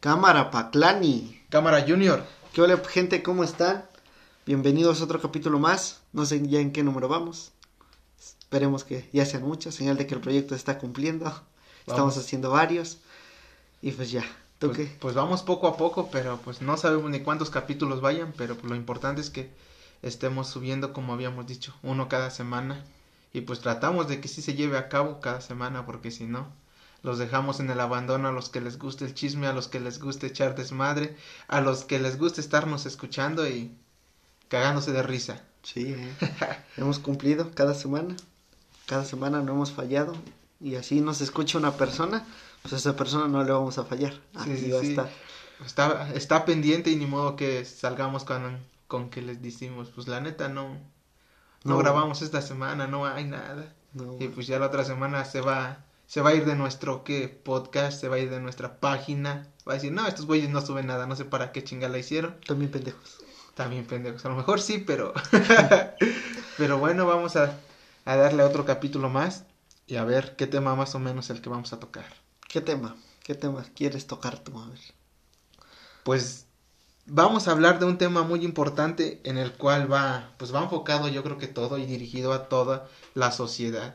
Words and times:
Cámara 0.00 0.50
Paclani. 0.50 1.42
Cámara 1.50 1.84
Junior. 1.86 2.24
¿Qué 2.52 2.62
hola 2.62 2.80
gente? 2.88 3.22
¿Cómo 3.22 3.44
están? 3.44 3.84
Bienvenidos 4.46 5.00
a 5.00 5.04
otro 5.04 5.20
capítulo 5.20 5.58
más. 5.58 6.00
No 6.12 6.24
sé 6.24 6.46
ya 6.48 6.60
en 6.60 6.72
qué 6.72 6.82
número 6.82 7.08
vamos. 7.08 7.52
Esperemos 8.18 8.84
que 8.84 9.08
ya 9.12 9.26
sean 9.26 9.42
muchos. 9.42 9.74
Señal 9.74 9.98
de 9.98 10.06
que 10.06 10.14
el 10.14 10.20
proyecto 10.20 10.54
está 10.54 10.78
cumpliendo. 10.78 11.30
Estamos 11.86 12.16
haciendo 12.16 12.50
varios. 12.50 12.98
Y 13.82 13.92
pues 13.92 14.10
ya. 14.10 14.24
¿Tú 14.58 14.68
Pues, 14.68 14.78
qué? 14.78 14.96
pues 15.00 15.14
vamos 15.14 15.42
poco 15.42 15.68
a 15.68 15.76
poco, 15.76 16.08
pero 16.10 16.38
pues 16.38 16.60
no 16.60 16.76
sabemos 16.76 17.10
ni 17.10 17.20
cuántos 17.20 17.50
capítulos 17.50 18.00
vayan, 18.00 18.32
pero 18.36 18.56
pues 18.56 18.68
lo 18.70 18.76
importante 18.76 19.20
es 19.20 19.30
que 19.30 19.50
estemos 20.02 20.48
subiendo 20.48 20.92
como 20.92 21.14
habíamos 21.14 21.46
dicho, 21.46 21.74
uno 21.82 22.08
cada 22.08 22.30
semana. 22.30 22.84
Y 23.32 23.42
pues 23.42 23.60
tratamos 23.60 24.08
de 24.08 24.20
que 24.20 24.28
sí 24.28 24.42
se 24.42 24.54
lleve 24.54 24.76
a 24.76 24.88
cabo 24.88 25.20
cada 25.20 25.40
semana, 25.40 25.86
porque 25.86 26.10
si 26.10 26.24
no, 26.24 26.48
los 27.02 27.18
dejamos 27.18 27.60
en 27.60 27.70
el 27.70 27.80
abandono 27.80 28.28
a 28.28 28.32
los 28.32 28.48
que 28.48 28.60
les 28.60 28.78
guste 28.78 29.04
el 29.04 29.14
chisme, 29.14 29.46
a 29.46 29.52
los 29.52 29.68
que 29.68 29.80
les 29.80 30.00
guste 30.00 30.26
echar 30.26 30.54
desmadre, 30.54 31.16
a 31.48 31.60
los 31.60 31.84
que 31.84 31.98
les 31.98 32.18
guste 32.18 32.40
estarnos 32.40 32.86
escuchando 32.86 33.48
y 33.48 33.74
cagándose 34.48 34.92
de 34.92 35.02
risa. 35.02 35.42
Sí, 35.62 35.94
eh. 35.96 36.14
hemos 36.76 36.98
cumplido 36.98 37.50
cada 37.54 37.74
semana. 37.74 38.16
Cada 38.86 39.04
semana 39.04 39.40
no 39.42 39.52
hemos 39.52 39.72
fallado. 39.72 40.14
Y 40.60 40.74
así 40.74 41.00
nos 41.00 41.20
escucha 41.20 41.58
una 41.58 41.72
persona. 41.76 42.26
Pues 42.62 42.74
a 42.74 42.76
esa 42.76 42.96
persona 42.96 43.28
no 43.28 43.42
le 43.44 43.52
vamos 43.52 43.78
a 43.78 43.84
fallar. 43.84 44.12
Aquí 44.34 44.56
sí, 44.56 44.70
va 44.70 44.78
a 44.78 44.82
sí. 44.82 44.90
estar. 44.90 45.10
Está, 45.64 46.10
está 46.14 46.44
pendiente 46.44 46.90
y 46.90 46.96
ni 46.96 47.06
modo 47.06 47.36
que 47.36 47.64
salgamos 47.64 48.24
con, 48.24 48.58
con 48.88 49.10
que 49.10 49.20
les 49.22 49.42
decimos, 49.42 49.90
pues 49.94 50.08
la 50.08 50.20
neta 50.20 50.48
no, 50.48 50.68
no, 51.64 51.74
No. 51.74 51.78
grabamos 51.78 52.22
esta 52.22 52.40
semana, 52.42 52.86
no 52.86 53.06
hay 53.06 53.24
nada. 53.24 53.74
No, 53.92 54.16
Y 54.20 54.28
pues 54.28 54.46
ya 54.46 54.58
la 54.58 54.66
otra 54.66 54.84
semana 54.84 55.24
se 55.24 55.40
va, 55.42 55.84
se 56.10 56.22
va 56.22 56.30
a 56.30 56.34
ir 56.34 56.44
de 56.44 56.56
nuestro 56.56 57.04
¿qué? 57.04 57.28
podcast, 57.28 58.00
se 58.00 58.08
va 58.08 58.16
a 58.16 58.18
ir 58.18 58.30
de 58.30 58.40
nuestra 58.40 58.80
página. 58.80 59.46
Va 59.66 59.74
a 59.74 59.76
decir, 59.76 59.92
no, 59.92 60.08
estos 60.08 60.26
güeyes 60.26 60.50
no 60.50 60.60
suben 60.60 60.88
nada, 60.88 61.06
no 61.06 61.14
sé 61.14 61.24
para 61.24 61.52
qué 61.52 61.62
chingada 61.62 61.92
la 61.92 61.98
hicieron. 61.98 62.34
también 62.48 62.72
pendejos. 62.72 63.18
También 63.54 63.86
pendejos, 63.86 64.24
a 64.24 64.30
lo 64.30 64.34
mejor 64.34 64.60
sí, 64.60 64.78
pero... 64.78 65.14
pero 66.58 66.78
bueno, 66.78 67.06
vamos 67.06 67.36
a, 67.36 67.56
a 68.06 68.16
darle 68.16 68.42
otro 68.42 68.64
capítulo 68.64 69.08
más 69.08 69.44
y 69.86 69.98
a 69.98 70.04
ver 70.04 70.34
qué 70.34 70.48
tema 70.48 70.74
más 70.74 70.96
o 70.96 70.98
menos 70.98 71.30
el 71.30 71.40
que 71.40 71.48
vamos 71.48 71.72
a 71.72 71.78
tocar. 71.78 72.06
¿Qué 72.48 72.60
tema? 72.60 72.96
¿Qué 73.22 73.36
tema 73.36 73.64
quieres 73.76 74.08
tocar 74.08 74.40
tú? 74.40 74.58
A 74.58 74.66
ver. 74.66 74.80
Pues 76.02 76.46
vamos 77.06 77.46
a 77.46 77.52
hablar 77.52 77.78
de 77.78 77.86
un 77.86 77.98
tema 77.98 78.24
muy 78.24 78.44
importante 78.44 79.20
en 79.22 79.38
el 79.38 79.52
cual 79.52 79.92
va, 79.92 80.32
pues 80.38 80.52
va 80.52 80.64
enfocado 80.64 81.06
yo 81.06 81.22
creo 81.22 81.38
que 81.38 81.46
todo 81.46 81.78
y 81.78 81.86
dirigido 81.86 82.32
a 82.32 82.48
toda 82.48 82.88
la 83.14 83.30
sociedad. 83.30 83.94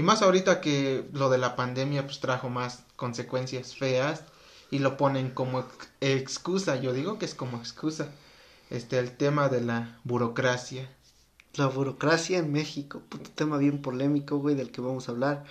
Y 0.00 0.02
más 0.02 0.22
ahorita 0.22 0.62
que 0.62 1.06
lo 1.12 1.28
de 1.28 1.36
la 1.36 1.56
pandemia 1.56 2.04
pues 2.06 2.20
trajo 2.20 2.48
más 2.48 2.84
consecuencias 2.96 3.76
feas 3.76 4.24
y 4.70 4.78
lo 4.78 4.96
ponen 4.96 5.28
como 5.28 5.60
ex- 5.60 5.90
excusa, 6.00 6.76
yo 6.76 6.94
digo 6.94 7.18
que 7.18 7.26
es 7.26 7.34
como 7.34 7.58
excusa. 7.58 8.08
Este 8.70 8.98
el 8.98 9.14
tema 9.14 9.50
de 9.50 9.60
la 9.60 9.98
burocracia. 10.04 10.88
La 11.52 11.66
burocracia 11.66 12.38
en 12.38 12.50
México, 12.50 13.02
puto 13.10 13.28
tema 13.34 13.58
bien 13.58 13.82
polémico, 13.82 14.38
güey, 14.38 14.54
del 14.54 14.70
que 14.70 14.80
vamos 14.80 15.06
a 15.06 15.12
hablar. 15.12 15.44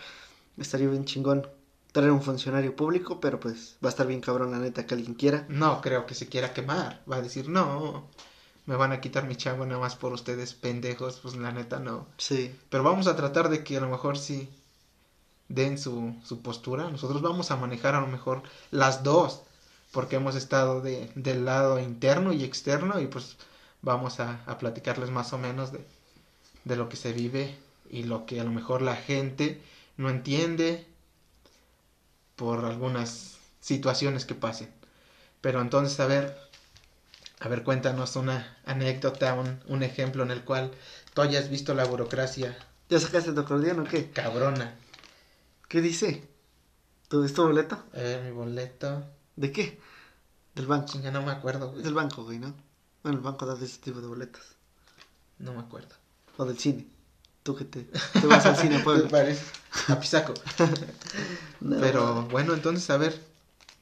Estaría 0.58 0.89
bien 0.89 1.05
chingón 1.05 1.45
traer 1.92 2.09
un 2.09 2.23
funcionario 2.23 2.75
público, 2.75 3.20
pero 3.20 3.39
pues 3.39 3.77
va 3.86 3.89
a 3.89 3.92
estar 3.92 4.08
bien 4.08 4.20
cabrón, 4.22 4.50
la 4.50 4.58
neta, 4.58 4.88
que 4.88 4.95
alguien 4.95 5.14
quiera. 5.14 5.45
No 5.47 5.80
creo 5.81 6.08
que 6.08 6.16
se 6.16 6.27
quiera 6.27 6.53
quemar, 6.55 7.03
va 7.11 7.17
a 7.17 7.22
decir, 7.22 7.50
"No, 7.50 8.09
me 8.70 8.75
van 8.81 8.94
a 8.94 9.02
quitar 9.02 9.25
mi 9.28 9.36
chavo 9.36 9.66
nada 9.66 9.81
más 9.81 9.95
por 10.02 10.14
ustedes 10.14 10.53
pendejos", 10.66 11.20
pues 11.23 11.36
la 11.36 11.52
neta 11.52 11.80
no. 11.80 12.08
Sí, 12.17 12.42
Pero 12.70 12.84
vamos 12.84 13.08
a 13.08 13.16
tratar 13.22 13.50
de 13.50 13.64
que 13.66 13.78
a 13.78 13.81
lo 13.81 13.89
mejor 13.89 14.17
sí 14.17 14.50
den 15.48 15.78
su, 15.78 16.16
su 16.23 16.42
postura. 16.42 16.89
Nosotros 16.89 17.22
vamos 17.22 17.52
a 17.52 17.56
manejar 17.58 17.95
a 17.95 18.02
lo 18.02 18.08
mejor 18.08 18.44
las 18.72 19.03
dos, 19.03 19.42
porque 19.92 20.17
hemos 20.17 20.36
estado 20.36 20.81
de, 20.81 21.11
del 21.16 21.45
lado 21.45 21.80
interno 21.80 22.31
y 22.34 22.44
externo 22.44 23.00
y 23.00 23.08
pues 23.08 23.38
vamos 23.81 24.20
a, 24.20 24.42
a 24.45 24.58
platicarles 24.58 25.09
más 25.09 25.33
o 25.33 25.38
menos 25.38 25.72
de, 25.72 25.86
de 26.66 26.76
lo 26.77 26.89
que 26.89 26.98
se 26.98 27.14
vive 27.14 27.55
y 27.92 28.04
lo 28.04 28.26
que 28.27 28.39
a 28.42 28.45
lo 28.45 28.52
mejor 28.52 28.82
la 28.83 28.95
gente 28.98 29.61
no 29.98 30.10
entiende 30.10 30.88
por 32.36 32.66
algunas 32.66 33.38
situaciones 33.60 34.26
que 34.26 34.36
pasen. 34.36 34.70
Pero 35.42 35.61
entonces, 35.61 35.99
a 36.02 36.08
ver, 36.08 36.38
a 37.39 37.48
ver, 37.48 37.64
cuéntanos 37.64 38.16
una 38.16 38.58
anécdota, 38.66 39.33
un, 39.33 39.60
un 39.67 39.83
ejemplo 39.83 40.23
en 40.23 40.32
el 40.32 40.44
cual 40.44 40.72
tú 41.14 41.22
hayas 41.22 41.50
visto 41.50 41.73
la 41.73 41.86
burocracia 41.86 42.58
¿Ya 42.89 43.00
sacaste 43.00 43.33
tu 43.33 43.42
acordeón 43.42 43.80
o 43.82 43.83
qué? 43.86 44.10
cabrona. 44.11 44.76
¿Qué 45.67 45.82
dice? 45.82 46.28
¿Tu, 47.08 47.23
¿Es 47.23 47.33
tu 47.33 47.44
boleto? 47.44 47.78
Ver, 47.94 48.23
mi 48.23 48.32
boleto. 48.32 49.04
¿De 49.36 49.52
qué? 49.52 49.80
Del 50.55 50.67
banco. 50.67 50.88
Chinga, 50.88 51.11
no 51.11 51.22
me 51.22 51.32
acuerdo, 51.32 51.72
güey. 51.72 51.83
del 51.83 51.94
banco, 51.94 52.23
güey, 52.23 52.39
¿no? 52.39 52.54
Bueno, 53.04 53.17
el 53.20 53.23
banco 53.23 53.45
da 53.45 53.55
de 53.55 53.66
ese 53.66 53.80
tipo 53.80 54.02
de 54.02 54.08
boletos. 54.08 54.42
No 55.38 55.54
me 55.54 55.60
acuerdo. 55.60 55.95
O 56.38 56.45
del 56.45 56.58
cine. 56.58 56.88
Tú 57.44 57.55
que 57.55 57.66
te, 57.66 57.83
te 57.83 58.28
vas 58.28 58.45
al 58.45 58.55
cine, 58.58 58.78
¿Te 58.80 58.83
Puebla. 58.83 59.10
parece? 59.10 59.44
A 59.88 59.99
pisaco. 59.99 60.33
No, 61.61 61.78
Pero 61.80 62.23
bueno, 62.23 62.54
entonces, 62.54 62.89
a 62.89 62.98
ver, 62.98 63.20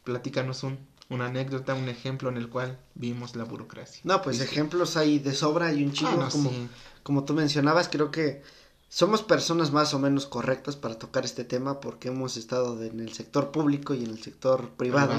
platícanos 0.04 0.64
un, 0.64 0.80
una 1.10 1.28
anécdota, 1.28 1.74
un 1.74 1.88
ejemplo 1.90 2.30
en 2.30 2.38
el 2.38 2.50
cual 2.50 2.78
vimos 2.96 3.36
la 3.36 3.46
burocracia. 3.46 4.02
No, 4.04 4.22
pues 4.22 4.40
¿Viste? 4.40 4.52
ejemplos 4.52 4.98
hay 4.98 5.20
de 5.20 5.34
sobra 5.34 5.72
y 5.74 5.84
un 5.84 5.94
chingo. 5.94 6.12
Ah, 6.14 6.26
no, 6.26 6.30
como, 6.30 6.50
sí. 6.50 6.70
como 7.04 7.24
tú 7.24 7.34
mencionabas, 7.34 7.88
creo 7.88 8.12
que 8.12 8.44
somos 8.90 9.22
personas 9.22 9.72
más 9.72 9.94
o 9.94 10.00
menos 10.00 10.26
correctas 10.26 10.76
para 10.76 10.98
tocar 10.98 11.26
este 11.26 11.44
tema 11.44 11.80
porque 11.80 12.10
hemos 12.10 12.38
estado 12.38 12.82
en 12.84 13.00
el 13.00 13.14
sector 13.14 13.52
público 13.52 13.94
y 13.94 14.04
en 14.04 14.12
el 14.12 14.22
sector 14.22 14.70
privado. 14.72 15.14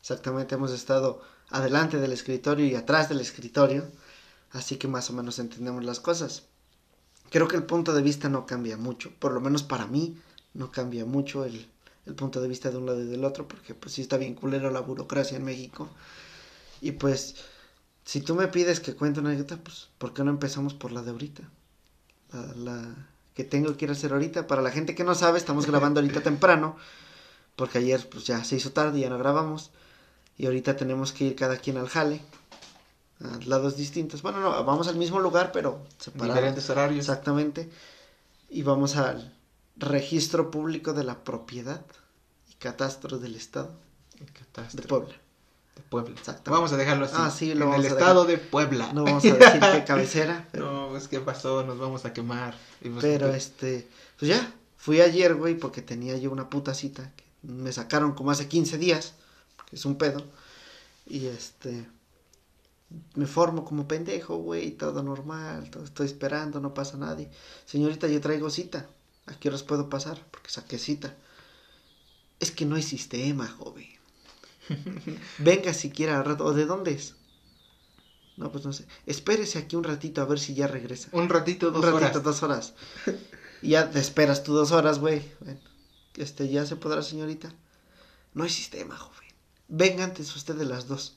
Exactamente, 0.00 0.54
hemos 0.54 0.72
estado 0.72 1.20
adelante 1.50 1.98
del 1.98 2.12
escritorio 2.12 2.66
y 2.66 2.74
atrás 2.74 3.08
del 3.08 3.20
escritorio, 3.20 3.84
así 4.52 4.76
que 4.76 4.88
más 4.88 5.10
o 5.10 5.12
menos 5.12 5.38
entendemos 5.38 5.84
las 5.84 6.00
cosas. 6.00 6.44
Creo 7.30 7.48
que 7.48 7.56
el 7.56 7.64
punto 7.64 7.92
de 7.92 8.02
vista 8.02 8.28
no 8.28 8.46
cambia 8.46 8.76
mucho, 8.76 9.12
por 9.18 9.32
lo 9.32 9.40
menos 9.40 9.62
para 9.62 9.86
mí 9.86 10.16
no 10.54 10.70
cambia 10.70 11.04
mucho 11.04 11.44
el, 11.44 11.68
el 12.06 12.14
punto 12.14 12.40
de 12.40 12.48
vista 12.48 12.70
de 12.70 12.76
un 12.78 12.86
lado 12.86 13.02
y 13.02 13.06
del 13.06 13.24
otro, 13.24 13.46
porque 13.46 13.74
pues 13.74 13.94
sí 13.94 14.02
está 14.02 14.16
bien 14.16 14.34
culero 14.34 14.70
la 14.70 14.80
burocracia 14.80 15.36
en 15.36 15.44
México. 15.44 15.88
Y 16.80 16.92
pues, 16.92 17.36
si 18.04 18.20
tú 18.20 18.34
me 18.34 18.48
pides 18.48 18.80
que 18.80 18.94
cuente 18.94 19.20
una 19.20 19.30
anécdota, 19.30 19.56
pues, 19.62 19.88
¿por 19.98 20.14
qué 20.14 20.22
no 20.22 20.30
empezamos 20.30 20.74
por 20.74 20.92
la 20.92 21.02
de 21.02 21.10
ahorita? 21.10 21.42
La, 22.32 22.54
la 22.54 22.94
que 23.36 23.44
tengo 23.44 23.76
que 23.76 23.84
ir 23.84 23.90
a 23.90 23.92
hacer 23.92 24.12
ahorita. 24.12 24.46
Para 24.46 24.62
la 24.62 24.70
gente 24.70 24.94
que 24.94 25.04
no 25.04 25.14
sabe, 25.14 25.38
estamos 25.38 25.66
grabando 25.66 26.00
ahorita 26.00 26.20
temprano, 26.22 26.76
porque 27.54 27.78
ayer 27.78 28.08
pues 28.08 28.24
ya 28.24 28.42
se 28.42 28.56
hizo 28.56 28.72
tarde 28.72 28.98
y 28.98 29.02
ya 29.02 29.10
no 29.10 29.18
grabamos. 29.18 29.70
Y 30.38 30.46
ahorita 30.46 30.76
tenemos 30.76 31.12
que 31.12 31.24
ir 31.24 31.36
cada 31.36 31.58
quien 31.58 31.76
al 31.76 31.88
jale, 31.88 32.22
a 33.20 33.38
lados 33.46 33.76
distintos. 33.76 34.22
Bueno, 34.22 34.40
no, 34.40 34.64
vamos 34.64 34.88
al 34.88 34.96
mismo 34.96 35.20
lugar, 35.20 35.52
pero 35.52 35.82
separados. 35.98 36.34
Diferentes 36.34 36.70
horarios. 36.70 37.08
Exactamente. 37.08 37.70
Y 38.48 38.62
vamos 38.62 38.96
al 38.96 39.35
registro 39.76 40.50
público 40.50 40.92
de 40.92 41.04
la 41.04 41.24
propiedad 41.24 41.84
y 42.50 42.54
catastro 42.54 43.18
del 43.18 43.34
estado 43.34 43.74
de 44.72 44.82
Puebla. 44.82 45.14
De 45.74 45.82
Puebla. 45.82 46.12
Exactamente. 46.12 46.50
Vamos 46.50 46.72
a 46.72 46.76
dejarlo 46.76 47.04
así. 47.04 47.14
Ah, 47.18 47.30
sí, 47.30 47.54
lo 47.54 47.64
en 47.64 47.70
vamos 47.70 47.84
el 47.84 47.92
a 47.92 47.94
estado 47.94 48.24
de 48.24 48.38
Puebla. 48.38 48.92
No 48.92 49.04
vamos 49.04 49.24
a 49.24 49.34
decir 49.34 49.60
qué 49.60 49.84
cabecera, 49.86 50.48
pero, 50.50 50.72
No, 50.72 50.88
pues 50.88 51.08
qué 51.08 51.20
pasó, 51.20 51.64
nos 51.64 51.78
vamos 51.78 52.04
a 52.04 52.12
quemar. 52.12 52.56
Pues, 52.80 52.94
pero 53.00 53.28
pues, 53.28 53.46
este, 53.46 53.86
pues 54.18 54.30
ya, 54.30 54.54
fui 54.76 55.00
ayer, 55.00 55.34
güey, 55.34 55.54
porque 55.58 55.82
tenía 55.82 56.16
yo 56.16 56.30
una 56.30 56.48
puta 56.48 56.74
cita 56.74 57.12
que 57.16 57.24
me 57.42 57.72
sacaron 57.72 58.14
como 58.14 58.30
hace 58.30 58.48
15 58.48 58.78
días, 58.78 59.14
que 59.68 59.76
es 59.76 59.84
un 59.84 59.98
pedo, 59.98 60.24
y 61.06 61.26
este, 61.26 61.86
me 63.14 63.26
formo 63.26 63.64
como 63.64 63.86
pendejo, 63.86 64.36
güey, 64.38 64.70
todo 64.72 65.02
normal, 65.02 65.70
todo 65.70 65.84
estoy 65.84 66.06
esperando, 66.06 66.60
no 66.60 66.72
pasa 66.72 66.96
nadie. 66.96 67.30
Señorita, 67.66 68.08
yo 68.08 68.20
traigo 68.20 68.48
cita, 68.48 68.86
¿a 69.26 69.38
qué 69.38 69.48
horas 69.48 69.62
puedo 69.62 69.88
pasar? 69.88 70.20
Porque 70.30 70.50
saqué 70.50 70.78
cita. 70.78 71.16
Es 72.40 72.50
que 72.50 72.66
no 72.66 72.76
hay 72.76 72.82
sistema, 72.82 73.46
joven. 73.48 73.88
Venga 75.38 75.72
siquiera 75.74 76.18
al 76.18 76.24
rato, 76.24 76.44
¿o 76.44 76.52
de 76.52 76.66
dónde 76.66 76.92
es? 76.92 77.14
No, 78.36 78.52
pues 78.52 78.64
no 78.64 78.72
sé. 78.72 78.86
Espérese 79.06 79.58
aquí 79.58 79.76
un 79.76 79.84
ratito 79.84 80.20
a 80.20 80.26
ver 80.26 80.38
si 80.38 80.54
ya 80.54 80.66
regresa. 80.66 81.08
Un 81.12 81.28
ratito, 81.28 81.70
dos 81.70 81.84
un 81.84 81.92
ratito, 81.92 82.18
horas. 82.18 82.22
dos 82.22 82.42
horas. 82.42 82.74
Y 83.62 83.70
ya 83.70 83.90
te 83.90 83.98
esperas 83.98 84.42
tú 84.42 84.52
dos 84.52 84.72
horas, 84.72 84.98
güey. 84.98 85.22
Bueno, 85.40 85.60
este, 86.16 86.48
ya 86.48 86.66
se 86.66 86.76
podrá, 86.76 87.02
señorita. 87.02 87.54
No 88.34 88.44
hay 88.44 88.50
sistema, 88.50 88.96
joven. 88.96 89.30
Venga 89.68 90.04
antes 90.04 90.36
usted 90.36 90.54
de 90.56 90.66
las 90.66 90.86
dos. 90.86 91.16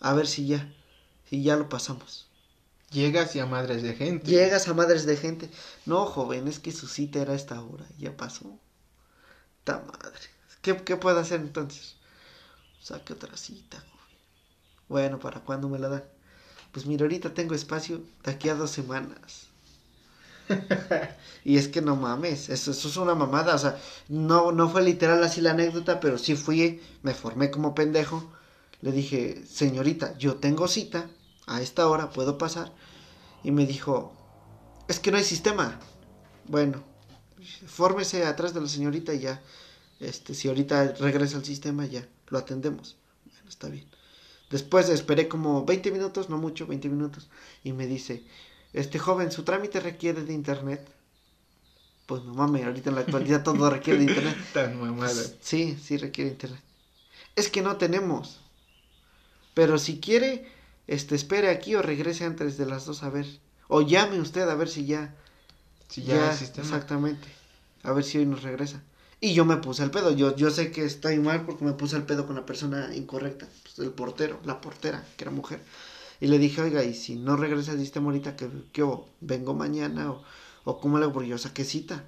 A 0.00 0.14
ver 0.14 0.26
si 0.26 0.46
ya, 0.46 0.72
si 1.28 1.42
ya 1.42 1.56
lo 1.56 1.68
pasamos. 1.68 2.29
Llegas 2.90 3.34
y 3.36 3.40
a 3.40 3.46
madres 3.46 3.82
de 3.82 3.94
gente. 3.94 4.26
Llegas 4.26 4.68
a 4.68 4.74
madres 4.74 5.06
de 5.06 5.16
gente. 5.16 5.50
No, 5.86 6.06
joven, 6.06 6.48
es 6.48 6.58
que 6.58 6.72
su 6.72 6.86
cita 6.88 7.20
era 7.20 7.34
esta 7.34 7.62
hora. 7.62 7.86
Ya 7.98 8.16
pasó. 8.16 8.58
Ta 9.64 9.78
madre. 9.86 10.20
¿Qué, 10.62 10.76
qué 10.84 10.96
puedo 10.96 11.18
hacer 11.20 11.40
entonces? 11.40 11.96
Saque 12.80 13.12
otra 13.14 13.36
cita, 13.36 13.78
joven. 13.78 14.16
Bueno, 14.88 15.18
¿para 15.20 15.40
cuándo 15.40 15.68
me 15.68 15.78
la 15.78 15.88
dan? 15.88 16.04
Pues 16.72 16.86
mira, 16.86 17.04
ahorita 17.04 17.34
tengo 17.34 17.54
espacio 17.54 18.02
de 18.24 18.32
aquí 18.32 18.48
a 18.48 18.54
dos 18.54 18.70
semanas. 18.70 19.48
y 21.44 21.56
es 21.58 21.68
que 21.68 21.80
no 21.80 21.96
mames, 21.96 22.48
eso, 22.48 22.72
eso 22.72 22.88
es 22.88 22.96
una 22.96 23.14
mamada, 23.14 23.54
o 23.54 23.58
sea, 23.58 23.78
no, 24.08 24.52
no 24.52 24.68
fue 24.68 24.82
literal 24.82 25.22
así 25.22 25.40
la 25.40 25.52
anécdota, 25.52 26.00
pero 26.00 26.18
sí 26.18 26.34
fui, 26.34 26.80
me 27.02 27.14
formé 27.14 27.50
como 27.50 27.74
pendejo 27.74 28.32
Le 28.82 28.92
dije, 28.92 29.44
señorita, 29.46 30.16
yo 30.18 30.36
tengo 30.36 30.68
cita, 30.68 31.10
a 31.46 31.60
esta 31.60 31.88
hora 31.88 32.10
puedo 32.10 32.38
pasar. 32.38 32.72
Y 33.42 33.50
me 33.50 33.66
dijo, 33.66 34.12
es 34.88 35.00
que 35.00 35.10
no 35.10 35.16
hay 35.16 35.24
sistema. 35.24 35.80
Bueno, 36.46 36.82
fórmese 37.66 38.24
atrás 38.24 38.54
de 38.54 38.60
la 38.60 38.68
señorita 38.68 39.14
y 39.14 39.20
ya, 39.20 39.42
este, 40.00 40.34
si 40.34 40.48
ahorita 40.48 40.92
regresa 40.98 41.36
al 41.36 41.44
sistema, 41.44 41.86
ya 41.86 42.06
lo 42.28 42.38
atendemos. 42.38 42.96
Bueno, 43.24 43.48
está 43.48 43.68
bien. 43.68 43.86
Después 44.50 44.88
esperé 44.88 45.28
como 45.28 45.64
20 45.64 45.92
minutos, 45.92 46.28
no 46.28 46.38
mucho, 46.38 46.66
20 46.66 46.88
minutos, 46.88 47.30
y 47.62 47.72
me 47.72 47.86
dice, 47.86 48.24
este 48.72 48.98
joven, 48.98 49.30
su 49.30 49.44
trámite 49.44 49.80
requiere 49.80 50.24
de 50.24 50.32
internet. 50.32 50.90
Pues 52.06 52.24
no 52.24 52.34
mames, 52.34 52.64
ahorita 52.64 52.90
en 52.90 52.96
la 52.96 53.02
actualidad 53.02 53.44
todo 53.44 53.70
requiere 53.70 54.00
de 54.00 54.06
internet. 54.06 54.36
Tan 54.52 54.80
mamada. 54.80 55.22
Sí, 55.40 55.78
sí 55.80 55.96
requiere 55.96 56.30
internet. 56.30 56.60
Es 57.36 57.48
que 57.48 57.62
no 57.62 57.76
tenemos. 57.76 58.40
Pero 59.54 59.78
si 59.78 60.00
quiere, 60.00 60.50
este, 60.90 61.14
espere 61.14 61.50
aquí 61.50 61.76
o 61.76 61.82
regrese 61.82 62.24
antes 62.24 62.58
de 62.58 62.66
las 62.66 62.84
dos 62.84 63.04
a 63.04 63.10
ver. 63.10 63.26
O 63.68 63.80
llame 63.80 64.18
usted 64.18 64.48
a 64.48 64.56
ver 64.56 64.68
si 64.68 64.86
ya. 64.86 65.14
Si 65.88 66.02
ya, 66.02 66.36
sistema. 66.36 66.66
Exactamente. 66.66 67.28
A 67.84 67.92
ver 67.92 68.02
si 68.02 68.18
hoy 68.18 68.26
nos 68.26 68.42
regresa. 68.42 68.82
Y 69.20 69.32
yo 69.32 69.44
me 69.44 69.58
puse 69.58 69.84
al 69.84 69.92
pedo. 69.92 70.10
Yo, 70.10 70.34
yo 70.34 70.50
sé 70.50 70.72
que 70.72 70.84
está 70.84 71.14
mal 71.20 71.46
porque 71.46 71.64
me 71.64 71.74
puse 71.74 71.94
al 71.94 72.06
pedo 72.06 72.26
con 72.26 72.34
la 72.34 72.44
persona 72.44 72.92
incorrecta. 72.92 73.46
Pues, 73.62 73.78
el 73.78 73.92
portero, 73.92 74.40
la 74.44 74.60
portera, 74.60 75.06
que 75.16 75.22
era 75.22 75.30
mujer. 75.30 75.62
Y 76.20 76.26
le 76.26 76.40
dije, 76.40 76.60
oiga, 76.60 76.82
y 76.82 76.94
si 76.94 77.14
no 77.14 77.36
regresa 77.36 77.70
el 77.70 77.78
sistema 77.78 78.06
ahorita, 78.06 78.34
que, 78.34 78.50
que 78.72 78.84
vengo 79.20 79.54
mañana 79.54 80.10
o, 80.10 80.24
o 80.64 80.80
cómo 80.80 80.98
le 80.98 81.04
hago, 81.04 81.12
porque 81.12 81.28
yo 81.28 81.38
saqué 81.38 81.62
cita. 81.64 82.02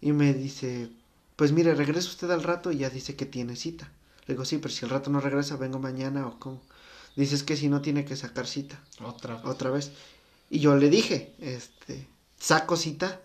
Y 0.00 0.10
me 0.10 0.34
dice, 0.34 0.90
pues 1.36 1.52
mire, 1.52 1.72
regresa 1.76 2.08
usted 2.08 2.32
al 2.32 2.42
rato 2.42 2.72
y 2.72 2.78
ya 2.78 2.90
dice 2.90 3.14
que 3.14 3.26
tiene 3.26 3.54
cita. 3.54 3.92
Le 4.26 4.34
digo, 4.34 4.44
sí, 4.44 4.58
pero 4.58 4.74
si 4.74 4.84
el 4.84 4.90
rato 4.90 5.08
no 5.08 5.20
regresa, 5.20 5.56
vengo 5.56 5.78
mañana 5.78 6.26
o 6.26 6.40
cómo. 6.40 6.60
Dices 7.16 7.42
que 7.42 7.56
si 7.56 7.68
no 7.68 7.80
tiene 7.80 8.04
que 8.04 8.14
sacar 8.14 8.46
cita. 8.46 8.78
Otra 9.02 9.34
vez. 9.36 9.44
Otra 9.46 9.70
vez. 9.70 9.90
Y 10.50 10.60
yo 10.60 10.76
le 10.76 10.90
dije, 10.90 11.34
este, 11.40 12.06
saco 12.38 12.76
cita. 12.76 13.20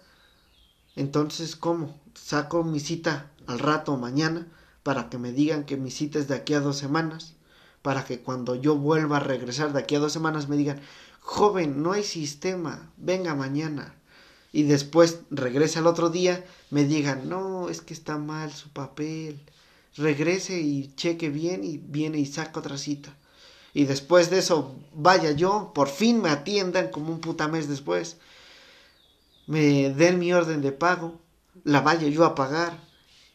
Entonces, 0.95 1.55
¿cómo? 1.55 1.99
Saco 2.15 2.63
mi 2.63 2.79
cita 2.79 3.31
al 3.47 3.59
rato 3.59 3.97
mañana 3.97 4.47
para 4.83 5.09
que 5.09 5.17
me 5.17 5.31
digan 5.31 5.65
que 5.65 5.77
mi 5.77 5.91
cita 5.91 6.19
es 6.19 6.27
de 6.27 6.35
aquí 6.35 6.53
a 6.53 6.61
dos 6.61 6.77
semanas. 6.77 7.35
Para 7.81 8.05
que 8.05 8.21
cuando 8.21 8.55
yo 8.55 8.75
vuelva 8.75 9.17
a 9.17 9.21
regresar 9.21 9.73
de 9.73 9.79
aquí 9.79 9.95
a 9.95 9.99
dos 9.99 10.13
semanas 10.13 10.47
me 10.47 10.55
digan, 10.55 10.79
joven, 11.19 11.83
no 11.83 11.91
hay 11.91 12.03
sistema, 12.03 12.91
venga 12.97 13.35
mañana. 13.35 13.95
Y 14.53 14.63
después 14.63 15.19
regresa 15.29 15.79
el 15.79 15.87
otro 15.87 16.09
día, 16.09 16.45
me 16.69 16.85
digan, 16.85 17.27
no, 17.29 17.69
es 17.69 17.81
que 17.81 17.93
está 17.93 18.17
mal 18.17 18.51
su 18.51 18.69
papel. 18.69 19.41
Regrese 19.97 20.59
y 20.61 20.93
cheque 20.95 21.29
bien 21.29 21.63
y 21.63 21.77
viene 21.77 22.19
y 22.19 22.25
saca 22.25 22.59
otra 22.59 22.77
cita. 22.77 23.15
Y 23.73 23.85
después 23.85 24.29
de 24.29 24.39
eso, 24.39 24.75
vaya 24.93 25.31
yo, 25.31 25.71
por 25.73 25.87
fin 25.87 26.21
me 26.21 26.29
atiendan 26.29 26.89
como 26.89 27.11
un 27.13 27.19
puta 27.21 27.47
mes 27.47 27.67
después. 27.69 28.17
Me 29.47 29.89
den 29.89 30.19
mi 30.19 30.33
orden 30.33 30.61
de 30.61 30.71
pago, 30.71 31.19
la 31.63 31.81
vaya 31.81 32.07
yo 32.07 32.25
a 32.25 32.35
pagar 32.35 32.77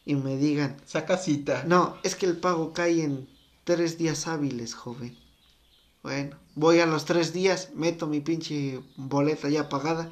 y 0.05 0.15
me 0.15 0.37
digan, 0.37 0.77
Saca 0.87 1.17
cita. 1.19 1.65
no, 1.67 1.97
es 2.03 2.15
que 2.15 2.27
el 2.27 2.37
pago 2.37 2.73
cae 2.73 3.03
en 3.03 3.29
tres 3.65 3.99
días 3.99 4.27
hábiles, 4.27 4.75
joven. 4.75 5.19
Bueno, 6.03 6.37
voy 6.55 6.79
a 6.81 6.87
los 6.87 7.05
tres 7.05 7.33
días, 7.33 7.71
meto 7.75 8.06
mi 8.06 8.21
pinche 8.21 8.81
boleta 8.97 9.49
ya 9.49 9.69
pagada. 9.69 10.11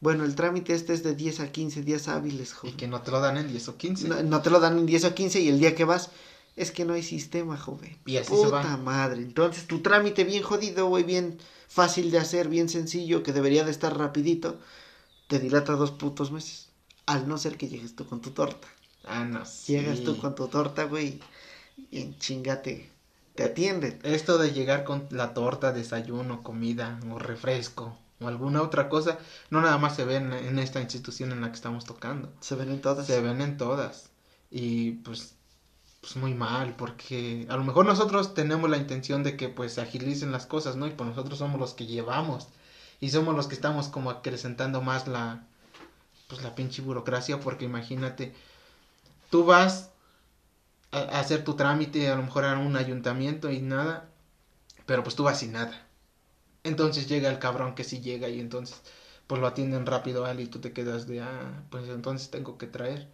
Bueno, 0.00 0.24
el 0.24 0.36
trámite 0.36 0.74
este 0.74 0.94
es 0.94 1.02
de 1.02 1.16
10 1.16 1.40
a 1.40 1.50
15 1.50 1.82
días 1.82 2.06
hábiles, 2.06 2.50
Y 2.50 2.54
joven. 2.54 2.76
que 2.76 2.86
no 2.86 3.02
te 3.02 3.10
lo 3.10 3.18
dan 3.18 3.36
en 3.36 3.48
10 3.48 3.68
o 3.68 3.76
15. 3.76 4.08
No, 4.08 4.22
no 4.22 4.42
te 4.42 4.50
lo 4.50 4.60
dan 4.60 4.78
en 4.78 4.86
10 4.86 5.04
o 5.06 5.14
15 5.14 5.40
y 5.40 5.48
el 5.48 5.58
día 5.58 5.74
que 5.74 5.84
vas 5.84 6.10
es 6.58 6.70
que 6.72 6.84
no 6.84 6.94
hay 6.94 7.02
sistema, 7.02 7.56
joven. 7.56 7.96
Y 8.06 8.16
así 8.16 8.34
se 8.34 8.44
Puta 8.44 8.50
va. 8.62 8.76
madre. 8.76 9.22
Entonces 9.22 9.66
tu 9.66 9.80
trámite 9.80 10.24
bien 10.24 10.42
jodido, 10.42 10.88
güey, 10.88 11.04
bien 11.04 11.38
fácil 11.68 12.10
de 12.10 12.18
hacer, 12.18 12.48
bien 12.48 12.68
sencillo, 12.68 13.22
que 13.22 13.32
debería 13.32 13.64
de 13.64 13.70
estar 13.70 13.96
rapidito, 13.96 14.58
te 15.28 15.38
dilata 15.38 15.72
dos 15.74 15.92
putos 15.92 16.32
meses. 16.32 16.70
Al 17.06 17.28
no 17.28 17.38
ser 17.38 17.56
que 17.56 17.68
llegues 17.68 17.96
tú 17.96 18.06
con 18.06 18.20
tu 18.20 18.30
torta. 18.30 18.68
Ah, 19.04 19.24
no. 19.24 19.44
sí. 19.46 19.72
Llegas 19.72 20.00
tú 20.00 20.18
con 20.18 20.34
tu 20.34 20.48
torta, 20.48 20.84
güey, 20.84 21.20
y 21.90 22.00
en 22.00 22.18
chingate 22.18 22.90
te 23.34 23.44
atienden. 23.44 23.98
Esto 24.02 24.36
de 24.36 24.52
llegar 24.52 24.84
con 24.84 25.06
la 25.10 25.32
torta, 25.32 25.72
desayuno, 25.72 26.42
comida 26.42 26.98
o 27.10 27.18
refresco 27.18 27.96
o 28.20 28.26
alguna 28.26 28.62
otra 28.62 28.88
cosa, 28.88 29.18
no 29.50 29.60
nada 29.60 29.78
más 29.78 29.94
se 29.94 30.04
ve 30.04 30.16
en, 30.16 30.32
en 30.32 30.58
esta 30.58 30.80
institución 30.80 31.30
en 31.30 31.40
la 31.40 31.48
que 31.48 31.54
estamos 31.54 31.84
tocando. 31.84 32.32
Se 32.40 32.56
ven 32.56 32.70
en 32.70 32.80
todas. 32.80 33.06
Se 33.06 33.20
ven 33.20 33.40
en 33.40 33.56
todas. 33.56 34.10
Y 34.50 34.92
pues, 34.92 35.34
pues 36.00 36.16
muy 36.16 36.34
mal, 36.34 36.76
porque 36.76 37.46
a 37.48 37.56
lo 37.56 37.64
mejor 37.64 37.86
nosotros 37.86 38.34
tenemos 38.34 38.70
la 38.70 38.76
intención 38.76 39.22
de 39.24 39.36
que 39.36 39.48
pues 39.48 39.78
agilicen 39.78 40.32
las 40.32 40.46
cosas, 40.46 40.76
¿no? 40.76 40.86
Y 40.86 40.90
pues 40.92 41.08
nosotros 41.08 41.38
somos 41.38 41.60
los 41.60 41.74
que 41.74 41.86
llevamos. 41.86 42.48
Y 43.00 43.10
somos 43.10 43.34
los 43.36 43.46
que 43.48 43.54
estamos 43.54 43.88
como 43.88 44.10
acrecentando 44.10 44.80
más 44.82 45.06
la, 45.08 45.46
pues 46.28 46.42
la 46.42 46.54
pinche 46.54 46.82
burocracia, 46.82 47.40
porque 47.40 47.66
imagínate, 47.66 48.34
tú 49.30 49.44
vas 49.44 49.90
a, 50.92 50.98
a 50.98 51.20
hacer 51.20 51.44
tu 51.44 51.54
trámite 51.54 52.10
a 52.10 52.16
lo 52.16 52.22
mejor 52.22 52.44
a 52.44 52.58
un 52.58 52.76
ayuntamiento 52.76 53.50
y 53.50 53.60
nada, 53.60 54.10
pero 54.86 55.02
pues 55.02 55.16
tú 55.16 55.24
vas 55.24 55.40
sin 55.40 55.52
nada. 55.52 55.86
Entonces 56.64 57.08
llega 57.08 57.30
el 57.30 57.38
cabrón 57.40 57.74
que 57.74 57.84
sí 57.84 58.00
llega 58.00 58.28
y 58.28 58.40
entonces 58.40 58.82
pues 59.26 59.40
lo 59.40 59.46
atienden 59.46 59.86
rápido 59.86 60.24
a 60.24 60.32
él 60.32 60.40
y 60.40 60.46
tú 60.48 60.60
te 60.60 60.72
quedas 60.72 61.06
de, 61.06 61.20
ah, 61.22 61.64
pues 61.70 61.88
entonces 61.88 62.30
tengo 62.30 62.58
que 62.58 62.66
traer. 62.66 63.08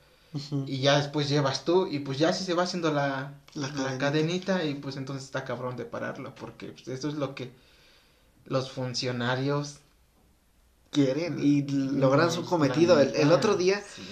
Y 0.66 0.80
ya 0.80 0.98
después 0.98 1.28
llevas 1.28 1.64
tú 1.64 1.86
y 1.86 2.00
pues 2.00 2.18
ya 2.18 2.32
si 2.32 2.42
se 2.44 2.54
va 2.54 2.64
haciendo 2.64 2.90
la, 2.92 3.34
La 3.54 3.68
la, 3.68 3.72
cadenita. 3.74 3.98
cadenita. 3.98 4.64
y 4.64 4.74
pues 4.74 4.96
entonces 4.96 5.24
está 5.24 5.44
cabrón 5.44 5.76
de 5.76 5.84
pararlo 5.84 6.34
porque 6.34 6.68
pues, 6.72 6.88
eso 6.88 7.08
es 7.08 7.14
lo 7.14 7.34
que 7.36 7.52
los 8.46 8.70
funcionarios 8.72 9.76
Quieren 10.90 11.38
y 11.42 11.62
logran 11.68 12.30
su 12.30 12.38
pues, 12.40 12.48
cometido. 12.50 13.00
El, 13.00 13.32
otro 13.32 13.56
día 13.56 13.80
sí. 13.82 14.02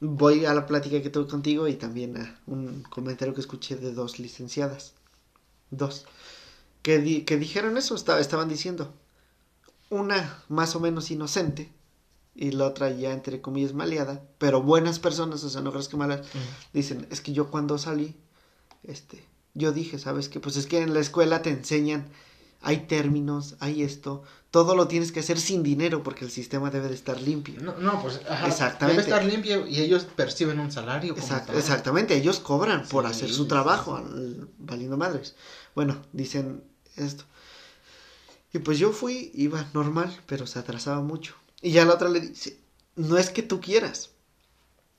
voy 0.00 0.46
a 0.46 0.54
la 0.54 0.66
plática 0.66 1.02
que 1.02 1.10
tuve 1.10 1.26
contigo 1.28 1.68
y 1.68 1.74
también 1.74 2.16
a 2.16 2.38
un 2.46 2.82
comentario 2.84 3.34
que 3.34 3.40
escuché 3.42 3.76
de 3.76 3.92
dos 3.92 4.18
licenciadas. 4.18 4.94
Dos. 5.70 6.06
Que, 6.82 6.98
di- 6.98 7.22
que 7.22 7.36
dijeron 7.36 7.76
eso, 7.76 7.94
esta- 7.94 8.18
estaban 8.18 8.48
diciendo. 8.48 8.94
Una 9.90 10.42
más 10.48 10.74
o 10.74 10.80
menos 10.80 11.10
inocente 11.10 11.70
y 12.34 12.50
la 12.52 12.66
otra 12.66 12.90
ya 12.90 13.12
entre 13.12 13.40
comillas 13.40 13.74
maleada, 13.74 14.22
pero 14.38 14.62
buenas 14.62 14.98
personas, 14.98 15.44
o 15.44 15.50
sea, 15.50 15.60
no 15.60 15.70
crees 15.72 15.88
que 15.88 15.96
malas. 15.96 16.20
Dicen, 16.72 17.06
es 17.10 17.20
que 17.20 17.32
yo 17.32 17.50
cuando 17.50 17.76
salí, 17.78 18.16
este, 18.84 19.24
yo 19.54 19.72
dije, 19.72 19.98
¿sabes 19.98 20.28
qué? 20.28 20.40
Pues 20.40 20.56
es 20.56 20.66
que 20.66 20.80
en 20.80 20.94
la 20.94 21.00
escuela 21.00 21.42
te 21.42 21.50
enseñan, 21.50 22.08
hay 22.62 22.78
términos, 22.86 23.56
hay 23.60 23.82
esto, 23.82 24.22
todo 24.50 24.74
lo 24.74 24.86
tienes 24.88 25.12
que 25.12 25.20
hacer 25.20 25.38
sin 25.40 25.62
dinero 25.62 26.02
porque 26.02 26.24
el 26.24 26.30
sistema 26.30 26.70
debe 26.70 26.88
de 26.88 26.94
estar 26.94 27.20
limpio. 27.20 27.60
No, 27.60 27.76
no, 27.78 28.00
pues 28.00 28.20
ajá, 28.28 28.46
Exactamente. 28.48 29.02
debe 29.02 29.14
estar 29.14 29.24
limpio 29.30 29.66
y 29.66 29.80
ellos 29.80 30.04
perciben 30.04 30.58
un 30.60 30.70
salario. 30.70 31.14
como 31.14 31.26
Exact- 31.26 31.46
tal. 31.46 31.56
exactamente, 31.58 32.14
ellos 32.16 32.38
cobran 32.40 32.86
por 32.88 33.04
Sí, 33.04 33.10
hacer 33.10 33.30
su 33.30 33.42
sí, 33.42 33.48
trabajo, 33.48 33.96
al- 33.96 34.48
valiendo 34.58 34.96
madres. 34.96 35.34
Bueno, 35.74 36.00
dicen 36.12 36.62
esto. 36.96 37.24
Y 38.52 38.58
pues 38.58 38.78
yo 38.78 38.92
fui, 38.92 39.30
iba 39.34 39.66
normal, 39.74 40.14
pero 40.26 40.46
se 40.46 40.58
atrasaba 40.58 41.00
mucho. 41.00 41.34
Y 41.62 41.72
ya 41.72 41.84
la 41.86 41.94
otra 41.94 42.08
le 42.08 42.20
dice, 42.20 42.58
no 42.96 43.16
es 43.18 43.30
que 43.30 43.42
tú 43.42 43.60
quieras. 43.60 44.10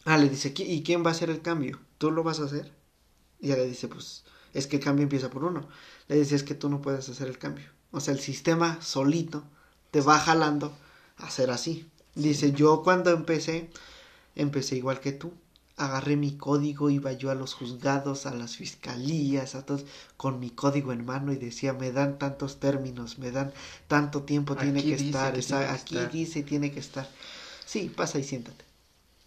Ah, 0.05 0.17
le 0.17 0.29
dice, 0.29 0.53
"¿Qui- 0.53 0.67
¿y 0.67 0.83
quién 0.83 1.05
va 1.05 1.09
a 1.09 1.13
hacer 1.13 1.29
el 1.29 1.41
cambio? 1.41 1.79
¿Tú 1.97 2.11
lo 2.11 2.23
vas 2.23 2.39
a 2.39 2.45
hacer? 2.45 2.71
Y 3.41 3.47
ella 3.47 3.57
le 3.57 3.67
dice, 3.67 3.87
pues 3.89 4.25
es 4.53 4.67
que 4.67 4.77
el 4.77 4.83
cambio 4.83 5.03
empieza 5.03 5.29
por 5.31 5.43
uno. 5.45 5.67
Le 6.09 6.17
dice, 6.17 6.35
es 6.35 6.43
que 6.43 6.55
tú 6.55 6.69
no 6.69 6.81
puedes 6.81 7.09
hacer 7.09 7.27
el 7.29 7.39
cambio. 7.39 7.65
O 7.91 7.99
sea, 8.01 8.13
el 8.13 8.19
sistema 8.21 8.81
solito 8.81 9.43
te 9.91 10.01
va 10.01 10.19
jalando 10.19 10.73
a 11.17 11.27
hacer 11.27 11.51
así. 11.51 11.89
Dice, 12.15 12.51
yo 12.53 12.83
cuando 12.83 13.11
empecé, 13.11 13.69
empecé 14.35 14.77
igual 14.77 14.99
que 15.01 15.13
tú. 15.13 15.33
Agarré 15.75 16.15
mi 16.17 16.37
código, 16.37 16.89
iba 16.91 17.11
yo 17.13 17.31
a 17.31 17.35
los 17.35 17.55
juzgados, 17.55 18.25
a 18.27 18.33
las 18.35 18.57
fiscalías, 18.57 19.55
a 19.55 19.65
todos, 19.65 19.85
con 20.17 20.39
mi 20.39 20.51
código 20.51 20.93
en 20.93 21.03
mano 21.05 21.33
y 21.33 21.37
decía, 21.37 21.73
me 21.73 21.91
dan 21.91 22.19
tantos 22.19 22.59
términos, 22.59 23.17
me 23.17 23.31
dan 23.31 23.51
tanto 23.87 24.21
tiempo, 24.21 24.55
tiene 24.55 24.83
que 24.83 24.93
estar, 24.93 25.33
que 25.33 25.39
esa- 25.39 25.57
tiene 25.59 25.65
que 25.67 25.73
aquí 25.81 25.95
estar". 25.97 26.11
dice, 26.11 26.43
tiene 26.43 26.71
que 26.71 26.79
estar. 26.79 27.09
Sí, 27.65 27.91
pasa 27.95 28.19
y 28.19 28.23
siéntate. 28.23 28.63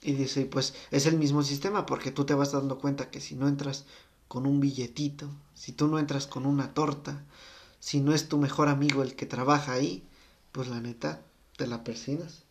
Y 0.03 0.13
dice, 0.13 0.47
pues 0.47 0.75
es 0.93 1.07
el 1.07 1.19
mismo 1.19 1.43
sistema, 1.43 1.85
porque 1.85 2.13
tú 2.13 2.25
te 2.25 2.35
vas 2.35 2.53
dando 2.53 2.79
cuenta 2.79 3.11
que 3.11 3.21
si 3.21 3.35
no 3.35 3.49
entras 3.49 3.85
con 4.29 4.47
un 4.47 4.61
billetito, 4.61 5.29
si 5.55 5.73
tú 5.73 5.89
no 5.89 5.99
entras 5.99 6.29
con 6.29 6.47
una 6.47 6.75
torta, 6.75 7.25
si 7.81 8.01
no 8.01 8.15
es 8.15 8.29
tu 8.29 8.39
mejor 8.39 8.69
amigo 8.69 9.03
el 9.03 9.17
que 9.17 9.27
trabaja 9.27 9.73
ahí, 9.73 10.07
pues 10.53 10.69
la 10.69 10.81
neta, 10.81 11.23
te 11.57 11.67
la 11.67 11.83
persinas. 11.83 12.45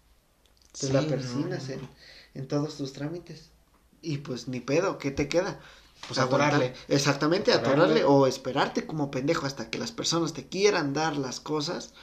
Te 0.78 0.88
Sí, 0.88 0.94
la 0.94 1.02
no, 1.02 1.08
persinas 1.08 1.70
no. 1.70 1.74
en, 1.76 1.90
en 2.34 2.48
todos 2.50 2.76
tus 2.76 2.92
trámites. 2.92 3.52
Y 4.02 4.18
pues 4.20 4.48
ni 4.48 4.60
pedo, 4.60 4.98
¿qué 4.98 5.12
te 5.12 5.28
queda? 5.28 5.60
Pues 6.08 6.20
atorarle. 6.20 6.74
Exactamente, 6.88 7.52
Atorarle. 7.52 8.04
o 8.04 8.28
esperarte 8.28 8.86
como 8.86 9.10
pendejo 9.12 9.46
hasta 9.48 9.70
que 9.70 9.80
las 9.80 9.92
personas 9.92 10.34
te 10.34 10.48
quieran 10.48 10.94
dar 10.94 11.18
las 11.18 11.40
cosas. 11.40 11.94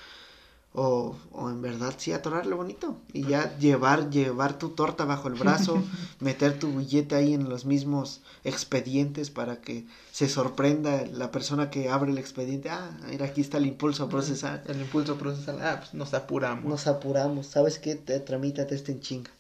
o, 0.75 1.15
o 1.33 1.51
en 1.51 1.61
verdad 1.61 1.95
sí 1.99 2.13
atorarle 2.13 2.55
bonito 2.55 2.97
y 3.13 3.27
ya 3.27 3.59
llevar 3.59 4.09
llevar 4.11 4.57
tu 4.59 4.71
torta 4.71 5.05
bajo 5.05 5.29
el 5.29 5.35
brazo 5.35 5.83
meter 6.21 6.59
tu 6.59 6.79
billete 6.79 7.15
ahí 7.15 7.35
en 7.35 7.51
los 7.51 7.67
mismos 7.67 8.23
expedientes 8.43 9.31
para 9.31 9.61
que 9.61 9.85
se 10.13 10.31
sorprenda 10.31 11.05
la 11.13 11.31
persona 11.31 11.69
que 11.69 11.91
abre 11.91 12.11
el 12.13 12.17
expediente 12.19 12.71
ah 12.71 12.91
mira 13.11 13.27
aquí 13.27 13.43
está 13.43 13.59
el 13.59 13.67
impulso 13.67 14.05
a 14.05 14.09
procesar 14.09 14.63
el 14.67 14.81
impulso 14.81 15.19
procesal 15.19 15.59
ah 15.63 15.77
pues 15.81 15.93
nos 15.93 16.15
apuramos 16.15 16.65
nos 16.65 16.87
apuramos 16.87 17.47
sabes 17.49 17.79
qué 17.79 17.95
te 17.95 18.19
tramítate 18.21 18.75
este 18.75 18.93
en 18.93 19.01
chinga 19.01 19.31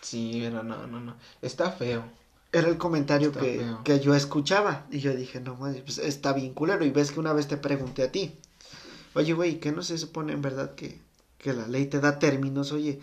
sí 0.00 0.40
pero 0.42 0.62
no 0.62 0.86
no 0.86 1.00
no 1.00 1.16
está 1.42 1.70
feo 1.70 2.04
era 2.50 2.68
el 2.68 2.78
comentario 2.78 3.30
que, 3.30 3.62
que, 3.84 4.00
yo 4.00 4.14
escuchaba 4.14 4.86
y 4.90 5.00
yo 5.00 5.14
dije 5.14 5.40
no 5.40 5.56
pues 5.58 5.98
está 5.98 6.32
bien 6.32 6.54
culero 6.54 6.84
y 6.84 6.90
ves 6.90 7.12
que 7.12 7.20
una 7.20 7.32
vez 7.32 7.46
te 7.46 7.58
pregunté 7.58 8.04
a 8.04 8.12
ti 8.12 8.38
Oye, 9.14 9.32
güey, 9.32 9.58
¿qué 9.58 9.72
no 9.72 9.82
se 9.82 9.98
supone 9.98 10.32
en 10.32 10.42
verdad 10.42 10.74
que, 10.74 11.00
que 11.38 11.52
la 11.52 11.66
ley 11.66 11.86
te 11.86 12.00
da 12.00 12.18
términos? 12.18 12.70
Oye, 12.72 13.00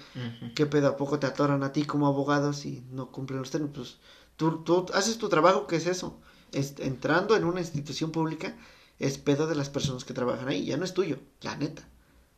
¿qué 0.56 0.66
pedo? 0.66 0.88
¿A 0.88 0.98
poco 0.98 1.20
te 1.20 1.28
atoran 1.28 1.64
a 1.64 1.74
ti 1.74 1.84
como 1.84 2.08
abogado 2.08 2.54
si 2.54 2.84
no 2.92 3.12
cumplen 3.12 3.40
los 3.40 3.52
términos? 3.52 3.76
Pues 3.76 3.98
tú, 4.38 4.64
tú 4.64 4.86
haces 4.94 5.18
tu 5.18 5.30
trabajo, 5.30 5.68
¿qué 5.68 5.78
es 5.78 5.88
eso? 5.88 6.18
Es, 6.52 6.76
entrando 6.80 7.36
en 7.36 7.44
una 7.44 7.60
institución 7.60 8.12
pública 8.12 8.56
es 8.98 9.18
pedo 9.18 9.46
de 9.48 9.56
las 9.56 9.70
personas 9.70 10.06
que 10.06 10.14
trabajan 10.14 10.48
ahí, 10.48 10.66
ya 10.66 10.78
no 10.78 10.86
es 10.86 10.94
tuyo, 10.94 11.20
la 11.42 11.58
neta, 11.58 11.86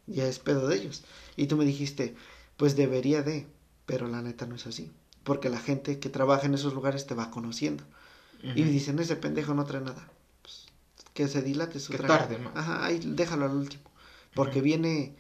ya 0.08 0.26
es 0.26 0.40
pedo 0.40 0.68
de 0.68 0.78
ellos. 0.78 1.04
Y 1.36 1.46
tú 1.46 1.56
me 1.56 1.66
dijiste, 1.66 2.16
pues 2.56 2.76
debería 2.76 3.22
de, 3.22 3.46
pero 3.88 4.08
la 4.08 4.22
neta 4.22 4.46
no 4.46 4.54
es 4.56 4.68
así, 4.68 4.92
porque 5.24 5.50
la 5.50 5.60
gente 5.60 5.98
que 5.98 6.10
trabaja 6.10 6.46
en 6.46 6.54
esos 6.54 6.76
lugares 6.76 7.08
te 7.08 7.16
va 7.16 7.32
conociendo. 7.32 7.84
Y 8.44 8.62
dicen, 8.62 9.00
ese 9.00 9.16
pendejo 9.16 9.56
no 9.56 9.66
trae 9.66 9.82
nada 9.82 10.08
que 11.18 11.28
se 11.28 11.42
dilate 11.42 11.80
su 11.80 11.94
que 11.94 11.98
tarde 11.98 12.38
Ajá, 12.54 12.86
ahí 12.86 13.00
déjalo 13.04 13.46
al 13.46 13.56
último. 13.56 13.82
Porque 14.36 14.62
viene, 14.62 15.16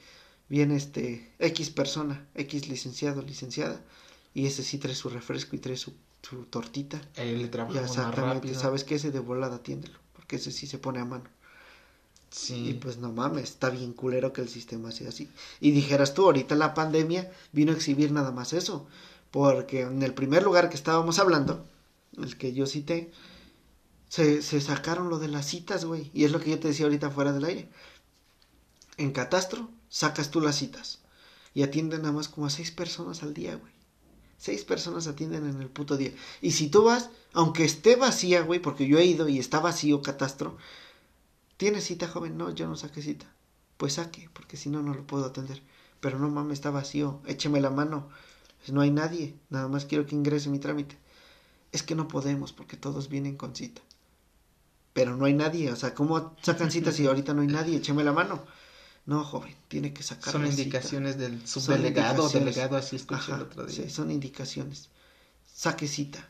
viene 0.47 0.75
este 0.75 1.33
X 1.39 1.71
persona, 1.71 2.27
X 2.36 2.69
licenciado, 2.69 3.24
licenciada, 3.24 3.81
y 4.36 4.45
ese 4.45 4.62
sí 4.62 4.77
trae 4.77 4.93
su 4.93 5.09
refresco 5.09 5.55
y 5.55 5.59
trae 5.59 5.75
su, 5.75 5.95
su 6.21 6.43
tortita. 6.45 7.01
Él 7.15 7.41
le 7.41 7.47
trabaja 7.47 7.81
exactamente, 7.81 8.53
sabes 8.53 8.83
que 8.83 8.93
ese 8.93 9.09
de 9.09 9.17
volada 9.19 9.55
atiéndelo, 9.55 9.97
porque 10.13 10.36
ese 10.36 10.51
sí 10.51 10.67
se 10.67 10.77
pone 10.77 11.00
a 11.00 11.05
mano. 11.05 11.27
Sí. 12.29 12.69
Y 12.69 12.74
pues 12.74 12.98
no 12.98 13.12
mames, 13.12 13.46
está 13.46 13.69
bien 13.69 13.93
culero 13.93 14.34
que 14.34 14.41
el 14.41 14.50
sistema 14.50 14.91
sea 14.91 15.10
así. 15.10 15.29
Y 15.60 15.72
dijeras 15.72 16.13
tú, 16.13 16.25
ahorita 16.25 16.55
la 16.55 16.74
pandemia 16.74 17.31
vino 17.53 17.72
a 17.72 17.75
exhibir 17.75 18.12
nada 18.12 18.31
más 18.31 18.53
eso. 18.53 18.88
Porque 19.31 19.81
en 19.81 20.03
el 20.03 20.13
primer 20.13 20.43
lugar 20.43 20.69
que 20.69 20.75
estábamos 20.75 21.19
hablando, 21.19 21.65
el 22.17 22.38
que 22.38 22.53
yo 22.53 22.65
cité, 22.65 23.12
se, 24.10 24.41
se 24.41 24.62
sacaron 24.62 25.10
lo 25.10 25.19
de 25.19 25.27
las 25.27 25.48
citas, 25.48 25.86
güey. 25.86 26.12
Y 26.13 26.25
es 26.25 26.31
lo 26.31 26.39
que 26.39 26.51
yo 26.51 26.60
te 26.60 26.69
decía 26.69 26.86
ahorita 26.86 27.12
fuera 27.12 27.34
del 27.34 27.46
aire. 27.46 27.69
En 28.98 29.12
Catastro 29.12 29.69
sacas 29.89 30.31
tú 30.31 30.41
las 30.41 30.55
citas. 30.55 31.00
Y 31.53 31.63
atienden 31.63 32.01
nada 32.01 32.13
más 32.13 32.27
como 32.29 32.46
a 32.46 32.51
seis 32.51 32.72
personas 32.72 33.24
al 33.24 33.34
día, 33.34 33.55
güey. 33.55 33.72
Seis 34.38 34.63
personas 34.63 35.07
atienden 35.07 35.48
en 35.50 35.62
el 35.62 35.69
puto 35.69 35.98
día. 35.98 36.12
Y 36.41 36.51
si 36.51 36.69
tú 36.69 36.84
vas, 36.84 37.10
aunque 37.34 37.65
esté 37.65 37.96
vacía, 37.96 38.41
güey, 38.41 38.60
porque 38.60 38.88
yo 38.88 39.00
he 39.00 39.05
ido 39.05 39.27
y 39.27 39.39
está 39.39 39.60
vacío 39.60 40.01
Catastro, 40.01 40.57
¿tienes 41.58 41.86
cita, 41.86 42.08
joven? 42.08 42.38
No, 42.38 42.54
yo 42.54 42.68
no 42.68 42.76
saqué 42.76 43.02
cita. 43.02 43.26
Pues 43.78 43.94
saque, 43.94 44.30
porque 44.34 44.58
si 44.58 44.70
no, 44.70 44.82
no 44.82 44.94
lo 44.94 45.06
puedo 45.06 45.26
atender. 45.26 45.62
Pero 46.00 46.20
no 46.20 46.30
mames, 46.30 46.54
está 46.54 46.72
vacío. 46.72 47.22
Écheme 47.26 47.60
la 47.60 47.70
mano. 47.70 48.10
Pues 48.60 48.72
no 48.72 48.82
hay 48.82 48.92
nadie. 48.92 49.36
Nada 49.50 49.68
más 49.68 49.86
quiero 49.86 50.06
que 50.06 50.16
ingrese 50.16 50.50
mi 50.50 50.60
trámite. 50.60 50.98
Es 51.72 51.84
que 51.84 51.96
no 51.96 52.08
podemos 52.08 52.54
porque 52.54 52.78
todos 52.78 53.10
vienen 53.10 53.36
con 53.36 53.56
cita 53.56 53.82
pero 54.98 55.16
no 55.16 55.26
hay 55.26 55.34
nadie. 55.36 55.72
O 55.72 55.76
sea, 55.76 55.94
¿cómo 55.94 56.36
sacan 56.42 56.72
citas 56.72 56.96
si 56.96 57.06
ahorita 57.06 57.32
no 57.36 57.44
hay 57.44 57.48
nadie? 57.48 57.78
Écheme 57.78 58.04
la 58.04 58.14
mano. 58.14 58.44
No, 59.06 59.24
joven, 59.24 59.56
tiene 59.68 59.94
que 59.94 60.02
sacar 60.02 60.34
Son 60.34 60.48
indicaciones 60.48 61.20
del 61.20 61.48
subdelegado, 61.48 62.28
delegado, 62.30 62.78
así 62.78 62.96
escuché 62.96 63.32
el 63.32 63.42
otro 63.44 63.68
día. 63.68 63.76
Sí, 63.76 63.92
son 63.92 64.10
indicaciones. 64.10 64.90
Saque 65.54 65.88
cita. 65.88 66.28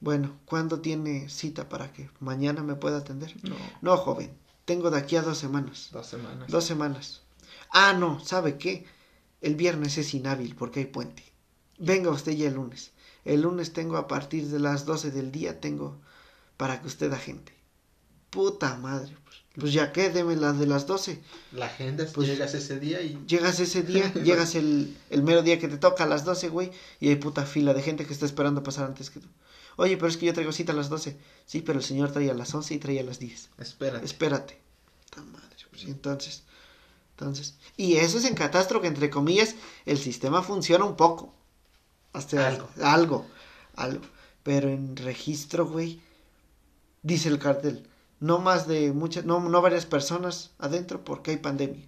Bueno, 0.00 0.36
¿cuándo 0.46 0.80
tiene 0.80 1.28
cita 1.28 1.68
para 1.68 1.92
que 1.92 2.10
mañana 2.18 2.64
me 2.64 2.74
pueda 2.74 2.98
atender? 2.98 3.36
No. 3.44 3.54
No, 3.82 3.96
joven, 3.96 4.32
tengo 4.64 4.90
de 4.90 4.98
aquí 4.98 5.16
a 5.16 5.22
dos 5.22 5.38
semanas. 5.38 5.90
Dos 5.92 6.06
semanas. 6.06 6.50
Dos 6.50 6.64
semanas. 6.64 7.22
Ah, 7.70 7.92
no, 7.92 8.20
¿sabe 8.24 8.58
qué? 8.58 8.84
El 9.40 9.56
viernes 9.56 9.98
es 9.98 10.14
inhábil 10.14 10.54
porque 10.54 10.80
hay 10.80 10.86
puente. 10.86 11.24
Venga 11.78 12.10
usted 12.10 12.32
ya 12.32 12.48
el 12.48 12.54
lunes. 12.54 12.92
El 13.24 13.42
lunes 13.42 13.72
tengo 13.72 13.96
a 13.96 14.08
partir 14.08 14.48
de 14.48 14.58
las 14.58 14.84
doce 14.84 15.10
del 15.10 15.32
día, 15.32 15.60
tengo 15.60 16.00
para 16.56 16.80
que 16.80 16.86
usted 16.86 17.12
agente 17.12 17.62
puta 18.32 18.76
madre. 18.78 19.14
Pues, 19.24 19.36
pues 19.54 19.72
ya 19.72 19.92
que, 19.92 20.08
deme 20.08 20.34
las 20.34 20.58
de 20.58 20.66
las 20.66 20.86
12. 20.86 21.20
La 21.52 21.66
agenda, 21.66 22.04
pues 22.12 22.26
llegas 22.26 22.54
ese 22.54 22.80
día 22.80 23.00
y... 23.02 23.22
Llegas 23.28 23.60
ese 23.60 23.82
día, 23.82 24.12
llegas 24.24 24.56
el, 24.56 24.96
el 25.10 25.22
mero 25.22 25.42
día 25.42 25.60
que 25.60 25.68
te 25.68 25.76
toca 25.76 26.04
a 26.04 26.06
las 26.06 26.24
12, 26.24 26.48
güey, 26.48 26.72
y 26.98 27.10
hay 27.10 27.16
puta 27.16 27.44
fila 27.44 27.74
de 27.74 27.82
gente 27.82 28.06
que 28.06 28.12
está 28.12 28.26
esperando 28.26 28.62
pasar 28.62 28.86
antes 28.86 29.10
que 29.10 29.20
tú. 29.20 29.28
Oye, 29.76 29.96
pero 29.96 30.08
es 30.08 30.16
que 30.16 30.26
yo 30.26 30.34
traigo 30.34 30.52
cita 30.52 30.72
a 30.72 30.76
las 30.76 30.88
12. 30.88 31.16
Sí, 31.46 31.62
pero 31.62 31.78
el 31.78 31.84
señor 31.84 32.12
traía 32.12 32.32
a 32.32 32.36
las 32.36 32.54
11 32.54 32.74
y 32.74 32.78
traía 32.78 33.00
a 33.00 33.04
las 33.04 33.18
10. 33.18 33.50
Espérate. 33.58 34.04
Espérate. 34.04 34.60
Madre, 35.16 35.56
pues 35.70 35.84
entonces... 35.84 36.44
Entonces, 37.12 37.54
y 37.76 37.96
eso 37.96 38.18
es 38.18 38.24
en 38.24 38.34
catastro 38.34 38.80
que 38.80 38.88
entre 38.88 39.10
comillas 39.10 39.54
el 39.84 39.98
sistema 39.98 40.42
funciona 40.42 40.84
un 40.84 40.96
poco. 40.96 41.32
Hasta 42.12 42.48
algo. 42.48 42.68
Algo, 42.82 43.26
algo. 43.76 44.04
Pero 44.42 44.68
en 44.68 44.96
registro, 44.96 45.66
güey, 45.66 46.00
dice 47.02 47.28
el 47.28 47.38
cartel, 47.38 47.86
no 48.18 48.38
más 48.38 48.66
de 48.66 48.92
muchas, 48.92 49.24
no, 49.24 49.40
no 49.40 49.62
varias 49.62 49.86
personas 49.86 50.50
adentro 50.58 51.04
porque 51.04 51.32
hay 51.32 51.36
pandemia. 51.36 51.86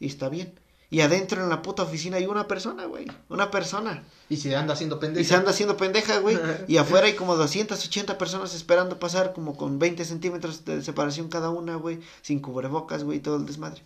Y 0.00 0.06
está 0.06 0.28
bien. 0.28 0.58
Y 0.92 1.00
adentro 1.00 1.42
en 1.42 1.48
la 1.48 1.62
puta 1.62 1.84
oficina 1.84 2.18
hay 2.18 2.26
una 2.26 2.46
persona, 2.46 2.84
güey. 2.84 3.06
Una 3.30 3.50
persona. 3.50 4.04
Y 4.28 4.36
se 4.36 4.54
anda 4.54 4.74
haciendo 4.74 5.00
pendeja. 5.00 5.22
Y 5.22 5.24
se 5.24 5.34
anda 5.34 5.50
haciendo 5.50 5.74
pendeja, 5.78 6.18
güey. 6.18 6.38
y 6.68 6.76
afuera 6.76 7.06
hay 7.06 7.14
como 7.14 7.34
280 7.34 8.18
personas 8.18 8.54
esperando 8.54 8.98
pasar, 8.98 9.32
como 9.32 9.56
con 9.56 9.78
20 9.78 10.04
centímetros 10.04 10.66
de 10.66 10.82
separación 10.82 11.30
cada 11.30 11.48
una, 11.48 11.76
güey. 11.76 12.00
Sin 12.20 12.40
cubrebocas, 12.40 13.04
güey, 13.04 13.20
todo 13.20 13.36
el 13.36 13.46
desmadre. 13.46 13.82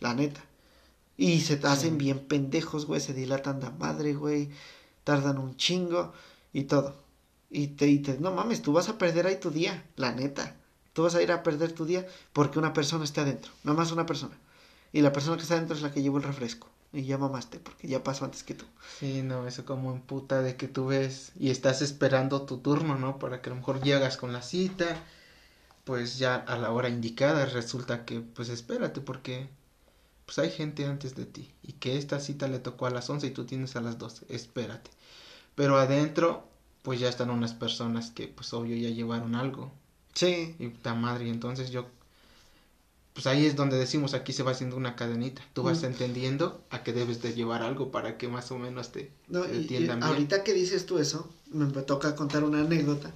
La 0.00 0.12
neta. 0.12 0.40
Y 1.16 1.40
se 1.42 1.60
hacen 1.62 1.98
bien 1.98 2.26
pendejos, 2.26 2.86
güey. 2.86 3.00
Se 3.00 3.14
dilatan 3.14 3.60
de 3.60 3.70
madre, 3.70 4.14
güey. 4.14 4.50
Tardan 5.04 5.38
un 5.38 5.56
chingo 5.56 6.14
y 6.52 6.64
todo. 6.64 6.96
Y 7.48 7.68
te, 7.68 7.86
y 7.86 8.00
te, 8.00 8.18
no 8.18 8.32
mames, 8.32 8.60
tú 8.60 8.72
vas 8.72 8.88
a 8.88 8.98
perder 8.98 9.28
ahí 9.28 9.38
tu 9.38 9.52
día, 9.52 9.86
la 9.94 10.10
neta. 10.10 10.56
Tú 10.94 11.04
vas 11.04 11.14
a 11.14 11.22
ir 11.22 11.30
a 11.30 11.44
perder 11.44 11.70
tu 11.70 11.84
día 11.84 12.04
porque 12.32 12.58
una 12.58 12.72
persona 12.72 13.04
está 13.04 13.20
adentro, 13.20 13.52
nada 13.62 13.78
más 13.78 13.92
una 13.92 14.04
persona. 14.04 14.36
Y 14.94 15.02
la 15.02 15.12
persona 15.12 15.36
que 15.36 15.42
está 15.42 15.56
adentro 15.56 15.76
es 15.76 15.82
la 15.82 15.92
que 15.92 16.00
llevó 16.00 16.16
el 16.16 16.22
refresco. 16.22 16.68
Y 16.92 17.02
ya 17.02 17.18
mamaste, 17.18 17.58
porque 17.58 17.88
ya 17.88 18.02
pasó 18.02 18.24
antes 18.24 18.44
que 18.44 18.54
tú. 18.54 18.64
Sí, 19.00 19.22
no, 19.22 19.46
eso 19.46 19.66
como 19.66 19.92
en 19.92 20.00
puta 20.00 20.40
de 20.40 20.56
que 20.56 20.68
tú 20.68 20.86
ves 20.86 21.32
y 21.38 21.50
estás 21.50 21.82
esperando 21.82 22.42
tu 22.42 22.58
turno, 22.58 22.96
¿no? 22.96 23.18
Para 23.18 23.42
que 23.42 23.50
a 23.50 23.52
lo 23.52 23.56
mejor 23.56 23.82
llegas 23.82 24.16
con 24.16 24.32
la 24.32 24.40
cita, 24.40 25.02
pues 25.82 26.18
ya 26.18 26.36
a 26.36 26.56
la 26.56 26.70
hora 26.70 26.88
indicada 26.88 27.44
resulta 27.44 28.04
que, 28.04 28.20
pues 28.20 28.48
espérate, 28.48 29.00
porque 29.00 29.48
pues 30.26 30.38
hay 30.38 30.50
gente 30.50 30.86
antes 30.86 31.16
de 31.16 31.26
ti 31.26 31.52
y 31.62 31.72
que 31.72 31.98
esta 31.98 32.20
cita 32.20 32.48
le 32.48 32.60
tocó 32.60 32.86
a 32.86 32.90
las 32.90 33.10
11 33.10 33.26
y 33.26 33.30
tú 33.30 33.44
tienes 33.44 33.76
a 33.76 33.80
las 33.80 33.98
12, 33.98 34.26
espérate. 34.28 34.90
Pero 35.56 35.76
adentro, 35.76 36.48
pues 36.82 37.00
ya 37.00 37.08
están 37.08 37.30
unas 37.30 37.52
personas 37.52 38.10
que, 38.12 38.28
pues 38.28 38.54
obvio, 38.54 38.76
ya 38.76 38.90
llevaron 38.90 39.34
algo 39.34 39.72
Sí. 40.14 40.54
Y 40.58 40.68
puta 40.68 40.94
madre, 40.94 41.26
y 41.26 41.30
entonces 41.30 41.70
yo, 41.70 41.86
pues 43.14 43.28
ahí 43.28 43.46
es 43.46 43.54
donde 43.54 43.78
decimos, 43.78 44.12
aquí 44.12 44.32
se 44.32 44.42
va 44.42 44.50
haciendo 44.50 44.76
una 44.76 44.96
cadenita. 44.96 45.40
Tú 45.52 45.62
vas 45.62 45.82
mm. 45.82 45.86
entendiendo 45.86 46.64
a 46.70 46.82
que 46.82 46.92
debes 46.92 47.22
de 47.22 47.32
llevar 47.32 47.62
algo 47.62 47.92
para 47.92 48.18
que 48.18 48.26
más 48.26 48.50
o 48.50 48.58
menos 48.58 48.90
te, 48.90 49.12
no, 49.28 49.44
entiendan 49.44 50.00
bien. 50.00 50.10
Ahorita 50.10 50.42
que 50.42 50.52
dices 50.52 50.84
tú 50.84 50.98
eso, 50.98 51.32
me, 51.52 51.66
toca 51.82 52.16
contar 52.16 52.42
una 52.42 52.62
anécdota. 52.62 53.12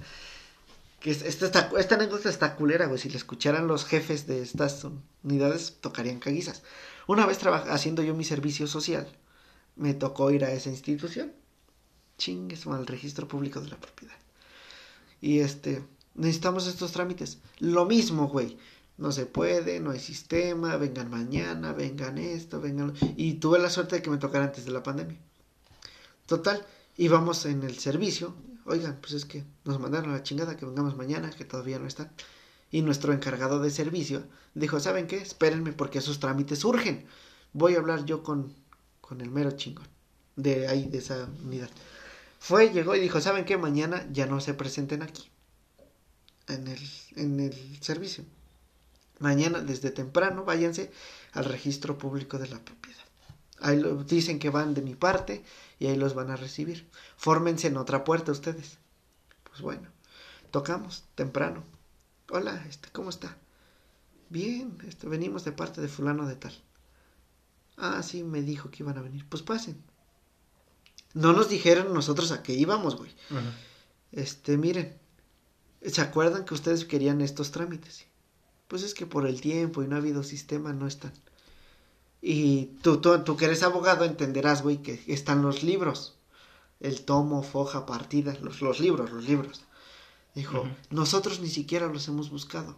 Que 1.01 1.11
esta, 1.11 1.45
esta, 1.45 1.71
esta 1.77 1.95
anécdota 1.95 2.29
está 2.29 2.55
culera, 2.55 2.85
güey. 2.85 2.97
Si 2.97 3.09
la 3.09 3.17
escucharan 3.17 3.67
los 3.67 3.83
jefes 3.83 4.25
de 4.25 4.41
estas 4.41 4.87
unidades, 5.21 5.75
tocarían 5.81 6.19
caguizas. 6.19 6.63
Una 7.05 7.25
vez 7.25 7.39
haciendo 7.45 8.01
yo 8.01 8.15
mi 8.15 8.23
servicio 8.23 8.67
social, 8.67 9.05
me 9.75 9.93
tocó 9.93 10.31
ir 10.31 10.45
a 10.45 10.51
esa 10.51 10.69
institución. 10.69 11.33
Chingues, 12.17 12.65
al 12.67 12.87
registro 12.87 13.27
público 13.27 13.59
de 13.59 13.69
la 13.69 13.77
propiedad. 13.77 14.15
Y 15.19 15.39
este, 15.39 15.83
necesitamos 16.15 16.67
estos 16.67 16.93
trámites. 16.93 17.39
Lo 17.59 17.85
mismo, 17.85 18.29
güey. 18.29 18.57
No 18.99 19.13
se 19.13 19.25
puede, 19.25 19.79
no 19.79 19.91
hay 19.91 19.99
sistema, 19.99 20.75
vengan 20.75 21.09
mañana, 21.09 21.71
vengan 21.71 22.17
esto, 22.17 22.59
vengan... 22.59 22.93
Y 23.15 23.35
tuve 23.35 23.57
la 23.57 23.69
suerte 23.69 23.95
de 23.95 24.01
que 24.01 24.09
me 24.09 24.17
tocara 24.17 24.43
antes 24.43 24.65
de 24.65 24.71
la 24.71 24.83
pandemia. 24.83 25.17
Total, 26.25 26.65
íbamos 26.97 27.45
en 27.45 27.63
el 27.63 27.79
servicio. 27.79 28.35
Oigan, 28.65 28.97
pues 28.99 29.13
es 29.13 29.23
que 29.23 29.45
nos 29.63 29.79
mandaron 29.79 30.09
a 30.11 30.15
la 30.15 30.23
chingada 30.23 30.57
que 30.57 30.65
vengamos 30.65 30.97
mañana, 30.97 31.29
que 31.29 31.45
todavía 31.45 31.79
no 31.79 31.87
están. 31.87 32.11
Y 32.71 32.81
nuestro 32.81 33.13
encargado 33.13 33.61
de 33.61 33.71
servicio 33.71 34.25
dijo, 34.53 34.81
¿saben 34.81 35.07
qué? 35.07 35.15
Espérenme 35.15 35.71
porque 35.71 35.99
esos 35.99 36.19
trámites 36.19 36.65
urgen. 36.65 37.05
Voy 37.53 37.75
a 37.75 37.79
hablar 37.79 38.03
yo 38.03 38.21
con, 38.21 38.53
con 38.99 39.21
el 39.21 39.31
mero 39.31 39.51
chingón 39.51 39.87
de 40.35 40.67
ahí, 40.67 40.87
de 40.87 40.97
esa 40.97 41.29
unidad. 41.41 41.69
Fue, 42.37 42.69
llegó 42.73 42.95
y 42.95 42.99
dijo, 42.99 43.21
¿saben 43.21 43.45
qué? 43.45 43.57
Mañana 43.57 44.05
ya 44.11 44.25
no 44.25 44.41
se 44.41 44.53
presenten 44.53 45.03
aquí 45.03 45.31
en 46.49 46.67
el, 46.67 46.79
en 47.15 47.39
el 47.39 47.77
servicio. 47.81 48.25
Mañana, 49.19 49.59
desde 49.59 49.91
temprano, 49.91 50.45
váyanse 50.45 50.91
al 51.33 51.45
registro 51.45 51.97
público 51.97 52.37
de 52.37 52.47
la 52.47 52.59
propiedad. 52.59 53.03
Ahí 53.61 53.79
lo, 53.79 54.03
dicen 54.03 54.39
que 54.39 54.49
van 54.49 54.73
de 54.73 54.81
mi 54.81 54.95
parte 54.95 55.43
y 55.77 55.87
ahí 55.87 55.97
los 55.97 56.13
van 56.13 56.31
a 56.31 56.37
recibir. 56.37 56.89
Fórmense 57.17 57.67
en 57.67 57.77
otra 57.77 58.03
puerta 58.03 58.31
ustedes. 58.31 58.77
Pues 59.43 59.61
bueno, 59.61 59.89
tocamos 60.51 61.03
temprano. 61.15 61.63
Hola, 62.31 62.63
este, 62.69 62.89
¿cómo 62.91 63.09
está? 63.09 63.37
Bien, 64.29 64.77
este, 64.87 65.07
venimos 65.07 65.43
de 65.43 65.51
parte 65.51 65.81
de 65.81 65.87
fulano 65.87 66.25
de 66.25 66.35
tal. 66.35 66.53
Ah, 67.75 68.03
sí, 68.03 68.23
me 68.23 68.41
dijo 68.41 68.69
que 68.71 68.83
iban 68.83 68.97
a 68.97 69.01
venir. 69.01 69.25
Pues 69.27 69.43
pasen. 69.43 69.81
No 71.13 71.33
nos 71.33 71.49
dijeron 71.49 71.93
nosotros 71.93 72.31
a 72.31 72.43
qué 72.43 72.53
íbamos, 72.53 72.95
güey. 72.95 73.11
Este, 74.11 74.57
miren, 74.57 74.97
¿se 75.81 76.01
acuerdan 76.01 76.45
que 76.45 76.53
ustedes 76.53 76.85
querían 76.85 77.21
estos 77.21 77.51
trámites? 77.51 78.05
Pues 78.69 78.83
es 78.83 78.93
que 78.93 79.05
por 79.05 79.27
el 79.27 79.41
tiempo 79.41 79.83
y 79.83 79.87
no 79.87 79.95
ha 79.95 79.99
habido 79.99 80.23
sistema, 80.23 80.71
no 80.71 80.87
están. 80.87 81.11
Y 82.21 82.65
tú, 82.81 83.01
tú, 83.01 83.35
que 83.35 83.45
eres 83.45 83.63
abogado 83.63 84.05
entenderás, 84.05 84.61
güey, 84.61 84.77
que 84.77 85.03
están 85.07 85.41
los 85.41 85.63
libros. 85.63 86.15
El 86.79 87.01
tomo, 87.01 87.43
foja, 87.43 87.85
partida, 87.85 88.37
los, 88.41 88.61
los 88.61 88.79
libros, 88.79 89.11
los 89.11 89.25
libros. 89.25 89.61
Dijo, 90.35 90.67
nosotros 90.91 91.39
ni 91.39 91.49
siquiera 91.49 91.87
los 91.87 92.07
hemos 92.07 92.29
buscado. 92.29 92.77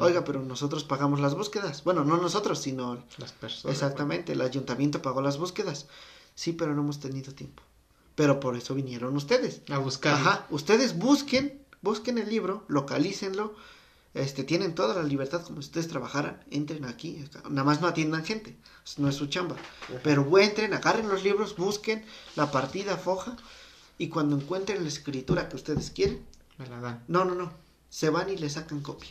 Oiga, 0.00 0.24
pero 0.24 0.42
nosotros 0.42 0.82
pagamos 0.82 1.20
las 1.20 1.34
búsquedas. 1.34 1.84
Bueno, 1.84 2.04
no 2.04 2.16
nosotros, 2.16 2.58
sino... 2.58 3.04
Las 3.18 3.32
personas. 3.32 3.76
Exactamente, 3.76 4.32
el 4.32 4.40
ayuntamiento 4.40 5.02
pagó 5.02 5.20
las 5.20 5.38
búsquedas. 5.38 5.86
Sí, 6.34 6.52
pero 6.52 6.74
no 6.74 6.80
hemos 6.80 6.98
tenido 6.98 7.32
tiempo. 7.34 7.62
Pero 8.14 8.40
por 8.40 8.56
eso 8.56 8.74
vinieron 8.74 9.14
ustedes. 9.14 9.62
A 9.70 9.78
buscar. 9.78 10.14
Ajá, 10.14 10.46
ustedes 10.50 10.98
busquen, 10.98 11.62
busquen 11.80 12.18
el 12.18 12.28
libro, 12.28 12.64
localícenlo, 12.68 13.54
este, 14.14 14.44
tienen 14.44 14.74
toda 14.74 14.94
la 14.94 15.02
libertad 15.02 15.42
como 15.42 15.62
si 15.62 15.68
ustedes 15.68 15.88
trabajaran, 15.88 16.44
entren 16.50 16.84
aquí, 16.84 17.24
nada 17.48 17.64
más 17.64 17.80
no 17.80 17.86
atiendan 17.86 18.24
gente, 18.24 18.56
no 18.98 19.08
es 19.08 19.14
su 19.14 19.26
chamba, 19.26 19.56
pero 20.02 20.38
entren, 20.38 20.74
agarren 20.74 21.08
los 21.08 21.24
libros, 21.24 21.56
busquen 21.56 22.04
la 22.36 22.50
partida 22.50 22.98
foja 22.98 23.36
y 23.96 24.08
cuando 24.08 24.36
encuentren 24.36 24.82
la 24.82 24.88
escritura 24.88 25.48
que 25.48 25.56
ustedes 25.56 25.90
quieren, 25.90 26.26
me 26.58 26.66
la 26.66 26.80
dan. 26.80 27.04
No, 27.08 27.24
no, 27.24 27.34
no, 27.34 27.52
se 27.88 28.10
van 28.10 28.28
y 28.28 28.36
le 28.36 28.50
sacan 28.50 28.80
copia. 28.80 29.10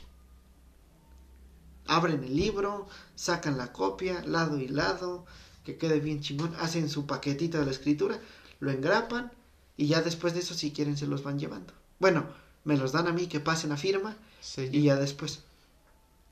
Abren 1.88 2.24
el 2.24 2.36
libro, 2.36 2.88
sacan 3.16 3.58
la 3.58 3.74
copia, 3.74 4.24
lado 4.24 4.60
y 4.60 4.68
lado, 4.68 5.26
que 5.66 5.78
quede 5.78 6.00
bien 6.00 6.22
chingón, 6.22 6.56
hacen 6.60 6.90
su 6.90 7.08
paquetito 7.08 7.60
de 7.60 7.66
la 7.66 7.72
escritura, 7.72 8.20
lo 8.60 8.70
engrapan 8.70 9.32
y 9.78 9.88
ya 9.88 10.02
después 10.02 10.36
de 10.36 10.42
eso 10.42 10.54
si 10.54 10.72
quieren 10.72 10.96
se 10.96 11.08
los 11.08 11.24
van 11.24 11.40
llevando. 11.40 11.74
Bueno, 12.00 12.26
me 12.64 12.78
los 12.78 12.92
dan 12.92 13.08
a 13.08 13.14
mí 13.14 13.26
que 13.26 13.40
pasen 13.40 13.72
a 13.72 13.78
firma 13.78 14.16
y 14.58 14.84
ya 14.84 14.96
después. 14.96 15.44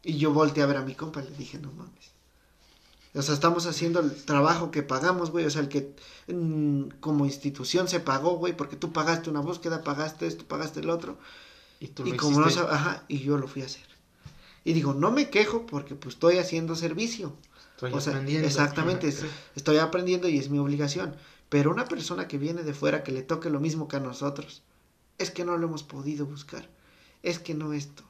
Y 0.04 0.18
yo 0.18 0.34
volteé 0.34 0.64
a 0.64 0.68
ver 0.68 0.78
a 0.78 0.82
mi 0.82 0.96
compa 0.96 1.22
y 1.22 1.30
le 1.30 1.36
dije, 1.36 1.58
no 1.60 1.72
mames. 1.72 2.12
O 3.16 3.22
sea, 3.22 3.34
estamos 3.34 3.66
haciendo 3.66 4.00
el 4.00 4.14
trabajo 4.24 4.72
que 4.72 4.84
pagamos, 4.84 5.32
güey. 5.32 5.46
O 5.46 5.50
sea, 5.50 5.62
el 5.62 5.70
que 5.70 5.94
mm, 6.28 7.00
como 7.00 7.26
institución 7.26 7.88
se 7.88 8.00
pagó, 8.00 8.38
güey, 8.38 8.56
porque 8.56 8.76
tú 8.76 8.94
pagaste 8.94 9.30
una 9.30 9.40
búsqueda, 9.40 9.84
pagaste 9.84 10.28
esto, 10.28 10.46
pagaste 10.46 10.80
el 10.82 10.90
otro. 10.90 11.18
Y 11.80 11.88
tú 11.88 12.06
y 12.06 12.16
como 12.16 12.40
no 12.40 12.46
ajá, 12.46 13.04
y 13.08 13.20
yo 13.20 13.38
lo 13.38 13.48
fui 13.48 13.62
a 13.62 13.66
hacer. 13.66 13.88
Y 14.64 14.74
digo, 14.74 14.94
no 14.94 15.12
me 15.12 15.30
quejo 15.30 15.66
porque 15.66 15.96
pues 15.96 16.16
estoy 16.16 16.38
haciendo 16.38 16.76
servicio. 16.76 17.34
Estoy 17.76 17.94
aprendiendo. 17.94 18.48
Exactamente, 18.48 19.14
estoy 19.56 19.78
aprendiendo 19.78 20.28
y 20.28 20.38
es 20.38 20.50
mi 20.50 20.60
obligación. 20.60 21.16
Pero 21.48 21.72
una 21.72 21.86
persona 21.86 22.28
que 22.28 22.38
viene 22.38 22.64
de 22.64 22.74
fuera 22.74 23.04
que 23.04 23.12
le 23.12 23.24
toque 23.24 23.50
lo 23.50 23.60
mismo 23.60 23.88
que 23.88 23.96
a 23.96 24.02
nosotros, 24.02 24.62
es 25.18 25.32
que 25.32 25.46
no 25.46 25.58
lo 25.58 25.68
hemos 25.68 25.84
podido 25.84 26.26
buscar 26.26 26.70
es 27.24 27.40
que 27.40 27.54
no 27.54 27.74
esto, 27.74 28.04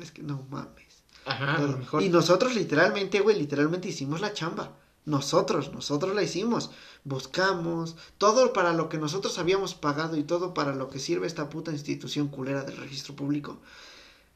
es 0.00 0.10
que 0.10 0.22
no 0.22 0.46
mames. 0.50 1.02
Ajá, 1.26 1.58
lo 1.60 1.78
mejor. 1.78 2.02
Y 2.02 2.08
nosotros 2.08 2.54
literalmente, 2.54 3.20
güey, 3.20 3.38
literalmente 3.38 3.88
hicimos 3.88 4.20
la 4.20 4.32
chamba. 4.32 4.76
Nosotros, 5.06 5.72
nosotros 5.72 6.14
la 6.14 6.22
hicimos. 6.22 6.70
Buscamos 7.04 7.96
todo 8.18 8.52
para 8.52 8.72
lo 8.72 8.88
que 8.88 8.98
nosotros 8.98 9.38
habíamos 9.38 9.74
pagado 9.74 10.16
y 10.16 10.24
todo 10.24 10.54
para 10.54 10.74
lo 10.74 10.88
que 10.88 10.98
sirve 10.98 11.26
esta 11.26 11.48
puta 11.48 11.72
institución 11.72 12.28
culera 12.28 12.64
del 12.64 12.76
registro 12.76 13.16
público. 13.16 13.60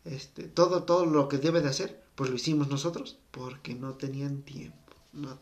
Este, 0.04 0.44
todo, 0.44 0.84
todo 0.84 1.06
lo 1.06 1.28
que 1.28 1.38
debe 1.38 1.60
de 1.60 1.68
hacer, 1.68 2.02
pues 2.14 2.30
lo 2.30 2.36
hicimos 2.36 2.68
nosotros 2.68 3.18
porque 3.30 3.74
no 3.74 3.94
tenían 3.94 4.42
tiempo. 4.42 4.94
No 5.12 5.38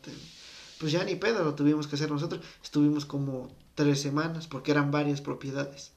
Pues 0.79 0.91
ya 0.91 1.03
ni 1.03 1.15
pedo, 1.15 1.43
lo 1.43 1.55
tuvimos 1.55 1.87
que 1.87 1.95
hacer 1.95 2.11
nosotros. 2.11 2.41
Estuvimos 2.61 3.05
como 3.05 3.55
tres 3.75 4.01
semanas 4.01 4.47
porque 4.47 4.71
eran 4.71 4.91
varias 4.91 5.21
propiedades 5.21 5.92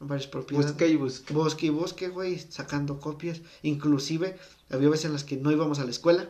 varias 0.00 0.28
propiedades. 0.28 0.72
Bosque 0.72 0.88
y 0.88 0.96
bosque. 0.96 1.34
Bosque 1.34 1.66
y 1.66 1.70
bosque, 1.70 2.08
güey, 2.08 2.38
sacando 2.38 3.00
copias. 3.00 3.40
Inclusive, 3.62 4.38
había 4.70 4.88
veces 4.88 5.06
en 5.06 5.12
las 5.12 5.24
que 5.24 5.36
no 5.36 5.50
íbamos 5.50 5.78
a 5.78 5.84
la 5.84 5.90
escuela. 5.90 6.28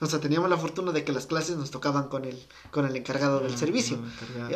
O 0.00 0.06
sea, 0.06 0.20
teníamos 0.20 0.48
la 0.48 0.56
fortuna 0.56 0.92
de 0.92 1.04
que 1.04 1.12
las 1.12 1.26
clases 1.26 1.56
nos 1.56 1.70
tocaban 1.70 2.08
con 2.08 2.24
el, 2.24 2.38
con 2.70 2.86
el 2.86 2.94
encargado 2.94 3.40
del 3.40 3.54
ah, 3.54 3.58
servicio. 3.58 3.98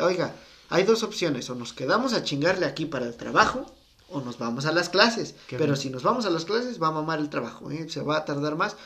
Oiga, 0.01 0.33
hay 0.69 0.83
dos 0.83 1.03
opciones, 1.03 1.49
o 1.49 1.55
nos 1.55 1.73
quedamos 1.73 2.13
a 2.13 2.23
chingarle 2.23 2.65
aquí 2.65 2.85
para 2.85 3.05
el 3.05 3.15
trabajo, 3.15 3.65
o 4.09 4.21
nos 4.21 4.37
vamos 4.37 4.65
a 4.65 4.71
las 4.71 4.89
clases. 4.89 5.35
pero 5.49 5.75
si 5.75 5.89
nos 5.89 6.03
vamos 6.03 6.25
a 6.25 6.29
las 6.29 6.45
clases, 6.45 6.81
va 6.81 6.87
a 6.87 6.91
mamar 6.91 7.19
el 7.19 7.29
trabajo, 7.29 7.71
¿eh? 7.71 7.89
se 7.89 8.01
va 8.01 8.17
a 8.17 8.25
tardar 8.25 8.55
más. 8.55 8.77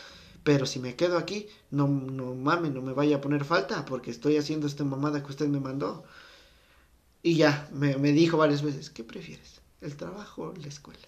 Pero 0.43 0.65
si 0.65 0.80
me 0.80 0.96
quedo 0.96 1.17
aquí, 1.17 1.48
no, 1.72 1.88
no 1.88 2.34
mames, 2.34 2.72
no 2.72 2.82
me 2.82 2.93
vaya 2.93 3.17
a 3.17 3.22
poner 3.22 3.43
falta, 3.43 3.84
porque 3.86 4.12
estoy 4.12 4.38
haciendo 4.38 4.65
esta 4.65 4.86
mamada 4.86 5.22
que 5.22 5.30
usted 5.30 5.48
me 5.48 5.60
mandó. 5.60 6.06
Y 7.28 7.36
ya, 7.36 7.68
me, 7.74 7.98
me 7.98 8.13
dijo 8.13 8.38
varias 8.38 8.62
veces, 8.62 8.90
¿qué 8.90 9.04
prefieres? 9.04 9.60
¿El 9.82 9.98
trabajo 9.98 10.44
o 10.44 10.54
la 10.54 10.70
escuela? 10.70 11.06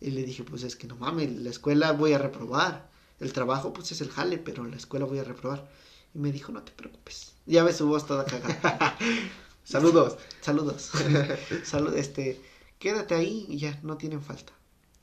Y 0.00 0.10
le 0.10 0.24
dije, 0.24 0.42
pues 0.42 0.64
es 0.64 0.74
que 0.74 0.88
no 0.88 0.96
mames, 0.96 1.30
la 1.30 1.48
escuela 1.48 1.92
voy 1.92 2.12
a 2.12 2.18
reprobar. 2.18 2.90
El 3.20 3.32
trabajo 3.32 3.72
pues 3.72 3.92
es 3.92 4.00
el 4.00 4.10
jale, 4.10 4.38
pero 4.38 4.64
la 4.64 4.74
escuela 4.74 5.04
voy 5.04 5.20
a 5.20 5.22
reprobar. 5.22 5.70
Y 6.12 6.18
me 6.18 6.32
dijo, 6.32 6.50
no 6.50 6.64
te 6.64 6.72
preocupes. 6.72 7.34
Ya 7.46 7.62
ves 7.62 7.76
su 7.76 7.86
voz 7.86 8.04
toda 8.04 8.24
cagada. 8.24 8.98
Saludos. 9.64 10.16
Saludos. 10.40 10.90
Salud, 11.62 11.96
este, 11.96 12.40
quédate 12.80 13.14
ahí 13.14 13.46
y 13.48 13.58
ya, 13.58 13.78
no 13.84 13.98
tienen 13.98 14.22
falta. 14.22 14.52